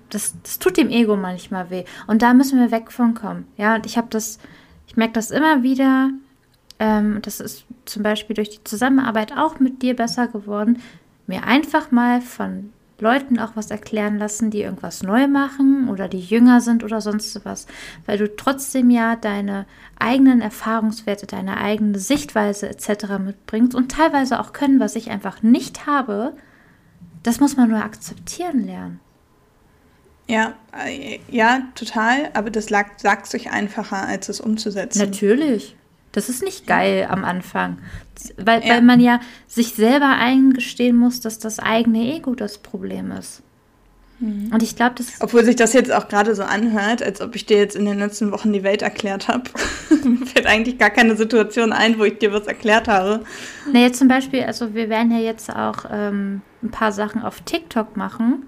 das, 0.10 0.34
das 0.42 0.60
tut 0.60 0.78
dem 0.78 0.90
Ego 0.90 1.16
manchmal 1.16 1.70
weh. 1.70 1.84
Und 2.08 2.22
da 2.22 2.34
müssen 2.34 2.60
wir 2.60 2.72
weg 2.72 2.92
von 2.92 3.14
kommen. 3.14 3.46
Ja, 3.58 3.76
und 3.76 3.86
ich 3.86 3.98
habe 3.98 4.08
das, 4.10 4.40
ich 4.88 4.98
merke 4.98 5.14
das 5.14 5.30
immer 5.32 5.64
wieder, 5.64 6.10
ähm, 6.80 7.20
das 7.22 7.40
ist 7.40 7.66
zum 7.86 8.04
Beispiel 8.04 8.36
durch 8.36 8.50
die 8.50 8.64
Zusammenarbeit 8.64 9.38
auch 9.38 9.60
mit 9.60 9.82
dir 9.82 9.96
besser 9.96 10.28
geworden, 10.28 10.82
mir 11.28 11.44
einfach 11.44 11.92
mal 11.92 12.22
von 12.22 12.72
Leuten 13.04 13.38
auch 13.38 13.56
was 13.56 13.70
erklären 13.70 14.18
lassen, 14.18 14.50
die 14.50 14.62
irgendwas 14.62 15.04
neu 15.04 15.28
machen 15.28 15.90
oder 15.90 16.08
die 16.08 16.22
jünger 16.22 16.62
sind 16.62 16.84
oder 16.84 17.02
sonst 17.02 17.44
was, 17.46 17.68
weil 18.06 18.18
du 18.18 18.34
trotzdem 18.36 18.90
ja 18.90 19.16
deine 19.16 19.66
eigenen 20.00 20.42
Erfahrungswerte, 20.42 21.28
deine 21.28 21.58
eigene 21.58 22.00
Sichtweise 22.00 22.70
etc. 22.70 23.20
mitbringst 23.20 23.76
und 23.76 23.92
teilweise 23.92 24.40
auch 24.40 24.54
können, 24.54 24.80
was 24.80 24.96
ich 24.96 25.12
einfach 25.12 25.44
nicht 25.44 25.86
habe. 25.86 26.34
Das 27.22 27.40
muss 27.40 27.58
man 27.58 27.70
nur 27.70 27.84
akzeptieren 27.84 28.66
lernen. 28.66 29.00
Ja, 30.28 30.54
äh, 30.86 31.20
ja, 31.30 31.64
total, 31.76 32.30
aber 32.34 32.50
das 32.50 32.68
sagt 32.68 33.28
sich 33.28 33.52
einfacher, 33.52 34.08
als 34.08 34.30
es 34.30 34.40
umzusetzen. 34.40 35.00
Natürlich. 35.00 35.76
Das 36.14 36.30
ist 36.30 36.42
nicht 36.42 36.66
geil 36.66 37.08
am 37.10 37.26
Anfang. 37.26 37.80
Weil, 38.38 38.64
ja. 38.64 38.76
weil 38.76 38.82
man 38.82 39.00
ja 39.00 39.20
sich 39.48 39.74
selber 39.74 40.16
eingestehen 40.18 40.96
muss, 40.96 41.20
dass 41.20 41.40
das 41.40 41.60
eigene 41.60 42.16
Ego 42.16 42.36
das 42.36 42.60
Problem 42.60 43.12
ist. 43.12 43.44
Mhm. 44.20 44.52
Und 44.54 44.64
ich 44.64 44.76
glaube, 44.76 44.96
das. 44.98 45.20
Obwohl 45.20 45.44
sich 45.44 45.56
das 45.56 45.74
jetzt 45.74 45.92
auch 45.92 46.08
gerade 46.08 46.36
so 46.36 46.44
anhört, 46.44 47.04
als 47.04 47.20
ob 47.20 47.36
ich 47.36 47.46
dir 47.46 47.58
jetzt 47.58 47.76
in 47.76 47.86
den 47.86 48.00
letzten 48.00 48.32
Wochen 48.32 48.54
die 48.54 48.64
Welt 48.64 48.82
erklärt 48.82 49.28
habe. 49.28 49.50
Mir 50.04 50.26
fällt 50.26 50.46
eigentlich 50.46 50.78
gar 50.78 50.92
keine 50.92 51.16
Situation 51.16 51.74
ein, 51.74 52.00
wo 52.00 52.04
ich 52.04 52.20
dir 52.20 52.32
was 52.32 52.48
erklärt 52.48 52.88
habe. 52.88 53.26
Na, 53.72 53.80
jetzt 53.80 53.98
zum 54.00 54.08
Beispiel, 54.08 54.44
also 54.44 54.74
wir 54.74 54.90
werden 54.90 55.12
ja 55.12 55.20
jetzt 55.20 55.54
auch 55.54 55.86
ähm, 55.92 56.42
ein 56.62 56.72
paar 56.72 56.92
Sachen 56.92 57.22
auf 57.22 57.42
TikTok 57.42 57.98
machen. 57.98 58.46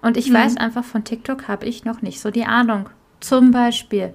Und 0.00 0.16
ich 0.16 0.30
mhm. 0.30 0.34
weiß 0.34 0.56
einfach, 0.56 0.84
von 0.84 1.04
TikTok 1.04 1.48
habe 1.48 1.66
ich 1.66 1.84
noch 1.84 2.02
nicht 2.02 2.20
so 2.20 2.30
die 2.30 2.44
Ahnung. 2.44 2.88
Zum 3.18 3.50
Beispiel. 3.50 4.14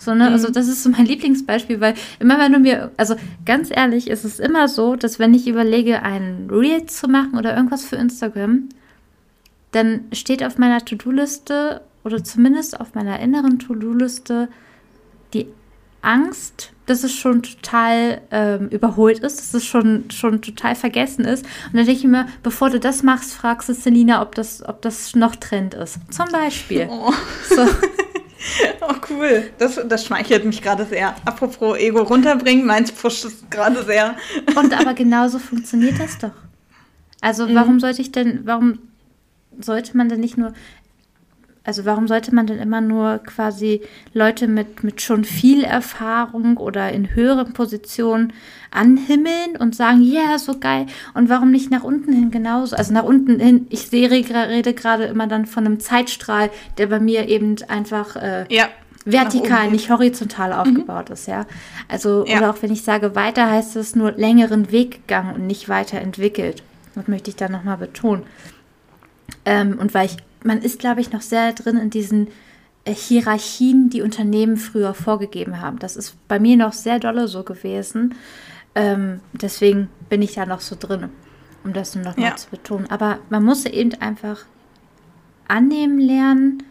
So, 0.00 0.14
ne? 0.14 0.24
Also 0.24 0.28
mhm. 0.28 0.34
Also 0.34 0.50
das 0.52 0.68
ist 0.68 0.82
so 0.82 0.88
mein 0.90 1.06
Lieblingsbeispiel, 1.06 1.80
weil 1.80 1.94
immer 2.18 2.38
wenn 2.38 2.52
du 2.52 2.58
mir, 2.58 2.90
also 2.96 3.14
ganz 3.44 3.70
ehrlich, 3.70 4.08
ist 4.08 4.24
es 4.24 4.40
immer 4.40 4.66
so, 4.66 4.96
dass 4.96 5.18
wenn 5.18 5.34
ich 5.34 5.46
überlege, 5.46 6.02
ein 6.02 6.48
Reel 6.50 6.86
zu 6.86 7.06
machen 7.06 7.38
oder 7.38 7.54
irgendwas 7.54 7.84
für 7.84 7.96
Instagram, 7.96 8.70
dann 9.72 10.04
steht 10.12 10.42
auf 10.42 10.58
meiner 10.58 10.84
To-Do-Liste 10.84 11.82
oder 12.02 12.24
zumindest 12.24 12.80
auf 12.80 12.94
meiner 12.94 13.20
inneren 13.20 13.58
To-Do-Liste 13.58 14.48
die 15.34 15.46
Angst, 16.02 16.72
dass 16.86 17.04
es 17.04 17.12
schon 17.12 17.42
total 17.42 18.22
ähm, 18.30 18.68
überholt 18.70 19.18
ist, 19.18 19.38
dass 19.38 19.52
es 19.52 19.66
schon, 19.66 20.10
schon 20.10 20.40
total 20.40 20.74
vergessen 20.74 21.26
ist. 21.26 21.44
Und 21.66 21.76
dann 21.76 21.84
denke 21.84 22.00
ich 22.00 22.04
mir, 22.04 22.26
bevor 22.42 22.70
du 22.70 22.80
das 22.80 23.02
machst, 23.02 23.34
fragst 23.34 23.68
du 23.68 23.74
Selina, 23.74 24.22
ob 24.22 24.34
das, 24.34 24.66
ob 24.66 24.80
das 24.80 25.14
noch 25.14 25.36
Trend 25.36 25.74
ist. 25.74 25.98
Zum 26.10 26.26
Beispiel. 26.32 26.88
Oh. 26.90 27.12
So. 27.48 27.66
Oh, 28.80 28.94
cool. 29.10 29.50
Das, 29.58 29.78
das 29.86 30.06
schmeichelt 30.06 30.44
mich 30.44 30.62
gerade 30.62 30.84
sehr. 30.86 31.14
Apropos 31.24 31.78
Ego 31.78 32.02
runterbringen, 32.02 32.66
meins 32.66 32.90
pusht 32.90 33.24
es 33.24 33.44
gerade 33.50 33.84
sehr. 33.84 34.16
Und 34.56 34.78
aber 34.78 34.94
genauso 34.94 35.38
funktioniert 35.38 36.00
das 36.00 36.18
doch. 36.18 36.32
Also, 37.20 37.46
mhm. 37.46 37.54
warum 37.54 37.80
sollte 37.80 38.00
ich 38.00 38.12
denn, 38.12 38.40
warum 38.44 38.78
sollte 39.60 39.96
man 39.96 40.08
denn 40.08 40.20
nicht 40.20 40.38
nur 40.38 40.54
also 41.62 41.84
warum 41.84 42.08
sollte 42.08 42.34
man 42.34 42.46
denn 42.46 42.58
immer 42.58 42.80
nur 42.80 43.18
quasi 43.18 43.82
Leute 44.14 44.48
mit, 44.48 44.82
mit 44.82 45.02
schon 45.02 45.24
viel 45.24 45.62
Erfahrung 45.62 46.56
oder 46.56 46.90
in 46.90 47.14
höheren 47.14 47.52
Positionen 47.52 48.32
anhimmeln 48.70 49.56
und 49.58 49.76
sagen, 49.76 50.00
ja, 50.00 50.20
yeah, 50.20 50.38
so 50.38 50.58
geil. 50.58 50.86
Und 51.12 51.28
warum 51.28 51.50
nicht 51.50 51.70
nach 51.70 51.84
unten 51.84 52.12
hin 52.12 52.30
genauso? 52.30 52.76
Also 52.76 52.94
nach 52.94 53.04
unten 53.04 53.38
hin, 53.40 53.66
ich 53.68 53.88
sehe, 53.88 54.10
rede 54.10 54.72
gerade 54.74 55.04
immer 55.04 55.26
dann 55.26 55.44
von 55.44 55.66
einem 55.66 55.80
Zeitstrahl, 55.80 56.50
der 56.78 56.86
bei 56.86 56.98
mir 56.98 57.28
eben 57.28 57.56
einfach 57.68 58.16
äh, 58.16 58.46
ja, 58.48 58.68
vertikal, 59.04 59.70
nicht 59.70 59.90
horizontal 59.90 60.50
mhm. 60.50 60.56
aufgebaut 60.56 61.08
mhm. 61.10 61.14
ist, 61.14 61.28
ja. 61.28 61.46
Also, 61.88 62.24
ja. 62.26 62.38
oder 62.38 62.50
auch 62.50 62.62
wenn 62.62 62.72
ich 62.72 62.82
sage, 62.82 63.14
weiter 63.14 63.50
heißt 63.50 63.76
es 63.76 63.94
nur 63.94 64.12
längeren 64.12 64.72
Weg 64.72 65.06
gegangen 65.06 65.34
und 65.34 65.46
nicht 65.46 65.68
weiterentwickelt. 65.68 66.62
Das 66.94 67.06
möchte 67.06 67.28
ich 67.28 67.36
da 67.36 67.48
nochmal 67.48 67.76
betonen. 67.76 68.22
Ähm, 69.44 69.78
und 69.78 69.94
weil 69.94 70.06
ich 70.06 70.16
man 70.44 70.62
ist, 70.62 70.78
glaube 70.78 71.00
ich, 71.00 71.12
noch 71.12 71.22
sehr 71.22 71.52
drin 71.52 71.76
in 71.76 71.90
diesen 71.90 72.28
äh, 72.84 72.94
Hierarchien, 72.94 73.90
die 73.90 74.02
Unternehmen 74.02 74.56
früher 74.56 74.94
vorgegeben 74.94 75.60
haben. 75.60 75.78
Das 75.78 75.96
ist 75.96 76.16
bei 76.28 76.38
mir 76.38 76.56
noch 76.56 76.72
sehr 76.72 76.98
dolle 76.98 77.28
so 77.28 77.42
gewesen. 77.42 78.14
Ähm, 78.74 79.20
deswegen 79.32 79.88
bin 80.08 80.22
ich 80.22 80.34
da 80.34 80.46
noch 80.46 80.60
so 80.60 80.76
drin, 80.78 81.08
um 81.64 81.72
das 81.72 81.94
nur 81.94 82.04
noch 82.04 82.16
ja. 82.16 82.30
mal 82.30 82.36
zu 82.36 82.50
betonen. 82.50 82.90
Aber 82.90 83.18
man 83.28 83.44
muss 83.44 83.66
eben 83.66 83.94
einfach 84.00 84.44
annehmen 85.48 85.98
lernen, 85.98 86.62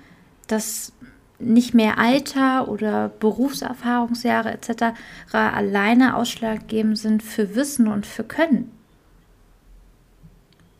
dass 0.47 0.93
nicht 1.37 1.73
mehr 1.73 1.97
Alter 1.97 2.67
oder 2.67 3.09
Berufserfahrungsjahre 3.09 4.51
etc. 4.51 4.95
alleine 5.31 6.15
ausschlaggebend 6.15 6.97
sind 6.97 7.23
für 7.23 7.55
Wissen 7.55 7.87
und 7.87 8.05
für 8.05 8.23
Können. 8.23 8.71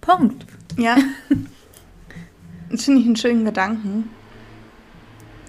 Punkt. 0.02 0.46
Ja. 0.78 0.98
Das 2.72 2.86
finde 2.86 3.02
ich 3.02 3.06
einen 3.08 3.16
schönen 3.16 3.46
Gedanken. 3.46 4.10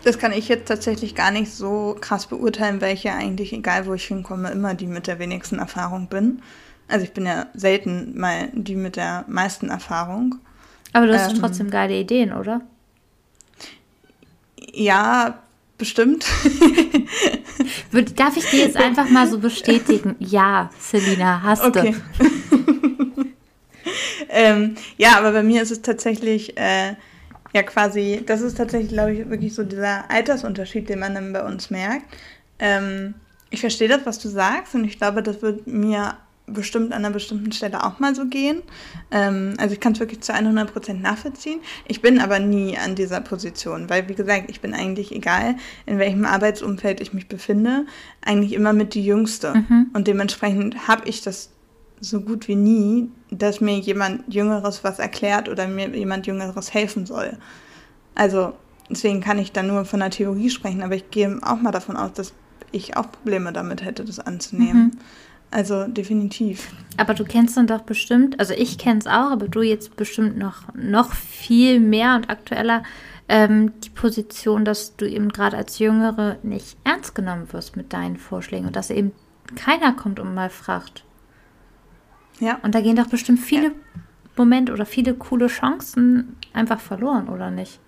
Das 0.04 0.18
kann 0.18 0.32
ich 0.32 0.48
jetzt 0.48 0.66
tatsächlich 0.66 1.14
gar 1.14 1.30
nicht 1.30 1.52
so 1.52 1.96
krass 2.00 2.26
beurteilen, 2.26 2.80
weil 2.80 2.94
ich 2.94 3.04
ja 3.04 3.16
eigentlich, 3.16 3.52
egal 3.52 3.86
wo 3.86 3.94
ich 3.94 4.04
hinkomme, 4.06 4.50
immer 4.50 4.74
die 4.74 4.86
mit 4.86 5.06
der 5.06 5.18
wenigsten 5.18 5.58
Erfahrung 5.58 6.08
bin. 6.08 6.40
Also 6.88 7.04
ich 7.04 7.12
bin 7.12 7.26
ja 7.26 7.46
selten 7.54 8.18
mal 8.18 8.48
die 8.52 8.76
mit 8.76 8.96
der 8.96 9.24
meisten 9.28 9.68
Erfahrung. 9.68 10.36
Aber 10.92 11.06
du 11.06 11.14
hast 11.14 11.32
ähm, 11.32 11.38
trotzdem 11.40 11.70
geile 11.70 11.98
Ideen, 11.98 12.32
oder? 12.32 12.62
Ja, 14.72 15.38
bestimmt. 15.78 16.24
Darf 18.16 18.36
ich 18.36 18.46
dir 18.50 18.60
jetzt 18.60 18.76
einfach 18.76 19.08
mal 19.10 19.28
so 19.28 19.38
bestätigen? 19.38 20.16
Ja, 20.18 20.70
Selina, 20.78 21.42
hast 21.42 21.64
okay. 21.64 21.94
du. 22.18 22.26
ähm, 24.30 24.76
ja, 24.96 25.18
aber 25.18 25.32
bei 25.32 25.42
mir 25.42 25.62
ist 25.62 25.70
es 25.70 25.82
tatsächlich 25.82 26.56
äh, 26.56 26.94
ja 27.52 27.62
quasi, 27.62 28.22
das 28.26 28.40
ist 28.40 28.56
tatsächlich, 28.56 28.92
glaube 28.92 29.12
ich, 29.12 29.30
wirklich 29.30 29.54
so 29.54 29.64
dieser 29.64 30.10
Altersunterschied, 30.10 30.88
den 30.88 30.98
man 31.00 31.14
dann 31.14 31.32
bei 31.32 31.44
uns 31.44 31.70
merkt. 31.70 32.06
Ähm, 32.58 33.14
ich 33.50 33.60
verstehe 33.60 33.88
das, 33.88 34.06
was 34.06 34.18
du 34.18 34.28
sagst, 34.28 34.74
und 34.74 34.84
ich 34.84 34.98
glaube, 34.98 35.22
das 35.22 35.42
wird 35.42 35.66
mir 35.66 36.16
bestimmt 36.52 36.92
an 36.92 37.04
einer 37.04 37.14
bestimmten 37.14 37.52
Stelle 37.52 37.84
auch 37.84 37.98
mal 37.98 38.14
so 38.14 38.26
gehen. 38.26 38.62
Ähm, 39.10 39.54
also 39.58 39.72
ich 39.72 39.80
kann 39.80 39.92
es 39.92 40.00
wirklich 40.00 40.20
zu 40.20 40.32
100% 40.32 40.94
nachvollziehen. 40.94 41.60
Ich 41.86 42.02
bin 42.02 42.18
aber 42.18 42.38
nie 42.38 42.76
an 42.76 42.94
dieser 42.94 43.20
Position, 43.20 43.88
weil 43.88 44.08
wie 44.08 44.14
gesagt, 44.14 44.50
ich 44.50 44.60
bin 44.60 44.74
eigentlich 44.74 45.12
egal, 45.12 45.56
in 45.86 45.98
welchem 45.98 46.24
Arbeitsumfeld 46.24 47.00
ich 47.00 47.12
mich 47.12 47.28
befinde, 47.28 47.86
eigentlich 48.20 48.52
immer 48.52 48.72
mit 48.72 48.94
die 48.94 49.04
Jüngste. 49.04 49.54
Mhm. 49.54 49.90
Und 49.92 50.08
dementsprechend 50.08 50.88
habe 50.88 51.08
ich 51.08 51.22
das 51.22 51.50
so 52.00 52.20
gut 52.20 52.48
wie 52.48 52.56
nie, 52.56 53.10
dass 53.30 53.60
mir 53.60 53.78
jemand 53.78 54.32
Jüngeres 54.32 54.82
was 54.84 54.98
erklärt 54.98 55.48
oder 55.48 55.68
mir 55.68 55.88
jemand 55.90 56.26
Jüngeres 56.26 56.72
helfen 56.72 57.06
soll. 57.06 57.36
Also 58.14 58.54
deswegen 58.88 59.20
kann 59.20 59.38
ich 59.38 59.52
da 59.52 59.62
nur 59.62 59.84
von 59.84 60.00
der 60.00 60.10
Theorie 60.10 60.50
sprechen, 60.50 60.82
aber 60.82 60.96
ich 60.96 61.10
gehe 61.10 61.38
auch 61.42 61.60
mal 61.60 61.72
davon 61.72 61.96
aus, 61.96 62.12
dass 62.14 62.32
ich 62.72 62.96
auch 62.96 63.10
Probleme 63.10 63.52
damit 63.52 63.84
hätte, 63.84 64.04
das 64.04 64.18
anzunehmen. 64.18 64.84
Mhm. 64.84 64.98
Also 65.50 65.88
definitiv. 65.88 66.68
Aber 66.96 67.12
du 67.14 67.24
kennst 67.24 67.56
dann 67.56 67.66
doch 67.66 67.82
bestimmt, 67.82 68.38
also 68.38 68.54
ich 68.54 68.78
kenne 68.78 69.00
es 69.00 69.06
auch, 69.06 69.32
aber 69.32 69.48
du 69.48 69.62
jetzt 69.62 69.96
bestimmt 69.96 70.38
noch, 70.38 70.72
noch 70.74 71.12
viel 71.12 71.80
mehr 71.80 72.14
und 72.14 72.30
aktueller 72.30 72.84
ähm, 73.28 73.72
die 73.80 73.90
Position, 73.90 74.64
dass 74.64 74.96
du 74.96 75.08
eben 75.08 75.28
gerade 75.28 75.56
als 75.56 75.80
Jüngere 75.80 76.36
nicht 76.44 76.76
ernst 76.84 77.16
genommen 77.16 77.52
wirst 77.52 77.76
mit 77.76 77.92
deinen 77.92 78.16
Vorschlägen 78.16 78.66
und 78.66 78.76
dass 78.76 78.90
eben 78.90 79.12
keiner 79.56 79.92
kommt 79.92 80.20
und 80.20 80.34
mal 80.34 80.50
fragt, 80.50 81.04
ja. 82.40 82.58
Und 82.62 82.74
da 82.74 82.80
gehen 82.80 82.96
doch 82.96 83.08
bestimmt 83.08 83.40
viele 83.40 83.68
ja. 83.68 83.72
Momente 84.36 84.72
oder 84.72 84.86
viele 84.86 85.14
coole 85.14 85.46
Chancen 85.46 86.36
einfach 86.52 86.80
verloren, 86.80 87.28
oder 87.28 87.50
nicht? 87.50 87.78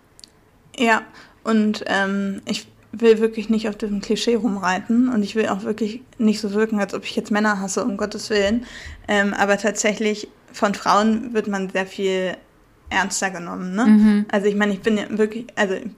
Ja, 0.76 1.02
und 1.44 1.84
ähm, 1.86 2.40
ich 2.46 2.66
will 2.92 3.20
wirklich 3.20 3.48
nicht 3.48 3.68
auf 3.68 3.76
diesem 3.76 4.00
Klischee 4.00 4.34
rumreiten 4.34 5.08
und 5.08 5.22
ich 5.22 5.34
will 5.34 5.48
auch 5.48 5.62
wirklich 5.62 6.02
nicht 6.18 6.40
so 6.40 6.52
wirken, 6.52 6.78
als 6.78 6.94
ob 6.94 7.04
ich 7.04 7.16
jetzt 7.16 7.30
Männer 7.30 7.58
hasse, 7.58 7.84
um 7.84 7.96
Gottes 7.96 8.28
Willen. 8.30 8.66
Ähm, 9.08 9.34
aber 9.34 9.56
tatsächlich 9.56 10.28
von 10.52 10.74
Frauen 10.74 11.32
wird 11.32 11.48
man 11.48 11.70
sehr 11.70 11.86
viel 11.86 12.36
ernster 12.90 13.30
genommen. 13.30 13.74
Ne? 13.74 13.86
Mhm. 13.86 14.26
Also 14.30 14.46
ich 14.46 14.54
meine, 14.54 14.74
ich 14.74 14.80
bin 14.80 14.98
ja 14.98 15.04
wirklich, 15.10 15.46
also 15.56 15.74
ich 15.74 15.90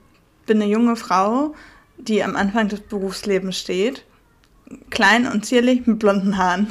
bin 0.47 0.63
eine 0.63 0.71
junge 0.71 0.95
Frau, 0.95 1.55
die 1.99 2.23
am 2.23 2.37
Anfang 2.37 2.69
des 2.69 2.81
Berufslebens 2.81 3.59
steht, 3.59 4.05
klein 4.91 5.27
und 5.27 5.45
zierlich 5.45 5.87
mit 5.87 5.99
blonden 5.99 6.39
Haaren. 6.39 6.69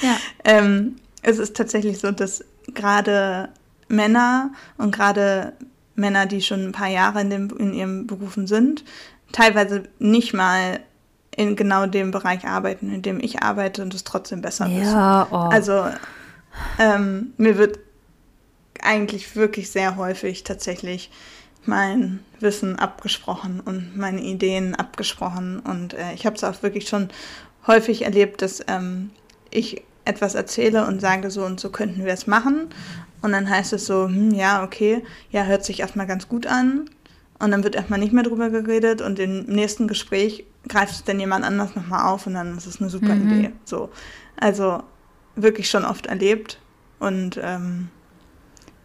Ja. 0.00 0.16
ähm, 0.44 0.96
es 1.24 1.38
ist 1.38 1.56
tatsächlich 1.56 1.98
so, 1.98 2.12
dass 2.12 2.44
gerade 2.74 3.48
Männer 3.88 4.52
und 4.78 4.94
gerade 4.94 5.54
Männer, 5.94 6.26
die 6.26 6.42
schon 6.42 6.66
ein 6.66 6.72
paar 6.72 6.88
Jahre 6.88 7.20
in, 7.20 7.30
dem, 7.30 7.56
in 7.56 7.72
ihren 7.72 8.06
Berufen 8.06 8.46
sind, 8.46 8.84
teilweise 9.32 9.84
nicht 9.98 10.34
mal 10.34 10.80
in 11.36 11.56
genau 11.56 11.86
dem 11.86 12.10
Bereich 12.10 12.46
arbeiten, 12.46 12.92
in 12.92 13.02
dem 13.02 13.20
ich 13.20 13.42
arbeite 13.42 13.82
und 13.82 13.94
es 13.94 14.04
trotzdem 14.04 14.40
besser 14.40 14.66
ja, 14.66 14.80
wissen. 14.80 15.34
Oh. 15.34 15.48
Also 15.50 15.86
ähm, 16.78 17.32
mir 17.36 17.58
wird 17.58 17.78
eigentlich 18.82 19.34
wirklich 19.34 19.70
sehr 19.70 19.96
häufig 19.96 20.44
tatsächlich 20.44 21.10
mein 21.64 22.20
Wissen 22.40 22.78
abgesprochen 22.78 23.60
und 23.60 23.96
meine 23.96 24.20
Ideen 24.20 24.74
abgesprochen. 24.74 25.60
Und 25.60 25.94
äh, 25.94 26.12
ich 26.14 26.26
habe 26.26 26.36
es 26.36 26.44
auch 26.44 26.62
wirklich 26.62 26.88
schon 26.88 27.08
häufig 27.66 28.02
erlebt, 28.02 28.42
dass 28.42 28.60
ähm, 28.68 29.10
ich 29.50 29.82
etwas 30.04 30.34
erzähle 30.34 30.86
und 30.86 31.00
sage, 31.00 31.30
so 31.30 31.44
und 31.44 31.60
so 31.60 31.70
könnten 31.70 32.04
wir 32.04 32.12
es 32.12 32.26
machen. 32.26 32.68
Und 33.22 33.32
dann 33.32 33.48
heißt 33.48 33.72
es 33.72 33.86
so, 33.86 34.06
hm, 34.06 34.32
ja, 34.32 34.62
okay, 34.62 35.02
ja, 35.30 35.44
hört 35.44 35.64
sich 35.64 35.80
erstmal 35.80 36.06
ganz 36.06 36.28
gut 36.28 36.46
an. 36.46 36.90
Und 37.38 37.50
dann 37.50 37.64
wird 37.64 37.74
erstmal 37.74 37.98
nicht 37.98 38.12
mehr 38.12 38.22
drüber 38.22 38.50
geredet 38.50 39.02
und 39.02 39.18
im 39.18 39.44
nächsten 39.44 39.88
Gespräch 39.88 40.44
greift 40.68 40.92
es 40.94 41.04
dann 41.04 41.18
jemand 41.18 41.44
anders 41.44 41.74
nochmal 41.74 42.06
auf 42.12 42.26
und 42.26 42.34
dann 42.34 42.56
ist 42.56 42.66
es 42.66 42.80
eine 42.80 42.90
super 42.90 43.14
mhm. 43.14 43.30
Idee. 43.30 43.52
So. 43.64 43.90
Also 44.36 44.82
wirklich 45.36 45.68
schon 45.68 45.84
oft 45.84 46.06
erlebt. 46.06 46.58
Und 47.00 47.38
ähm, 47.42 47.88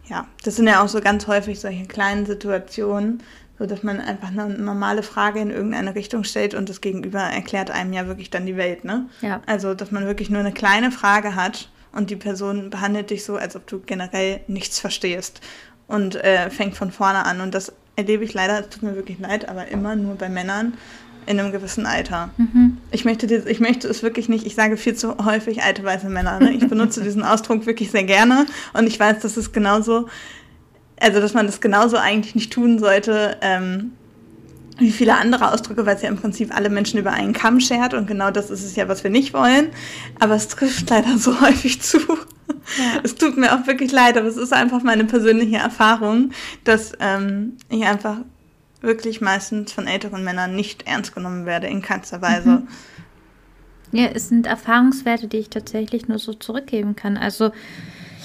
ja, 0.06 0.26
das 0.44 0.56
sind 0.56 0.66
ja 0.66 0.82
auch 0.82 0.88
so 0.88 1.00
ganz 1.00 1.26
häufig 1.26 1.60
solche 1.60 1.86
kleinen 1.86 2.26
Situationen, 2.26 3.22
so 3.60 3.66
dass 3.66 3.82
man 3.82 4.00
einfach 4.00 4.28
eine 4.28 4.48
normale 4.48 5.02
Frage 5.02 5.38
in 5.38 5.50
irgendeine 5.50 5.94
Richtung 5.94 6.24
stellt 6.24 6.54
und 6.54 6.70
das 6.70 6.80
Gegenüber 6.80 7.20
erklärt 7.20 7.70
einem 7.70 7.92
ja 7.92 8.06
wirklich 8.06 8.30
dann 8.30 8.46
die 8.46 8.56
Welt, 8.56 8.84
ne? 8.84 9.04
Ja. 9.20 9.42
Also, 9.44 9.74
dass 9.74 9.90
man 9.90 10.06
wirklich 10.06 10.30
nur 10.30 10.40
eine 10.40 10.52
kleine 10.52 10.90
Frage 10.90 11.34
hat 11.34 11.68
und 11.92 12.08
die 12.08 12.16
Person 12.16 12.70
behandelt 12.70 13.10
dich 13.10 13.22
so, 13.22 13.36
als 13.36 13.56
ob 13.56 13.66
du 13.66 13.80
generell 13.80 14.40
nichts 14.48 14.80
verstehst 14.80 15.42
und 15.88 16.16
äh, 16.16 16.48
fängt 16.48 16.74
von 16.74 16.90
vorne 16.90 17.26
an. 17.26 17.42
Und 17.42 17.54
das 17.54 17.70
erlebe 17.96 18.24
ich 18.24 18.32
leider, 18.32 18.60
es 18.60 18.70
tut 18.70 18.82
mir 18.82 18.96
wirklich 18.96 19.18
leid, 19.18 19.46
aber 19.46 19.68
immer 19.68 19.94
nur 19.94 20.14
bei 20.14 20.30
Männern 20.30 20.72
in 21.26 21.38
einem 21.38 21.52
gewissen 21.52 21.84
Alter. 21.84 22.30
Mhm. 22.38 22.78
Ich, 22.92 23.04
möchte 23.04 23.26
das, 23.26 23.44
ich 23.44 23.60
möchte 23.60 23.88
es 23.88 24.02
wirklich 24.02 24.30
nicht, 24.30 24.46
ich 24.46 24.54
sage 24.54 24.78
viel 24.78 24.94
zu 24.94 25.18
häufig 25.22 25.62
alte 25.62 25.84
weiße 25.84 26.08
Männer. 26.08 26.40
Ne? 26.40 26.52
Ich 26.52 26.66
benutze 26.66 27.02
diesen 27.02 27.24
Ausdruck 27.24 27.66
wirklich 27.66 27.90
sehr 27.90 28.04
gerne 28.04 28.46
und 28.72 28.86
ich 28.86 28.98
weiß, 28.98 29.18
dass 29.20 29.36
es 29.36 29.52
genauso 29.52 30.08
also 31.00 31.20
dass 31.20 31.34
man 31.34 31.46
das 31.46 31.60
genauso 31.60 31.96
eigentlich 31.96 32.34
nicht 32.34 32.52
tun 32.52 32.78
sollte, 32.78 33.36
ähm, 33.40 33.92
wie 34.78 34.90
viele 34.90 35.14
andere 35.14 35.52
Ausdrücke, 35.52 35.84
weil 35.84 35.96
es 35.96 36.02
ja 36.02 36.08
im 36.08 36.16
Prinzip 36.16 36.54
alle 36.56 36.70
Menschen 36.70 36.98
über 36.98 37.12
einen 37.12 37.32
Kamm 37.32 37.60
schert 37.60 37.92
und 37.92 38.06
genau 38.06 38.30
das 38.30 38.50
ist 38.50 38.64
es 38.64 38.76
ja, 38.76 38.88
was 38.88 39.04
wir 39.04 39.10
nicht 39.10 39.34
wollen. 39.34 39.68
Aber 40.18 40.34
es 40.34 40.48
trifft 40.48 40.88
leider 40.88 41.18
so 41.18 41.40
häufig 41.42 41.82
zu. 41.82 41.98
Ja. 41.98 43.00
Es 43.02 43.14
tut 43.14 43.36
mir 43.36 43.54
auch 43.54 43.66
wirklich 43.66 43.92
leid, 43.92 44.16
aber 44.16 44.26
es 44.26 44.36
ist 44.36 44.52
einfach 44.52 44.82
meine 44.82 45.04
persönliche 45.04 45.56
Erfahrung, 45.56 46.30
dass 46.64 46.92
ähm, 47.00 47.56
ich 47.68 47.84
einfach 47.84 48.18
wirklich 48.80 49.20
meistens 49.20 49.72
von 49.72 49.86
älteren 49.86 50.24
Männern 50.24 50.56
nicht 50.56 50.86
ernst 50.86 51.14
genommen 51.14 51.44
werde, 51.44 51.66
in 51.66 51.82
keinster 51.82 52.22
Weise. 52.22 52.48
Mhm. 52.48 52.68
Ja, 53.92 54.06
es 54.06 54.28
sind 54.28 54.46
Erfahrungswerte, 54.46 55.26
die 55.26 55.38
ich 55.38 55.50
tatsächlich 55.50 56.08
nur 56.08 56.18
so 56.18 56.32
zurückgeben 56.32 56.96
kann. 56.96 57.16
Also 57.16 57.50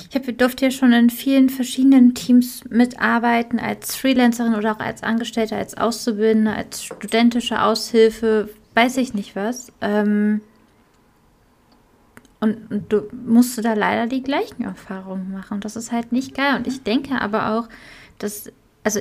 ich 0.10 0.16
hab, 0.16 0.38
durfte 0.38 0.66
ja 0.66 0.72
schon 0.72 0.94
in 0.94 1.10
vielen 1.10 1.50
verschiedenen 1.50 2.14
Teams 2.14 2.64
mitarbeiten, 2.70 3.60
als 3.60 3.96
Freelancerin 3.96 4.56
oder 4.56 4.74
auch 4.74 4.80
als 4.80 5.04
Angestellte, 5.04 5.56
als 5.56 5.76
Auszubildende, 5.78 6.54
als 6.54 6.84
studentische 6.84 7.62
Aushilfe, 7.62 8.50
weiß 8.76 8.98
ich 8.98 9.14
nicht 9.14 9.36
was. 9.36 9.72
Ähm, 9.82 10.42
und, 12.40 12.72
und, 12.72 12.94
du 12.94 13.04
musst 13.26 13.64
da 13.64 13.74
leider 13.74 14.08
die 14.08 14.22
gleichen 14.22 14.64
Erfahrungen 14.64 15.32
machen. 15.32 15.62
Das 15.62 15.76
ist 15.76 15.92
halt 15.92 16.12
nicht 16.12 16.36
geil. 16.36 16.58
Und 16.58 16.68
ich 16.68 16.84
denke 16.84 17.20
aber 17.20 17.54
auch, 17.54 17.70
dass, 18.20 18.52
also 18.84 19.00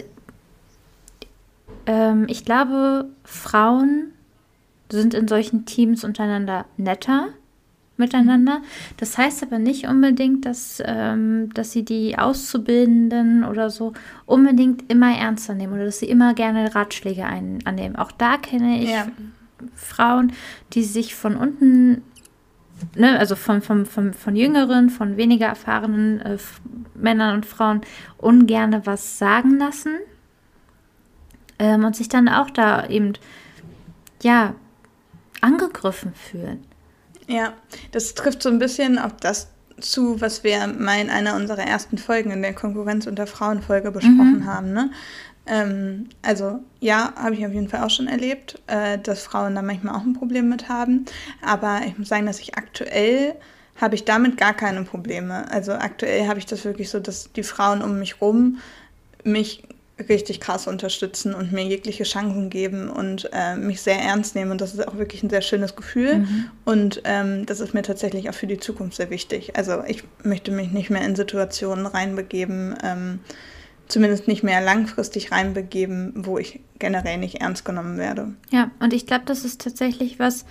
ähm, 1.86 2.26
ich 2.28 2.44
glaube, 2.44 3.10
Frauen 3.24 4.12
sind 4.90 5.12
in 5.12 5.28
solchen 5.28 5.66
Teams 5.66 6.04
untereinander 6.04 6.66
netter 6.76 7.28
miteinander. 7.96 8.60
Das 8.96 9.16
heißt 9.16 9.42
aber 9.42 9.58
nicht 9.58 9.86
unbedingt, 9.86 10.46
dass, 10.46 10.82
ähm, 10.84 11.50
dass 11.54 11.72
sie 11.72 11.84
die 11.84 12.18
Auszubildenden 12.18 13.44
oder 13.44 13.70
so 13.70 13.92
unbedingt 14.26 14.90
immer 14.90 15.16
ernster 15.16 15.54
nehmen 15.54 15.74
oder 15.74 15.84
dass 15.86 16.00
sie 16.00 16.08
immer 16.08 16.34
gerne 16.34 16.74
Ratschläge 16.74 17.24
ein, 17.24 17.60
annehmen. 17.64 17.96
Auch 17.96 18.12
da 18.12 18.36
kenne 18.36 18.82
ich 18.82 18.90
ja. 18.90 19.06
Frauen, 19.74 20.32
die 20.72 20.82
sich 20.82 21.14
von 21.14 21.36
unten, 21.36 22.02
ne, 22.96 23.18
also 23.18 23.36
von, 23.36 23.62
von, 23.62 23.86
von, 23.86 24.12
von 24.12 24.36
jüngeren, 24.36 24.90
von 24.90 25.16
weniger 25.16 25.46
erfahrenen 25.46 26.20
äh, 26.20 26.38
Männern 26.94 27.34
und 27.36 27.46
Frauen 27.46 27.82
ungerne 28.18 28.86
was 28.86 29.18
sagen 29.18 29.58
lassen 29.58 29.94
ähm, 31.58 31.84
und 31.84 31.94
sich 31.94 32.08
dann 32.08 32.28
auch 32.28 32.50
da 32.50 32.86
eben, 32.88 33.12
ja, 34.22 34.54
angegriffen 35.40 36.14
fühlen. 36.14 36.64
Ja, 37.26 37.54
das 37.92 38.14
trifft 38.14 38.42
so 38.42 38.48
ein 38.48 38.58
bisschen 38.58 38.98
auf 38.98 39.12
das 39.20 39.48
zu, 39.80 40.20
was 40.20 40.44
wir 40.44 40.66
mal 40.66 41.00
in 41.00 41.10
einer 41.10 41.34
unserer 41.36 41.62
ersten 41.62 41.98
Folgen 41.98 42.30
in 42.30 42.42
der 42.42 42.54
Konkurrenz 42.54 43.06
unter 43.06 43.26
Frauenfolge 43.26 43.90
besprochen 43.90 44.40
mhm. 44.40 44.46
haben. 44.46 44.72
Ne? 44.72 44.90
Ähm, 45.46 46.08
also 46.22 46.60
ja, 46.80 47.12
habe 47.16 47.34
ich 47.34 47.46
auf 47.46 47.52
jeden 47.52 47.68
Fall 47.68 47.82
auch 47.82 47.90
schon 47.90 48.08
erlebt, 48.08 48.60
äh, 48.66 48.98
dass 48.98 49.22
Frauen 49.22 49.54
da 49.54 49.62
manchmal 49.62 49.96
auch 49.96 50.02
ein 50.02 50.14
Problem 50.14 50.48
mit 50.48 50.68
haben. 50.68 51.06
Aber 51.42 51.80
ich 51.86 51.98
muss 51.98 52.08
sagen, 52.08 52.26
dass 52.26 52.40
ich 52.40 52.56
aktuell 52.56 53.34
habe 53.80 53.96
ich 53.96 54.04
damit 54.04 54.36
gar 54.36 54.54
keine 54.54 54.84
Probleme. 54.84 55.50
Also 55.50 55.72
aktuell 55.72 56.28
habe 56.28 56.38
ich 56.38 56.46
das 56.46 56.64
wirklich 56.64 56.90
so, 56.90 57.00
dass 57.00 57.32
die 57.32 57.42
Frauen 57.42 57.82
um 57.82 57.98
mich 57.98 58.20
rum 58.20 58.58
mich 59.24 59.64
richtig 60.08 60.40
krass 60.40 60.66
unterstützen 60.66 61.34
und 61.34 61.52
mir 61.52 61.64
jegliche 61.64 62.02
Chancen 62.04 62.50
geben 62.50 62.88
und 62.90 63.30
äh, 63.32 63.56
mich 63.56 63.80
sehr 63.80 63.98
ernst 63.98 64.34
nehmen. 64.34 64.50
Und 64.50 64.60
das 64.60 64.74
ist 64.74 64.86
auch 64.86 64.96
wirklich 64.96 65.22
ein 65.22 65.30
sehr 65.30 65.42
schönes 65.42 65.76
Gefühl. 65.76 66.18
Mhm. 66.18 66.50
Und 66.64 67.02
ähm, 67.04 67.46
das 67.46 67.60
ist 67.60 67.74
mir 67.74 67.82
tatsächlich 67.82 68.28
auch 68.28 68.34
für 68.34 68.48
die 68.48 68.58
Zukunft 68.58 68.96
sehr 68.96 69.10
wichtig. 69.10 69.56
Also 69.56 69.84
ich 69.86 70.02
möchte 70.24 70.50
mich 70.50 70.72
nicht 70.72 70.90
mehr 70.90 71.02
in 71.02 71.14
Situationen 71.14 71.86
reinbegeben, 71.86 72.76
ähm, 72.82 73.20
zumindest 73.86 74.26
nicht 74.26 74.42
mehr 74.42 74.60
langfristig 74.60 75.30
reinbegeben, 75.30 76.12
wo 76.16 76.38
ich 76.38 76.60
generell 76.80 77.18
nicht 77.18 77.40
ernst 77.40 77.64
genommen 77.64 77.96
werde. 77.96 78.32
Ja, 78.50 78.72
und 78.80 78.92
ich 78.92 79.06
glaube, 79.06 79.24
das 79.26 79.44
ist 79.44 79.60
tatsächlich 79.60 80.18
was, 80.18 80.44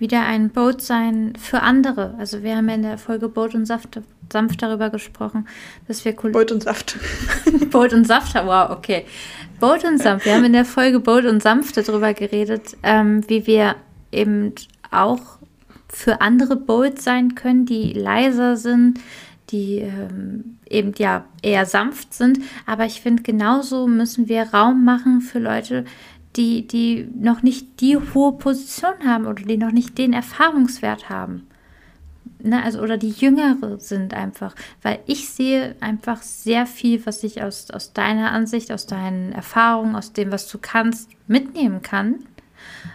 wieder 0.00 0.22
ein 0.22 0.50
Boot 0.50 0.82
sein 0.82 1.34
für 1.38 1.60
andere. 1.60 2.14
Also 2.18 2.42
wir 2.42 2.56
haben 2.56 2.68
ja 2.68 2.74
in 2.74 2.82
der 2.82 2.98
Folge 2.98 3.28
Boot 3.28 3.54
und 3.54 3.66
Saft 3.66 4.00
sanft 4.32 4.62
darüber 4.62 4.90
gesprochen, 4.90 5.46
dass 5.86 6.04
wir 6.04 6.14
Kul 6.14 6.32
Boot 6.32 6.50
und 6.52 6.62
Saft. 6.62 6.96
Boot 7.70 7.92
und 7.92 8.06
Saft, 8.06 8.34
wow, 8.34 8.70
okay. 8.70 9.04
Boot 9.60 9.84
und 9.84 9.98
Saft. 9.98 10.24
Wir 10.24 10.34
haben 10.34 10.44
in 10.44 10.52
der 10.52 10.64
Folge 10.64 11.00
Boot 11.00 11.24
und 11.24 11.42
Sanft 11.42 11.76
darüber 11.76 12.14
geredet, 12.14 12.76
ähm, 12.82 13.28
wie 13.28 13.46
wir 13.46 13.76
eben 14.10 14.54
auch 14.90 15.20
für 15.88 16.20
andere 16.20 16.56
Boot 16.56 17.00
sein 17.00 17.34
können, 17.34 17.66
die 17.66 17.92
leiser 17.92 18.56
sind, 18.56 19.00
die 19.50 19.78
ähm, 19.78 20.58
eben 20.68 20.92
ja 20.96 21.24
eher 21.42 21.66
sanft 21.66 22.14
sind. 22.14 22.38
Aber 22.66 22.86
ich 22.86 23.00
finde, 23.00 23.22
genauso 23.22 23.86
müssen 23.86 24.28
wir 24.28 24.54
Raum 24.54 24.84
machen 24.84 25.20
für 25.20 25.40
Leute, 25.40 25.84
die, 26.36 26.66
die 26.66 27.08
noch 27.14 27.42
nicht 27.42 27.80
die 27.80 27.96
hohe 27.96 28.32
Position 28.32 28.94
haben 29.04 29.26
oder 29.26 29.42
die 29.42 29.56
noch 29.56 29.72
nicht 29.72 29.98
den 29.98 30.12
Erfahrungswert 30.12 31.08
haben 31.08 31.46
ne, 32.42 32.62
also 32.62 32.80
oder 32.80 32.96
die 32.96 33.10
Jüngere 33.10 33.78
sind 33.78 34.14
einfach, 34.14 34.54
weil 34.82 35.00
ich 35.06 35.28
sehe 35.28 35.76
einfach 35.80 36.22
sehr 36.22 36.66
viel, 36.66 37.04
was 37.06 37.22
ich 37.22 37.42
aus, 37.42 37.70
aus 37.70 37.92
deiner 37.92 38.32
Ansicht, 38.32 38.72
aus 38.72 38.86
deinen 38.86 39.32
Erfahrungen, 39.32 39.96
aus 39.96 40.12
dem, 40.12 40.32
was 40.32 40.48
du 40.48 40.58
kannst, 40.60 41.10
mitnehmen 41.26 41.82
kann. 41.82 42.24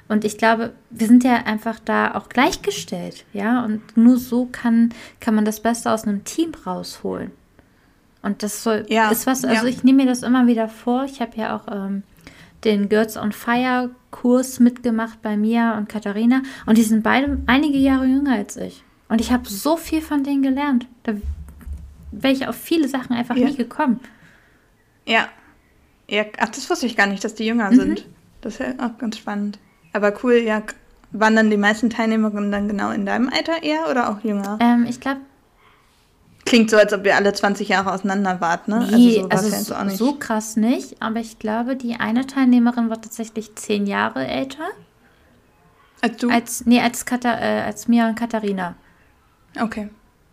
Und 0.08 0.24
ich 0.24 0.38
glaube, 0.38 0.74
wir 0.90 1.08
sind 1.08 1.24
ja 1.24 1.44
einfach 1.46 1.80
da 1.80 2.16
auch 2.16 2.30
gleichgestellt, 2.30 3.26
ja, 3.34 3.64
und 3.64 3.98
nur 3.98 4.18
so 4.18 4.48
kann, 4.52 4.94
kann 5.20 5.36
man 5.36 5.46
das 5.46 5.60
Beste 5.60 5.92
aus 5.92 6.04
einem 6.04 6.24
Team 6.24 6.52
rausholen. 6.66 7.32
Und 8.22 8.42
das 8.42 8.64
soll, 8.64 8.86
ja, 8.90 9.12
ist 9.12 9.28
was, 9.28 9.46
also 9.46 9.66
ja. 9.66 9.70
ich 9.70 9.84
nehme 9.84 10.04
mir 10.04 10.10
das 10.10 10.24
immer 10.24 10.48
wieder 10.48 10.68
vor. 10.68 11.06
Ich 11.06 11.22
habe 11.22 11.38
ja 11.38 11.56
auch 11.56 11.72
ähm, 11.72 12.02
den 12.66 12.90
Girls 12.90 13.16
on 13.16 13.32
Fire 13.32 13.92
Kurs 14.12 14.60
mitgemacht 14.60 15.22
bei 15.22 15.38
Mia 15.38 15.78
und 15.78 15.88
Katharina 15.88 16.42
und 16.66 16.78
die 16.78 16.84
sind 16.84 17.04
beide 17.04 17.38
einige 17.46 17.78
Jahre 17.78 18.06
jünger 18.06 18.34
als 18.34 18.58
ich. 18.58 18.84
Und 19.08 19.22
ich 19.22 19.32
habe 19.32 19.48
so 19.48 19.78
viel 19.78 20.02
von 20.02 20.24
denen 20.24 20.42
gelernt. 20.42 20.88
Da 21.04 21.14
wäre 22.12 22.34
ich 22.34 22.48
auf 22.48 22.56
viele 22.56 22.88
Sachen 22.88 23.16
einfach 23.16 23.36
ja. 23.36 23.48
nie 23.48 23.56
gekommen. 23.56 24.00
Ja. 25.06 25.28
ja. 26.10 26.26
Ach, 26.40 26.50
das 26.50 26.70
wusste 26.70 26.88
ich 26.88 26.98
gar 26.98 27.08
nicht, 27.08 27.24
dass 27.24 27.36
die 27.36 27.46
jünger 27.46 27.72
mhm. 27.72 27.76
sind. 27.76 28.06
Das 28.42 28.54
ist 28.54 28.60
ja 28.60 28.74
auch 28.86 28.98
ganz 28.98 29.18
spannend. 29.18 29.60
Aber 29.94 30.14
cool, 30.24 30.36
ja. 30.36 30.64
Waren 31.12 31.36
dann 31.36 31.50
die 31.50 31.58
meisten 31.58 31.90
Teilnehmerinnen 31.90 32.52
dann 32.52 32.68
genau 32.68 32.92
in 32.92 33.06
deinem 33.06 33.30
Alter 33.30 33.64
eher 33.64 33.90
oder 33.90 34.10
auch 34.10 34.24
jünger? 34.24 34.58
Ähm, 34.60 34.86
ich 34.90 35.00
glaube. 35.00 35.22
Klingt 36.46 36.70
so, 36.70 36.78
als 36.78 36.94
ob 36.94 37.06
ihr 37.06 37.16
alle 37.16 37.34
20 37.34 37.70
Jahre 37.70 37.92
auseinander 37.92 38.40
wart, 38.40 38.68
ne? 38.68 38.88
Nee, 38.92 39.26
also, 39.30 39.50
so, 39.50 39.74
also 39.74 39.96
so, 39.96 40.06
so 40.06 40.14
krass 40.14 40.56
nicht. 40.56 41.02
Aber 41.02 41.20
ich 41.20 41.40
glaube, 41.40 41.76
die 41.76 41.96
eine 41.96 42.28
Teilnehmerin 42.28 42.90
war 42.90 43.02
tatsächlich 43.02 43.56
zehn 43.56 43.88
Jahre 43.88 44.28
älter. 44.28 44.68
Als 46.02 46.18
du? 46.18 46.30
Als, 46.30 46.66
nee, 46.68 46.80
als, 46.80 47.06
Katha, 47.06 47.40
äh, 47.40 47.64
als 47.64 47.88
Mia 47.88 48.08
und 48.08 48.16
Katharina. 48.16 48.76
Okay. 49.60 49.90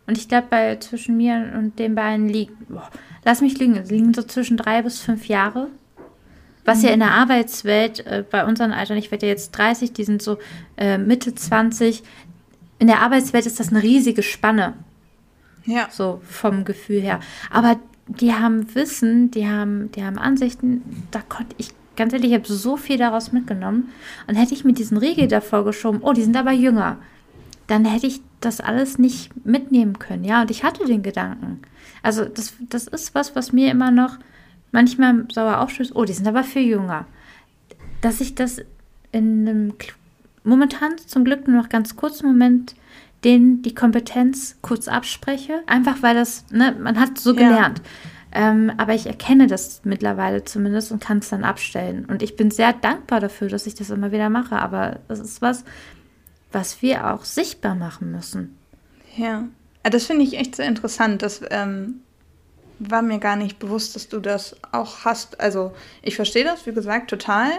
Und 0.06 0.18
ich 0.18 0.28
glaube, 0.28 0.48
bei 0.50 0.76
zwischen 0.76 1.16
mir 1.16 1.52
und 1.56 1.78
den 1.78 1.94
beiden 1.94 2.28
liegt, 2.28 2.68
boah, 2.68 2.90
lass 3.24 3.40
mich 3.40 3.58
liegen, 3.58 3.76
es 3.76 3.90
liegen 3.90 4.12
so 4.12 4.22
zwischen 4.22 4.58
drei 4.58 4.82
bis 4.82 5.00
fünf 5.00 5.28
Jahre. 5.28 5.68
Was 6.66 6.80
mhm. 6.80 6.84
ja 6.84 6.90
in 6.90 7.00
der 7.00 7.12
Arbeitswelt 7.12 8.06
äh, 8.06 8.22
bei 8.28 8.44
unseren 8.44 8.72
Altern, 8.72 8.98
ich 8.98 9.10
werde 9.10 9.26
ja 9.26 9.32
jetzt 9.32 9.52
30, 9.52 9.94
die 9.94 10.04
sind 10.04 10.20
so 10.20 10.38
äh, 10.76 10.98
Mitte 10.98 11.34
20. 11.34 12.02
In 12.78 12.86
der 12.86 13.00
Arbeitswelt 13.00 13.46
ist 13.46 13.60
das 13.60 13.68
eine 13.68 13.82
riesige 13.82 14.22
Spanne. 14.22 14.74
Ja. 15.64 15.88
So 15.90 16.20
vom 16.28 16.64
Gefühl 16.64 17.00
her. 17.00 17.20
Aber 17.50 17.76
die 18.06 18.34
haben 18.34 18.74
Wissen, 18.74 19.30
die 19.30 19.48
haben, 19.48 19.90
die 19.92 20.04
haben 20.04 20.18
Ansichten, 20.18 21.06
da 21.10 21.20
konnte 21.20 21.54
ich, 21.58 21.70
ganz 21.96 22.12
ehrlich, 22.12 22.32
ich 22.32 22.36
habe 22.36 22.52
so 22.52 22.76
viel 22.76 22.98
daraus 22.98 23.32
mitgenommen. 23.32 23.90
Und 24.26 24.34
hätte 24.34 24.54
ich 24.54 24.64
mit 24.64 24.78
diesen 24.78 24.96
Riegel 24.96 25.28
davor 25.28 25.64
geschoben, 25.64 26.00
oh, 26.02 26.12
die 26.12 26.22
sind 26.22 26.36
aber 26.36 26.52
jünger 26.52 26.98
dann 27.72 27.86
hätte 27.86 28.06
ich 28.06 28.20
das 28.40 28.60
alles 28.60 28.98
nicht 28.98 29.46
mitnehmen 29.46 29.98
können. 29.98 30.24
Ja, 30.24 30.42
und 30.42 30.50
ich 30.50 30.62
hatte 30.64 30.84
den 30.84 31.02
Gedanken. 31.02 31.62
Also 32.02 32.24
das, 32.26 32.54
das 32.68 32.86
ist 32.86 33.14
was, 33.14 33.34
was 33.34 33.52
mir 33.52 33.70
immer 33.70 33.90
noch 33.90 34.18
manchmal 34.72 35.26
sauer 35.32 35.60
aufstößt. 35.60 35.94
Oh, 35.94 36.04
die 36.04 36.12
sind 36.12 36.26
aber 36.26 36.44
viel 36.44 36.66
jünger. 36.66 37.06
Dass 38.00 38.20
ich 38.20 38.34
das 38.34 38.60
in 39.12 39.48
einem 39.48 39.74
momentan 40.44 40.98
zum 40.98 41.24
Glück 41.24 41.46
nur 41.46 41.62
noch 41.62 41.68
ganz 41.70 41.96
kurzen 41.96 42.26
Moment 42.26 42.74
den 43.24 43.62
die 43.62 43.74
Kompetenz 43.74 44.56
kurz 44.62 44.88
abspreche, 44.88 45.62
einfach 45.66 46.02
weil 46.02 46.14
das, 46.14 46.44
ne, 46.50 46.76
man 46.78 46.98
hat 46.98 47.18
so 47.18 47.34
gelernt. 47.34 47.78
Ja. 47.78 47.84
Ähm, 48.34 48.72
aber 48.78 48.94
ich 48.94 49.06
erkenne 49.06 49.46
das 49.46 49.82
mittlerweile 49.84 50.44
zumindest 50.44 50.90
und 50.90 51.02
kann 51.02 51.18
es 51.18 51.28
dann 51.28 51.44
abstellen. 51.44 52.06
Und 52.06 52.22
ich 52.22 52.34
bin 52.34 52.50
sehr 52.50 52.72
dankbar 52.72 53.20
dafür, 53.20 53.48
dass 53.48 53.66
ich 53.66 53.74
das 53.74 53.90
immer 53.90 54.10
wieder 54.10 54.30
mache. 54.30 54.56
Aber 54.56 55.00
das 55.08 55.20
ist 55.20 55.42
was, 55.42 55.64
was 56.50 56.80
wir 56.80 57.12
auch 57.12 57.24
sichtbar 57.24 57.74
machen 57.74 58.10
müssen. 58.10 58.56
Ja, 59.16 59.44
ah, 59.82 59.90
das 59.90 60.06
finde 60.06 60.24
ich 60.24 60.38
echt 60.38 60.56
sehr 60.56 60.66
interessant. 60.66 61.20
Das 61.20 61.42
ähm, 61.50 62.00
war 62.78 63.02
mir 63.02 63.18
gar 63.18 63.36
nicht 63.36 63.58
bewusst, 63.58 63.94
dass 63.96 64.08
du 64.08 64.18
das 64.18 64.56
auch 64.72 65.04
hast. 65.04 65.38
Also 65.38 65.72
ich 66.00 66.16
verstehe 66.16 66.44
das, 66.44 66.66
wie 66.66 66.72
gesagt, 66.72 67.10
total. 67.10 67.50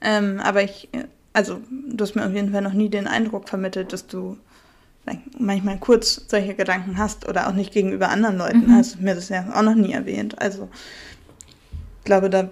Ähm, 0.00 0.40
aber 0.42 0.64
ich, 0.64 0.88
also 1.32 1.60
du 1.70 2.02
hast 2.02 2.16
mir 2.16 2.26
auf 2.26 2.32
jeden 2.32 2.50
Fall 2.50 2.62
noch 2.62 2.72
nie 2.72 2.88
den 2.88 3.06
Eindruck 3.06 3.48
vermittelt, 3.48 3.92
dass 3.92 4.08
du 4.08 4.38
manchmal 5.38 5.78
kurz 5.78 6.22
solche 6.28 6.54
Gedanken 6.54 6.98
hast 6.98 7.28
oder 7.28 7.48
auch 7.48 7.52
nicht 7.52 7.72
gegenüber 7.72 8.08
anderen 8.08 8.38
Leuten. 8.38 8.66
Mhm. 8.66 8.74
Hast 8.74 8.96
du 8.96 9.02
mir 9.02 9.14
das 9.14 9.28
ja 9.28 9.46
auch 9.54 9.62
noch 9.62 9.74
nie 9.74 9.92
erwähnt. 9.92 10.40
Also 10.40 10.68
ich 11.98 12.04
glaube, 12.04 12.30
da 12.30 12.48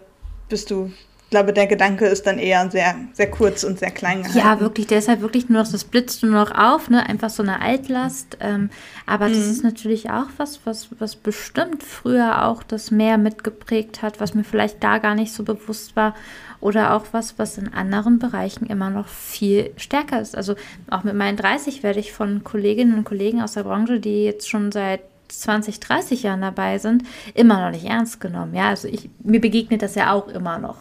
bist 0.48 0.70
du 0.70 0.92
glaube, 1.35 1.53
der 1.53 1.66
Gedanke 1.66 2.07
ist 2.07 2.28
dann 2.28 2.39
eher 2.39 2.70
sehr, 2.70 2.95
sehr 3.12 3.28
kurz 3.28 3.64
und 3.64 3.80
sehr 3.80 3.91
klein 3.91 4.22
gehalten. 4.22 4.39
Ja, 4.39 4.61
wirklich. 4.61 4.87
Der 4.87 4.99
ist 4.99 5.09
halt 5.09 5.20
wirklich 5.20 5.49
nur 5.49 5.61
noch, 5.61 5.70
das 5.70 5.82
blitzt 5.82 6.22
nur 6.22 6.30
noch 6.30 6.53
auf, 6.53 6.89
ne? 6.89 7.05
Einfach 7.09 7.28
so 7.28 7.43
eine 7.43 7.61
Altlast. 7.61 8.39
Ähm, 8.39 8.70
aber 9.05 9.28
mhm. 9.28 9.32
das 9.32 9.47
ist 9.47 9.64
natürlich 9.64 10.11
auch 10.11 10.28
was, 10.37 10.61
was, 10.64 10.91
was 11.01 11.16
bestimmt 11.16 11.82
früher 11.82 12.47
auch 12.47 12.62
das 12.62 12.93
Meer 12.93 13.18
mitgeprägt 13.18 14.01
hat, 14.01 14.20
was 14.20 14.35
mir 14.35 14.45
vielleicht 14.45 14.85
da 14.85 14.99
gar 14.99 15.16
nicht 15.16 15.32
so 15.32 15.43
bewusst 15.43 15.97
war. 15.97 16.14
Oder 16.61 16.95
auch 16.95 17.07
was, 17.11 17.37
was 17.37 17.59
in 17.59 17.74
anderen 17.74 18.20
Bereichen 18.20 18.66
immer 18.66 18.91
noch 18.91 19.09
viel 19.09 19.72
stärker 19.76 20.20
ist. 20.20 20.37
Also 20.37 20.55
auch 20.89 21.03
mit 21.03 21.14
meinen 21.14 21.37
30 21.37 21.82
werde 21.82 21.99
ich 21.99 22.12
von 22.12 22.45
Kolleginnen 22.45 22.97
und 22.97 23.05
Kollegen 23.05 23.43
aus 23.43 23.55
der 23.55 23.64
Branche, 23.64 23.99
die 23.99 24.24
jetzt 24.24 24.49
schon 24.49 24.70
seit 24.70 25.01
20, 25.26 25.80
30 25.80 26.22
Jahren 26.22 26.43
dabei 26.43 26.78
sind, 26.78 27.03
immer 27.35 27.61
noch 27.61 27.72
nicht 27.72 27.87
ernst 27.87 28.20
genommen. 28.20 28.55
Ja, 28.55 28.68
also 28.68 28.87
ich, 28.87 29.11
mir 29.24 29.41
begegnet 29.41 29.82
das 29.82 29.97
ja 29.97 30.12
auch 30.12 30.28
immer 30.28 30.61
noch. 30.61 30.76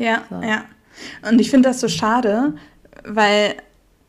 Ja, 0.00 0.24
so. 0.30 0.40
ja. 0.40 0.64
Und 1.28 1.40
ich 1.40 1.50
finde 1.50 1.68
das 1.68 1.80
so 1.80 1.88
schade, 1.88 2.54
weil 3.04 3.56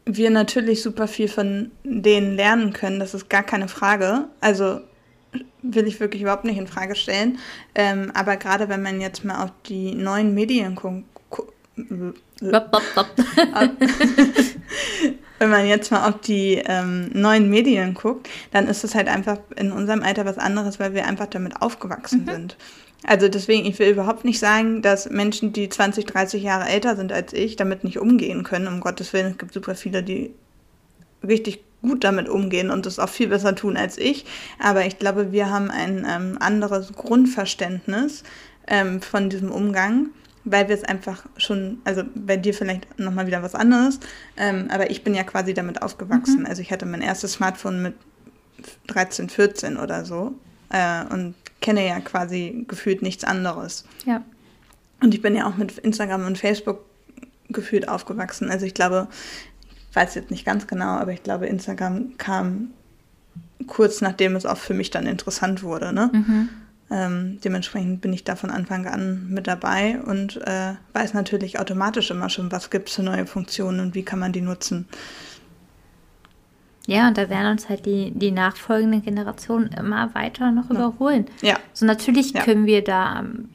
wir 0.05 0.29
natürlich 0.29 0.81
super 0.81 1.07
viel 1.07 1.27
von 1.27 1.71
denen 1.83 2.35
lernen 2.35 2.71
können. 2.73 2.99
Das 2.99 3.13
ist 3.13 3.29
gar 3.29 3.43
keine 3.43 3.67
Frage. 3.67 4.25
Also 4.39 4.79
will 5.61 5.87
ich 5.87 5.99
wirklich 5.99 6.21
überhaupt 6.21 6.45
nicht 6.45 6.57
in 6.57 6.67
Frage 6.67 6.95
stellen. 6.95 7.39
Ähm, 7.75 8.11
aber 8.15 8.37
gerade 8.37 8.69
wenn 8.69 8.81
man 8.81 9.01
jetzt 9.01 9.25
mal 9.25 9.43
auf 9.43 9.51
die 9.67 9.93
neuen 9.93 10.33
Medien 10.33 10.75
guckt, 10.75 11.05
wenn 11.77 12.13
man 15.39 15.67
jetzt 15.67 15.91
mal 15.91 16.09
auf 16.09 16.21
die 16.21 16.61
ähm, 16.65 17.09
neuen 17.13 17.49
Medien 17.49 17.93
guckt, 17.93 18.29
dann 18.51 18.67
ist 18.67 18.83
es 18.83 18.95
halt 18.95 19.07
einfach 19.07 19.37
in 19.55 19.71
unserem 19.71 20.03
Alter 20.03 20.25
was 20.25 20.37
anderes, 20.37 20.79
weil 20.79 20.93
wir 20.93 21.05
einfach 21.05 21.27
damit 21.27 21.61
aufgewachsen 21.61 22.21
mhm. 22.25 22.31
sind. 22.31 22.57
Also 23.05 23.27
deswegen, 23.27 23.65
ich 23.65 23.79
will 23.79 23.89
überhaupt 23.89 24.25
nicht 24.25 24.39
sagen, 24.39 24.81
dass 24.81 25.09
Menschen, 25.09 25.53
die 25.53 25.69
20, 25.69 26.05
30 26.05 26.43
Jahre 26.43 26.69
älter 26.69 26.95
sind 26.95 27.11
als 27.11 27.33
ich, 27.33 27.55
damit 27.55 27.83
nicht 27.83 27.99
umgehen 27.99 28.43
können. 28.43 28.67
Um 28.67 28.79
Gottes 28.79 29.11
Willen, 29.13 29.31
es 29.31 29.37
gibt 29.37 29.53
super 29.53 29.75
viele, 29.75 30.03
die 30.03 30.33
richtig 31.27 31.63
gut 31.81 32.03
damit 32.03 32.29
umgehen 32.29 32.69
und 32.69 32.85
das 32.85 32.99
auch 32.99 33.09
viel 33.09 33.29
besser 33.29 33.55
tun 33.55 33.75
als 33.75 33.97
ich. 33.97 34.25
Aber 34.59 34.85
ich 34.85 34.99
glaube, 34.99 35.31
wir 35.31 35.49
haben 35.49 35.71
ein 35.71 36.05
ähm, 36.07 36.37
anderes 36.39 36.93
Grundverständnis 36.93 38.23
ähm, 38.67 39.01
von 39.01 39.29
diesem 39.29 39.51
Umgang 39.51 40.09
weil 40.43 40.67
wir 40.69 40.75
es 40.75 40.83
einfach 40.83 41.25
schon, 41.37 41.81
also 41.83 42.03
bei 42.15 42.37
dir 42.37 42.53
vielleicht 42.53 42.99
nochmal 42.99 43.27
wieder 43.27 43.43
was 43.43 43.55
anderes, 43.55 43.99
ähm, 44.37 44.69
aber 44.71 44.89
ich 44.89 45.03
bin 45.03 45.13
ja 45.13 45.23
quasi 45.23 45.53
damit 45.53 45.81
aufgewachsen. 45.81 46.39
Mhm. 46.39 46.45
Also 46.47 46.61
ich 46.61 46.71
hatte 46.71 46.85
mein 46.85 47.01
erstes 47.01 47.33
Smartphone 47.33 47.81
mit 47.81 47.93
13, 48.87 49.29
14 49.29 49.77
oder 49.77 50.05
so 50.05 50.33
äh, 50.71 51.03
und 51.13 51.35
kenne 51.59 51.87
ja 51.87 51.99
quasi 51.99 52.65
gefühlt 52.67 53.01
nichts 53.01 53.23
anderes. 53.23 53.85
Ja. 54.05 54.23
Und 55.01 55.13
ich 55.13 55.21
bin 55.21 55.35
ja 55.35 55.47
auch 55.47 55.57
mit 55.57 55.77
Instagram 55.77 56.25
und 56.25 56.37
Facebook 56.37 56.79
gefühlt 57.49 57.87
aufgewachsen. 57.87 58.49
Also 58.49 58.65
ich 58.65 58.73
glaube, 58.73 59.07
ich 59.89 59.95
weiß 59.95 60.15
jetzt 60.15 60.31
nicht 60.31 60.45
ganz 60.45 60.67
genau, 60.67 60.97
aber 60.97 61.11
ich 61.11 61.23
glaube, 61.23 61.47
Instagram 61.47 62.17
kam 62.17 62.69
kurz 63.67 64.01
nachdem 64.01 64.35
es 64.35 64.45
auch 64.45 64.57
für 64.57 64.73
mich 64.73 64.89
dann 64.89 65.05
interessant 65.05 65.63
wurde. 65.63 65.93
Ne? 65.93 66.09
Mhm. 66.11 66.49
Ähm, 66.89 67.39
dementsprechend 67.43 68.01
bin 68.01 68.11
ich 68.11 68.23
da 68.23 68.35
von 68.35 68.49
Anfang 68.49 68.85
an 68.85 69.27
mit 69.29 69.47
dabei 69.47 69.99
und 70.01 70.37
äh, 70.45 70.73
weiß 70.93 71.13
natürlich 71.13 71.59
automatisch 71.59 72.11
immer 72.11 72.29
schon, 72.29 72.51
was 72.51 72.69
gibt 72.69 72.89
es 72.89 72.95
für 72.95 73.03
neue 73.03 73.25
Funktionen 73.25 73.79
und 73.79 73.95
wie 73.95 74.03
kann 74.03 74.19
man 74.19 74.33
die 74.33 74.41
nutzen. 74.41 74.87
Ja, 76.91 77.07
und 77.07 77.17
da 77.17 77.29
werden 77.29 77.53
uns 77.53 77.69
halt 77.69 77.85
die, 77.85 78.11
die 78.11 78.31
nachfolgenden 78.31 79.01
Generationen 79.01 79.69
immer 79.71 80.13
weiter 80.13 80.51
noch 80.51 80.69
ja. 80.69 80.75
überholen. 80.75 81.25
Ja. 81.41 81.55
So 81.71 81.85
natürlich 81.85 82.33
ja. 82.33 82.43
können 82.43 82.65
wir 82.65 82.83
da, 82.83 83.19
ähm, 83.19 83.49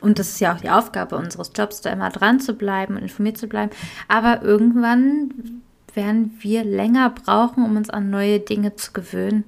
und 0.00 0.18
das 0.18 0.30
ist 0.30 0.40
ja 0.40 0.52
auch 0.52 0.60
die 0.60 0.68
Aufgabe 0.68 1.16
unseres 1.16 1.52
Jobs, 1.54 1.80
da 1.80 1.90
immer 1.90 2.10
dran 2.10 2.40
zu 2.40 2.54
bleiben 2.54 2.96
und 2.96 3.02
informiert 3.02 3.38
zu 3.38 3.46
bleiben, 3.46 3.70
aber 4.08 4.42
irgendwann 4.42 5.62
werden 5.94 6.36
wir 6.40 6.64
länger 6.64 7.10
brauchen, 7.10 7.64
um 7.64 7.76
uns 7.76 7.88
an 7.88 8.10
neue 8.10 8.40
Dinge 8.40 8.74
zu 8.74 8.92
gewöhnen, 8.92 9.44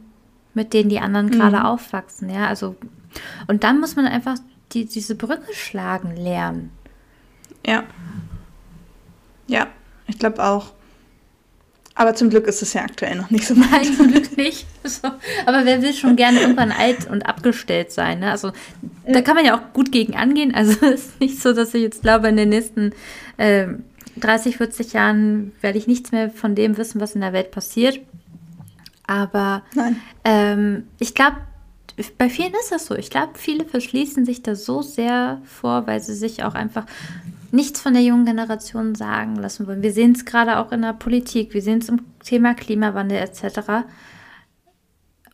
mit 0.53 0.73
denen 0.73 0.89
die 0.89 1.01
anderen 1.01 1.27
mhm. 1.27 1.33
gerade 1.33 1.65
aufwachsen. 1.65 2.31
Ja, 2.31 2.47
also 2.47 2.77
und 3.49 3.65
dann 3.65 3.81
muss 3.81 3.97
man 3.97 4.07
einfach 4.07 4.37
die, 4.71 4.85
diese 4.85 5.17
Brücke 5.17 5.53
schlagen 5.55 6.17
lernen. 6.17 6.71
Ja. 7.67 7.83
Ja, 9.49 9.67
ich 10.07 10.21
glaube 10.21 10.41
auch. 10.45 10.73
Aber 11.97 12.15
zum 12.15 12.29
Glück 12.29 12.47
ist 12.49 12.61
es 12.61 12.73
ja 12.73 12.83
aktuell 12.83 13.17
noch 13.17 13.31
nicht 13.31 13.47
so 13.47 13.57
weit. 13.57 13.71
Nein, 13.71 13.95
zum 13.95 14.09
Glück 14.11 14.37
nicht. 14.37 14.67
So. 14.83 15.09
Aber 15.47 15.65
wer 15.65 15.81
will 15.81 15.95
schon 15.95 16.17
gerne 16.17 16.41
irgendwann 16.41 16.73
alt 16.73 17.09
und 17.09 17.25
abgestellt 17.25 17.93
sein? 17.93 18.19
Ne? 18.21 18.31
Also 18.31 18.51
da 19.07 19.23
kann 19.23 19.37
man 19.37 19.45
ja 19.45 19.57
auch 19.57 19.73
gut 19.73 19.93
gegen 19.93 20.17
angehen. 20.17 20.55
Also 20.55 20.73
es 20.87 21.07
ist 21.07 21.21
nicht 21.21 21.41
so, 21.41 21.53
dass 21.53 21.73
ich 21.73 21.83
jetzt 21.83 22.03
glaube, 22.03 22.29
in 22.29 22.37
den 22.37 22.49
nächsten 22.49 22.93
äh, 23.37 23.69
30, 24.17 24.57
40 24.57 24.93
Jahren 24.93 25.53
werde 25.61 25.79
ich 25.79 25.87
nichts 25.87 26.11
mehr 26.11 26.31
von 26.31 26.55
dem 26.55 26.77
wissen, 26.77 27.01
was 27.01 27.15
in 27.15 27.21
der 27.21 27.33
Welt 27.33 27.53
passiert. 27.53 28.01
Aber 29.07 29.63
ähm, 30.25 30.89
ich 30.99 31.15
glaube, 31.15 31.37
bei 32.19 32.29
vielen 32.29 32.53
ist 32.55 32.73
das 32.73 32.87
so. 32.87 32.97
Ich 32.97 33.11
glaube, 33.11 33.33
viele 33.35 33.65
verschließen 33.65 34.25
sich 34.25 34.43
da 34.43 34.57
so 34.57 34.83
sehr 34.83 35.41
vor, 35.45 35.87
weil 35.87 36.01
sie 36.01 36.15
sich 36.15 36.43
auch 36.43 36.55
einfach 36.55 36.87
nichts 37.55 37.81
von 37.81 37.95
der 37.95 38.03
jungen 38.03 38.27
Generation 38.27 38.95
sagen 38.95 39.37
lassen 39.37 39.67
wollen. 39.67 39.83
Wir 39.83 39.93
sehen 39.93 40.13
es 40.13 40.25
gerade 40.25 40.59
auch 40.59 40.73
in 40.73 40.83
der 40.83 40.93
Politik, 40.93 41.55
wir 41.55 41.63
sehen 41.63 41.79
es 41.79 41.89
im 41.89 42.01
Thema 42.23 42.55
Klimawandel 42.55 43.19
etc. 43.19 43.87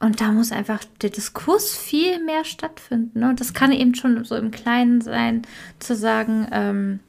Und 0.01 0.21
da 0.21 0.33
muss 0.33 0.53
einfach 0.53 0.85
der 1.03 1.11
Diskurs 1.11 1.77
viel 1.77 2.23
mehr 2.25 2.45
stattfinden. 2.45 3.21
Ne? 3.21 3.29
Und 3.31 3.41
das 3.41 3.55
kann 3.55 3.73
eben 3.73 3.95
schon 3.95 4.25
so 4.25 4.37
im 4.37 4.51
Kleinen 4.51 5.01
sein, 5.01 5.43
zu 5.79 5.95
sagen, 5.95 6.47
ähm, 6.53 7.01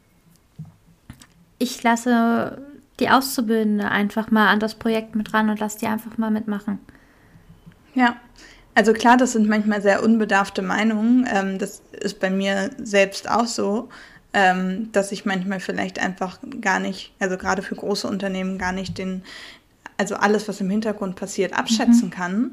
ich 1.58 1.84
lasse 1.84 2.62
die 3.00 3.10
Auszubildende 3.10 3.90
einfach 3.90 4.32
mal 4.32 4.48
an 4.48 4.60
das 4.60 4.76
Projekt 4.76 5.16
mit 5.16 5.34
ran 5.34 5.50
und 5.50 5.60
lasse 5.60 5.80
die 5.80 5.88
einfach 5.88 6.18
mal 6.18 6.32
mitmachen. 6.32 6.80
Ja, 7.94 8.16
also 8.74 8.94
klar, 8.94 9.18
das 9.18 9.34
sind 9.34 9.50
manchmal 9.50 9.82
sehr 9.82 10.04
unbedarfte 10.04 10.62
Meinungen. 10.62 11.28
Ähm, 11.32 11.58
das 11.58 11.82
ist 11.92 12.20
bei 12.20 12.30
mir 12.30 12.72
selbst 12.78 13.30
auch 13.30 13.48
so, 13.48 13.90
ähm, 14.34 14.92
dass 14.92 15.12
ich 15.12 15.26
manchmal 15.26 15.60
vielleicht 15.60 16.00
einfach 16.00 16.40
gar 16.62 16.80
nicht, 16.80 17.14
also 17.20 17.38
gerade 17.38 17.62
für 17.62 17.76
große 17.76 18.08
Unternehmen 18.08 18.58
gar 18.58 18.72
nicht 18.72 18.98
den, 18.98 19.24
also 19.98 20.16
alles, 20.16 20.48
was 20.48 20.62
im 20.62 20.70
Hintergrund 20.70 21.16
passiert, 21.16 21.54
abschätzen 21.58 22.08
mhm. 22.08 22.12
kann. 22.12 22.52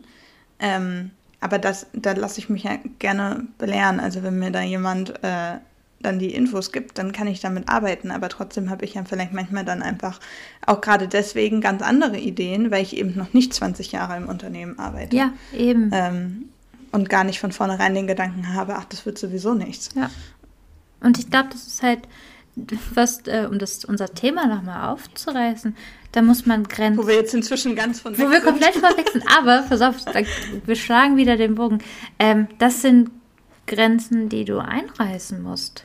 Ähm, 0.59 1.11
aber 1.41 1.59
das, 1.59 1.87
da 1.93 2.13
lasse 2.13 2.41
ich 2.41 2.49
mich 2.49 2.65
ja 2.65 2.79
gerne 2.99 3.47
belehren. 3.59 4.01
Also 4.01 4.23
wenn 4.23 4.39
mir 4.39 4.51
da 4.51 4.63
jemand 4.63 5.23
äh, 5.23 5.59
dann 6.01 6.19
die 6.19 6.35
Infos 6.35 6.73
gibt, 6.73 6.99
dann 6.99 7.13
kann 7.13 7.27
ich 7.27 7.41
damit 7.41 7.69
arbeiten. 7.69 8.11
Aber 8.11 8.29
trotzdem 8.29 8.71
habe 8.71 8.85
ich 8.85 8.95
ja 8.95 9.05
vielleicht 9.05 9.33
manchmal 9.33 9.65
dann 9.65 9.83
einfach 9.83 10.19
auch 10.67 10.81
gerade 10.81 11.07
deswegen 11.07 11.61
ganz 11.61 11.83
andere 11.83 12.19
Ideen, 12.19 12.71
weil 12.71 12.83
ich 12.83 12.97
eben 12.97 13.17
noch 13.17 13.33
nicht 13.33 13.55
20 13.55 13.93
Jahre 13.93 14.17
im 14.17 14.29
Unternehmen 14.29 14.79
arbeite. 14.79 15.17
Ja, 15.17 15.33
eben. 15.53 15.91
Ähm, 15.93 16.49
und 16.91 17.09
gar 17.09 17.25
nicht 17.25 17.39
von 17.39 17.53
vornherein 17.53 17.95
den 17.95 18.07
Gedanken 18.07 18.55
habe, 18.55 18.77
ach, 18.77 18.87
das 18.87 19.05
wird 19.05 19.19
sowieso 19.19 19.55
nichts. 19.55 19.91
Ja. 19.95 20.11
Und 21.01 21.19
ich 21.19 21.31
glaube, 21.31 21.49
das 21.53 21.67
ist 21.67 21.83
halt, 21.83 22.01
was, 22.95 23.27
äh, 23.27 23.47
um 23.51 23.59
das, 23.59 23.85
unser 23.85 24.13
Thema 24.15 24.47
nochmal 24.47 24.91
aufzureißen, 24.91 25.77
da 26.13 26.23
muss 26.23 26.47
man 26.47 26.65
Grenzen. 26.65 27.03
Wo 27.03 27.07
wir 27.07 27.17
jetzt 27.17 27.35
inzwischen 27.35 27.77
ganz 27.77 28.01
von 28.01 28.17
weg 28.17 28.27
Wo 28.27 28.31
wir 28.31 28.41
komplett 28.41 28.75
von 28.75 28.97
weg 28.97 29.09
sind. 29.13 29.25
Aber, 29.39 29.65
pass 29.69 29.81
auf, 29.83 29.97
wir 30.67 30.77
schlagen 30.77 31.17
wieder 31.17 31.37
den 31.37 31.55
Bogen. 31.55 31.79
Ähm, 32.19 32.49
das 32.59 32.83
sind 32.83 33.11
Grenzen, 33.67 34.29
die 34.29 34.45
du 34.45 34.59
einreißen 34.59 35.43
musst. 35.43 35.85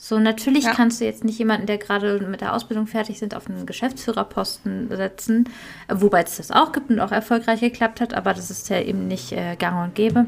So, 0.00 0.20
natürlich 0.20 0.64
ja. 0.64 0.74
kannst 0.74 1.00
du 1.00 1.04
jetzt 1.04 1.24
nicht 1.24 1.40
jemanden, 1.40 1.66
der 1.66 1.76
gerade 1.76 2.20
mit 2.20 2.40
der 2.40 2.54
Ausbildung 2.54 2.86
fertig 2.86 3.18
sind, 3.18 3.34
auf 3.34 3.48
einen 3.48 3.66
Geschäftsführerposten 3.66 4.88
setzen, 4.96 5.48
wobei 5.88 6.22
es 6.22 6.36
das 6.36 6.52
auch 6.52 6.70
gibt 6.70 6.88
und 6.90 7.00
auch 7.00 7.10
erfolgreich 7.10 7.60
geklappt 7.60 8.00
hat, 8.00 8.14
aber 8.14 8.32
das 8.32 8.48
ist 8.48 8.68
ja 8.68 8.80
eben 8.80 9.08
nicht 9.08 9.32
äh, 9.32 9.56
gang 9.56 9.84
und 9.84 9.96
gäbe. 9.96 10.26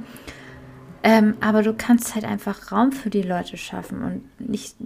Ähm, 1.03 1.35
aber 1.41 1.63
du 1.63 1.73
kannst 1.75 2.15
halt 2.15 2.25
einfach 2.25 2.73
Raum 2.73 2.93
für 2.93 3.11
die 3.11 3.23
Leute 3.23 3.57
schaffen 3.57 4.03
und 4.03 4.51
nicht 4.51 4.77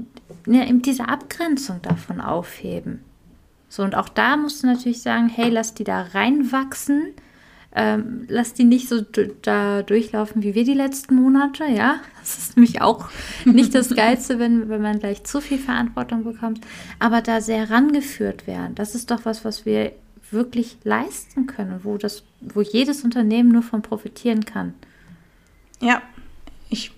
ja, 0.46 0.64
eben 0.64 0.82
diese 0.82 1.08
Abgrenzung 1.08 1.82
davon 1.82 2.20
aufheben. 2.20 3.00
So, 3.68 3.82
und 3.82 3.96
auch 3.96 4.08
da 4.08 4.36
musst 4.36 4.62
du 4.62 4.68
natürlich 4.68 5.02
sagen, 5.02 5.28
hey, 5.28 5.50
lass 5.50 5.74
die 5.74 5.84
da 5.84 6.02
reinwachsen 6.02 7.14
ähm, 7.76 8.24
lass 8.28 8.54
die 8.54 8.64
nicht 8.64 8.88
so 8.88 9.00
da 9.42 9.82
durchlaufen 9.82 10.42
wie 10.42 10.54
wir 10.54 10.64
die 10.64 10.74
letzten 10.74 11.16
Monate, 11.16 11.64
ja. 11.64 11.96
Das 12.20 12.38
ist 12.38 12.56
nämlich 12.56 12.80
auch 12.80 13.10
nicht 13.44 13.74
das 13.74 13.88
Geilste, 13.96 14.38
wenn, 14.38 14.68
wenn 14.68 14.80
man 14.80 15.00
gleich 15.00 15.24
zu 15.24 15.40
viel 15.40 15.58
Verantwortung 15.58 16.22
bekommt. 16.22 16.60
Aber 17.00 17.20
da 17.20 17.40
sehr 17.40 17.70
rangeführt 17.70 18.46
werden, 18.46 18.76
das 18.76 18.94
ist 18.94 19.10
doch 19.10 19.24
was, 19.24 19.44
was 19.44 19.66
wir 19.66 19.92
wirklich 20.30 20.78
leisten 20.84 21.46
können, 21.46 21.80
wo 21.82 21.98
das, 21.98 22.22
wo 22.40 22.62
jedes 22.62 23.02
Unternehmen 23.02 23.50
nur 23.50 23.62
von 23.62 23.82
profitieren 23.82 24.44
kann. 24.44 24.74
Ja, 25.80 26.02
ich 26.68 26.92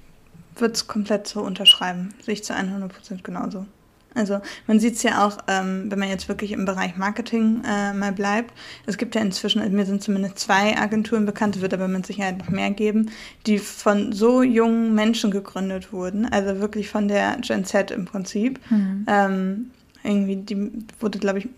würde 0.56 0.74
es 0.74 0.86
komplett 0.86 1.26
so 1.26 1.40
unterschreiben. 1.40 2.14
Sehe 2.22 2.34
ich 2.34 2.44
zu 2.44 2.54
100% 2.54 3.22
genauso. 3.22 3.66
Also 4.16 4.40
man 4.66 4.80
sieht 4.80 4.94
es 4.94 5.02
ja 5.02 5.26
auch, 5.26 5.38
ähm, 5.46 5.90
wenn 5.90 5.98
man 5.98 6.08
jetzt 6.08 6.28
wirklich 6.28 6.52
im 6.52 6.64
Bereich 6.64 6.96
Marketing 6.96 7.62
äh, 7.68 7.92
mal 7.92 8.12
bleibt. 8.12 8.52
Es 8.86 8.96
gibt 8.96 9.14
ja 9.14 9.20
inzwischen, 9.20 9.70
mir 9.74 9.84
sind 9.84 10.02
zumindest 10.02 10.38
zwei 10.38 10.76
Agenturen 10.76 11.26
bekannt, 11.26 11.56
es 11.56 11.62
wird 11.62 11.74
aber 11.74 11.86
mit 11.86 12.06
Sicherheit 12.06 12.38
noch 12.38 12.48
mehr 12.48 12.70
geben, 12.70 13.10
die 13.46 13.58
von 13.58 14.12
so 14.12 14.42
jungen 14.42 14.94
Menschen 14.94 15.30
gegründet 15.30 15.92
wurden. 15.92 16.26
Also 16.32 16.60
wirklich 16.60 16.88
von 16.88 17.08
der 17.08 17.36
Gen 17.42 17.66
Z 17.66 17.90
im 17.90 18.06
Prinzip. 18.06 18.58
Mhm. 18.70 19.04
Ähm, 19.06 19.70
irgendwie, 20.02 20.36
die 20.36 20.72
wurde, 20.98 21.18
glaube 21.18 21.40
ich, 21.40 21.48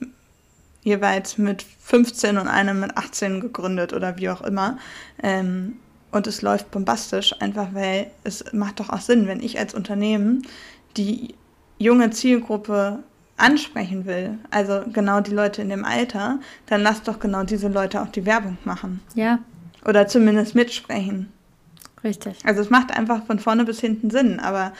jeweils 0.82 1.38
mit 1.38 1.64
15 1.80 2.38
und 2.38 2.48
eine 2.48 2.74
mit 2.74 2.96
18 2.96 3.40
gegründet 3.40 3.92
oder 3.92 4.16
wie 4.16 4.30
auch 4.30 4.42
immer. 4.42 4.78
Ähm, 5.22 5.76
und 6.10 6.26
es 6.26 6.42
läuft 6.42 6.70
bombastisch, 6.70 7.34
einfach 7.40 7.68
weil 7.74 8.10
es 8.24 8.52
macht 8.52 8.80
doch 8.80 8.90
auch 8.90 9.00
Sinn, 9.00 9.26
wenn 9.26 9.40
ich 9.40 9.58
als 9.58 9.74
Unternehmen 9.74 10.46
die 10.96 11.34
junge 11.78 12.10
Zielgruppe 12.10 13.02
ansprechen 13.36 14.04
will, 14.04 14.38
also 14.50 14.82
genau 14.92 15.20
die 15.20 15.30
Leute 15.30 15.62
in 15.62 15.68
dem 15.68 15.84
Alter, 15.84 16.40
dann 16.66 16.82
lass 16.82 17.02
doch 17.02 17.20
genau 17.20 17.44
diese 17.44 17.68
Leute 17.68 18.02
auch 18.02 18.08
die 18.08 18.26
Werbung 18.26 18.58
machen. 18.64 19.00
Ja. 19.14 19.38
Oder 19.84 20.08
zumindest 20.08 20.54
mitsprechen. 20.54 21.32
Richtig. 22.02 22.36
Also 22.44 22.60
es 22.60 22.70
macht 22.70 22.90
einfach 22.90 23.24
von 23.26 23.38
vorne 23.38 23.64
bis 23.64 23.80
hinten 23.80 24.10
Sinn, 24.10 24.40
aber 24.40 24.72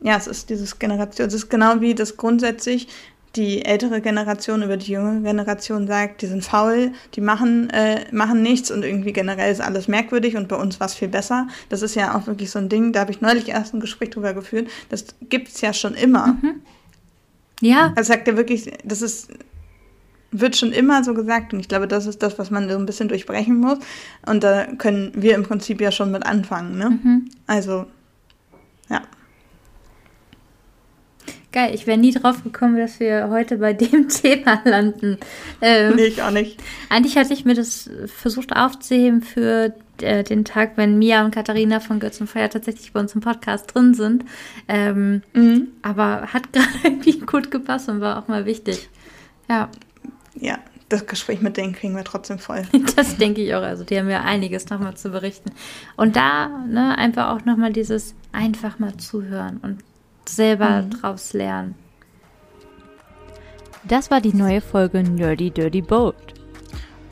ja, 0.00 0.16
es 0.16 0.26
ist 0.26 0.50
dieses 0.50 0.78
Generation, 0.78 1.26
es 1.26 1.34
ist 1.34 1.48
genau 1.48 1.80
wie 1.80 1.94
das 1.94 2.16
grundsätzlich 2.16 2.88
die 3.36 3.64
ältere 3.64 4.00
Generation 4.00 4.62
über 4.62 4.76
die 4.76 4.92
junge 4.92 5.22
Generation 5.22 5.86
sagt, 5.86 6.22
die 6.22 6.26
sind 6.26 6.44
faul, 6.44 6.92
die 7.14 7.20
machen, 7.20 7.70
äh, 7.70 8.04
machen 8.12 8.42
nichts 8.42 8.70
und 8.70 8.82
irgendwie 8.82 9.12
generell 9.12 9.52
ist 9.52 9.60
alles 9.60 9.88
merkwürdig 9.88 10.36
und 10.36 10.48
bei 10.48 10.56
uns 10.56 10.80
war 10.80 10.86
es 10.86 10.94
viel 10.94 11.08
besser. 11.08 11.48
Das 11.68 11.82
ist 11.82 11.94
ja 11.94 12.16
auch 12.16 12.26
wirklich 12.26 12.50
so 12.50 12.58
ein 12.58 12.68
Ding, 12.68 12.92
da 12.92 13.00
habe 13.00 13.10
ich 13.10 13.20
neulich 13.20 13.48
erst 13.48 13.74
ein 13.74 13.80
Gespräch 13.80 14.10
drüber 14.10 14.34
geführt. 14.34 14.68
Das 14.88 15.06
gibt 15.28 15.48
es 15.48 15.60
ja 15.60 15.72
schon 15.72 15.94
immer. 15.94 16.38
Mhm. 16.40 16.62
Ja. 17.60 17.92
Also 17.96 18.12
sagt 18.12 18.26
er 18.28 18.36
wirklich, 18.36 18.72
das 18.84 19.02
ist, 19.02 19.28
wird 20.30 20.56
schon 20.56 20.72
immer 20.72 21.04
so 21.04 21.14
gesagt 21.14 21.52
und 21.52 21.60
ich 21.60 21.68
glaube, 21.68 21.88
das 21.88 22.06
ist 22.06 22.22
das, 22.22 22.38
was 22.38 22.50
man 22.50 22.68
so 22.68 22.76
ein 22.76 22.86
bisschen 22.86 23.08
durchbrechen 23.08 23.58
muss. 23.58 23.78
Und 24.26 24.44
da 24.44 24.66
können 24.66 25.12
wir 25.14 25.34
im 25.34 25.42
Prinzip 25.42 25.80
ja 25.80 25.92
schon 25.92 26.10
mit 26.10 26.24
anfangen. 26.24 26.78
Ne? 26.78 26.90
Mhm. 26.90 27.28
Also, 27.46 27.86
ja. 28.88 29.02
Geil, 31.56 31.74
ich 31.74 31.86
wäre 31.86 31.96
nie 31.96 32.12
drauf 32.12 32.44
gekommen, 32.44 32.76
dass 32.76 33.00
wir 33.00 33.30
heute 33.30 33.56
bei 33.56 33.72
dem 33.72 34.08
Thema 34.10 34.60
landen. 34.66 35.16
Ähm, 35.62 35.96
nee, 35.96 36.04
ich 36.04 36.22
auch 36.22 36.30
nicht. 36.30 36.62
Eigentlich 36.90 37.16
hatte 37.16 37.32
ich 37.32 37.46
mir 37.46 37.54
das 37.54 37.88
versucht 38.04 38.54
aufzuheben 38.54 39.22
für 39.22 39.72
äh, 40.02 40.22
den 40.22 40.44
Tag, 40.44 40.72
wenn 40.76 40.98
Mia 40.98 41.24
und 41.24 41.34
Katharina 41.34 41.80
von 41.80 41.98
Götz 41.98 42.20
und 42.20 42.26
Feier 42.26 42.50
tatsächlich 42.50 42.92
bei 42.92 43.00
uns 43.00 43.14
im 43.14 43.22
Podcast 43.22 43.74
drin 43.74 43.94
sind. 43.94 44.26
Ähm, 44.68 45.22
mhm. 45.32 45.68
Aber 45.80 46.30
hat 46.34 46.52
gerade 46.52 46.68
irgendwie 46.84 47.20
gut 47.20 47.50
gepasst 47.50 47.88
und 47.88 48.02
war 48.02 48.22
auch 48.22 48.28
mal 48.28 48.44
wichtig. 48.44 48.90
Ja. 49.48 49.70
Ja, 50.34 50.58
das 50.90 51.06
Gespräch 51.06 51.40
mit 51.40 51.56
denen 51.56 51.72
kriegen 51.72 51.96
wir 51.96 52.04
trotzdem 52.04 52.38
voll. 52.38 52.64
Das 52.96 53.16
denke 53.16 53.42
ich 53.42 53.54
auch. 53.54 53.62
Also 53.62 53.82
die 53.82 53.98
haben 53.98 54.10
ja 54.10 54.20
einiges 54.20 54.68
nochmal 54.68 54.98
zu 54.98 55.08
berichten. 55.08 55.52
Und 55.96 56.16
da 56.16 56.48
ne, 56.68 56.98
einfach 56.98 57.30
auch 57.30 57.46
nochmal 57.46 57.72
dieses 57.72 58.14
einfach 58.32 58.78
mal 58.78 58.98
zuhören 58.98 59.56
und 59.62 59.85
selber 60.28 60.82
mhm. 60.82 60.90
draus 60.90 61.32
lernen. 61.32 61.74
Das 63.84 64.10
war 64.10 64.20
die 64.20 64.34
neue 64.34 64.60
Folge 64.60 65.02
Nerdy 65.02 65.50
Dirty 65.50 65.80
Bold. 65.80 66.36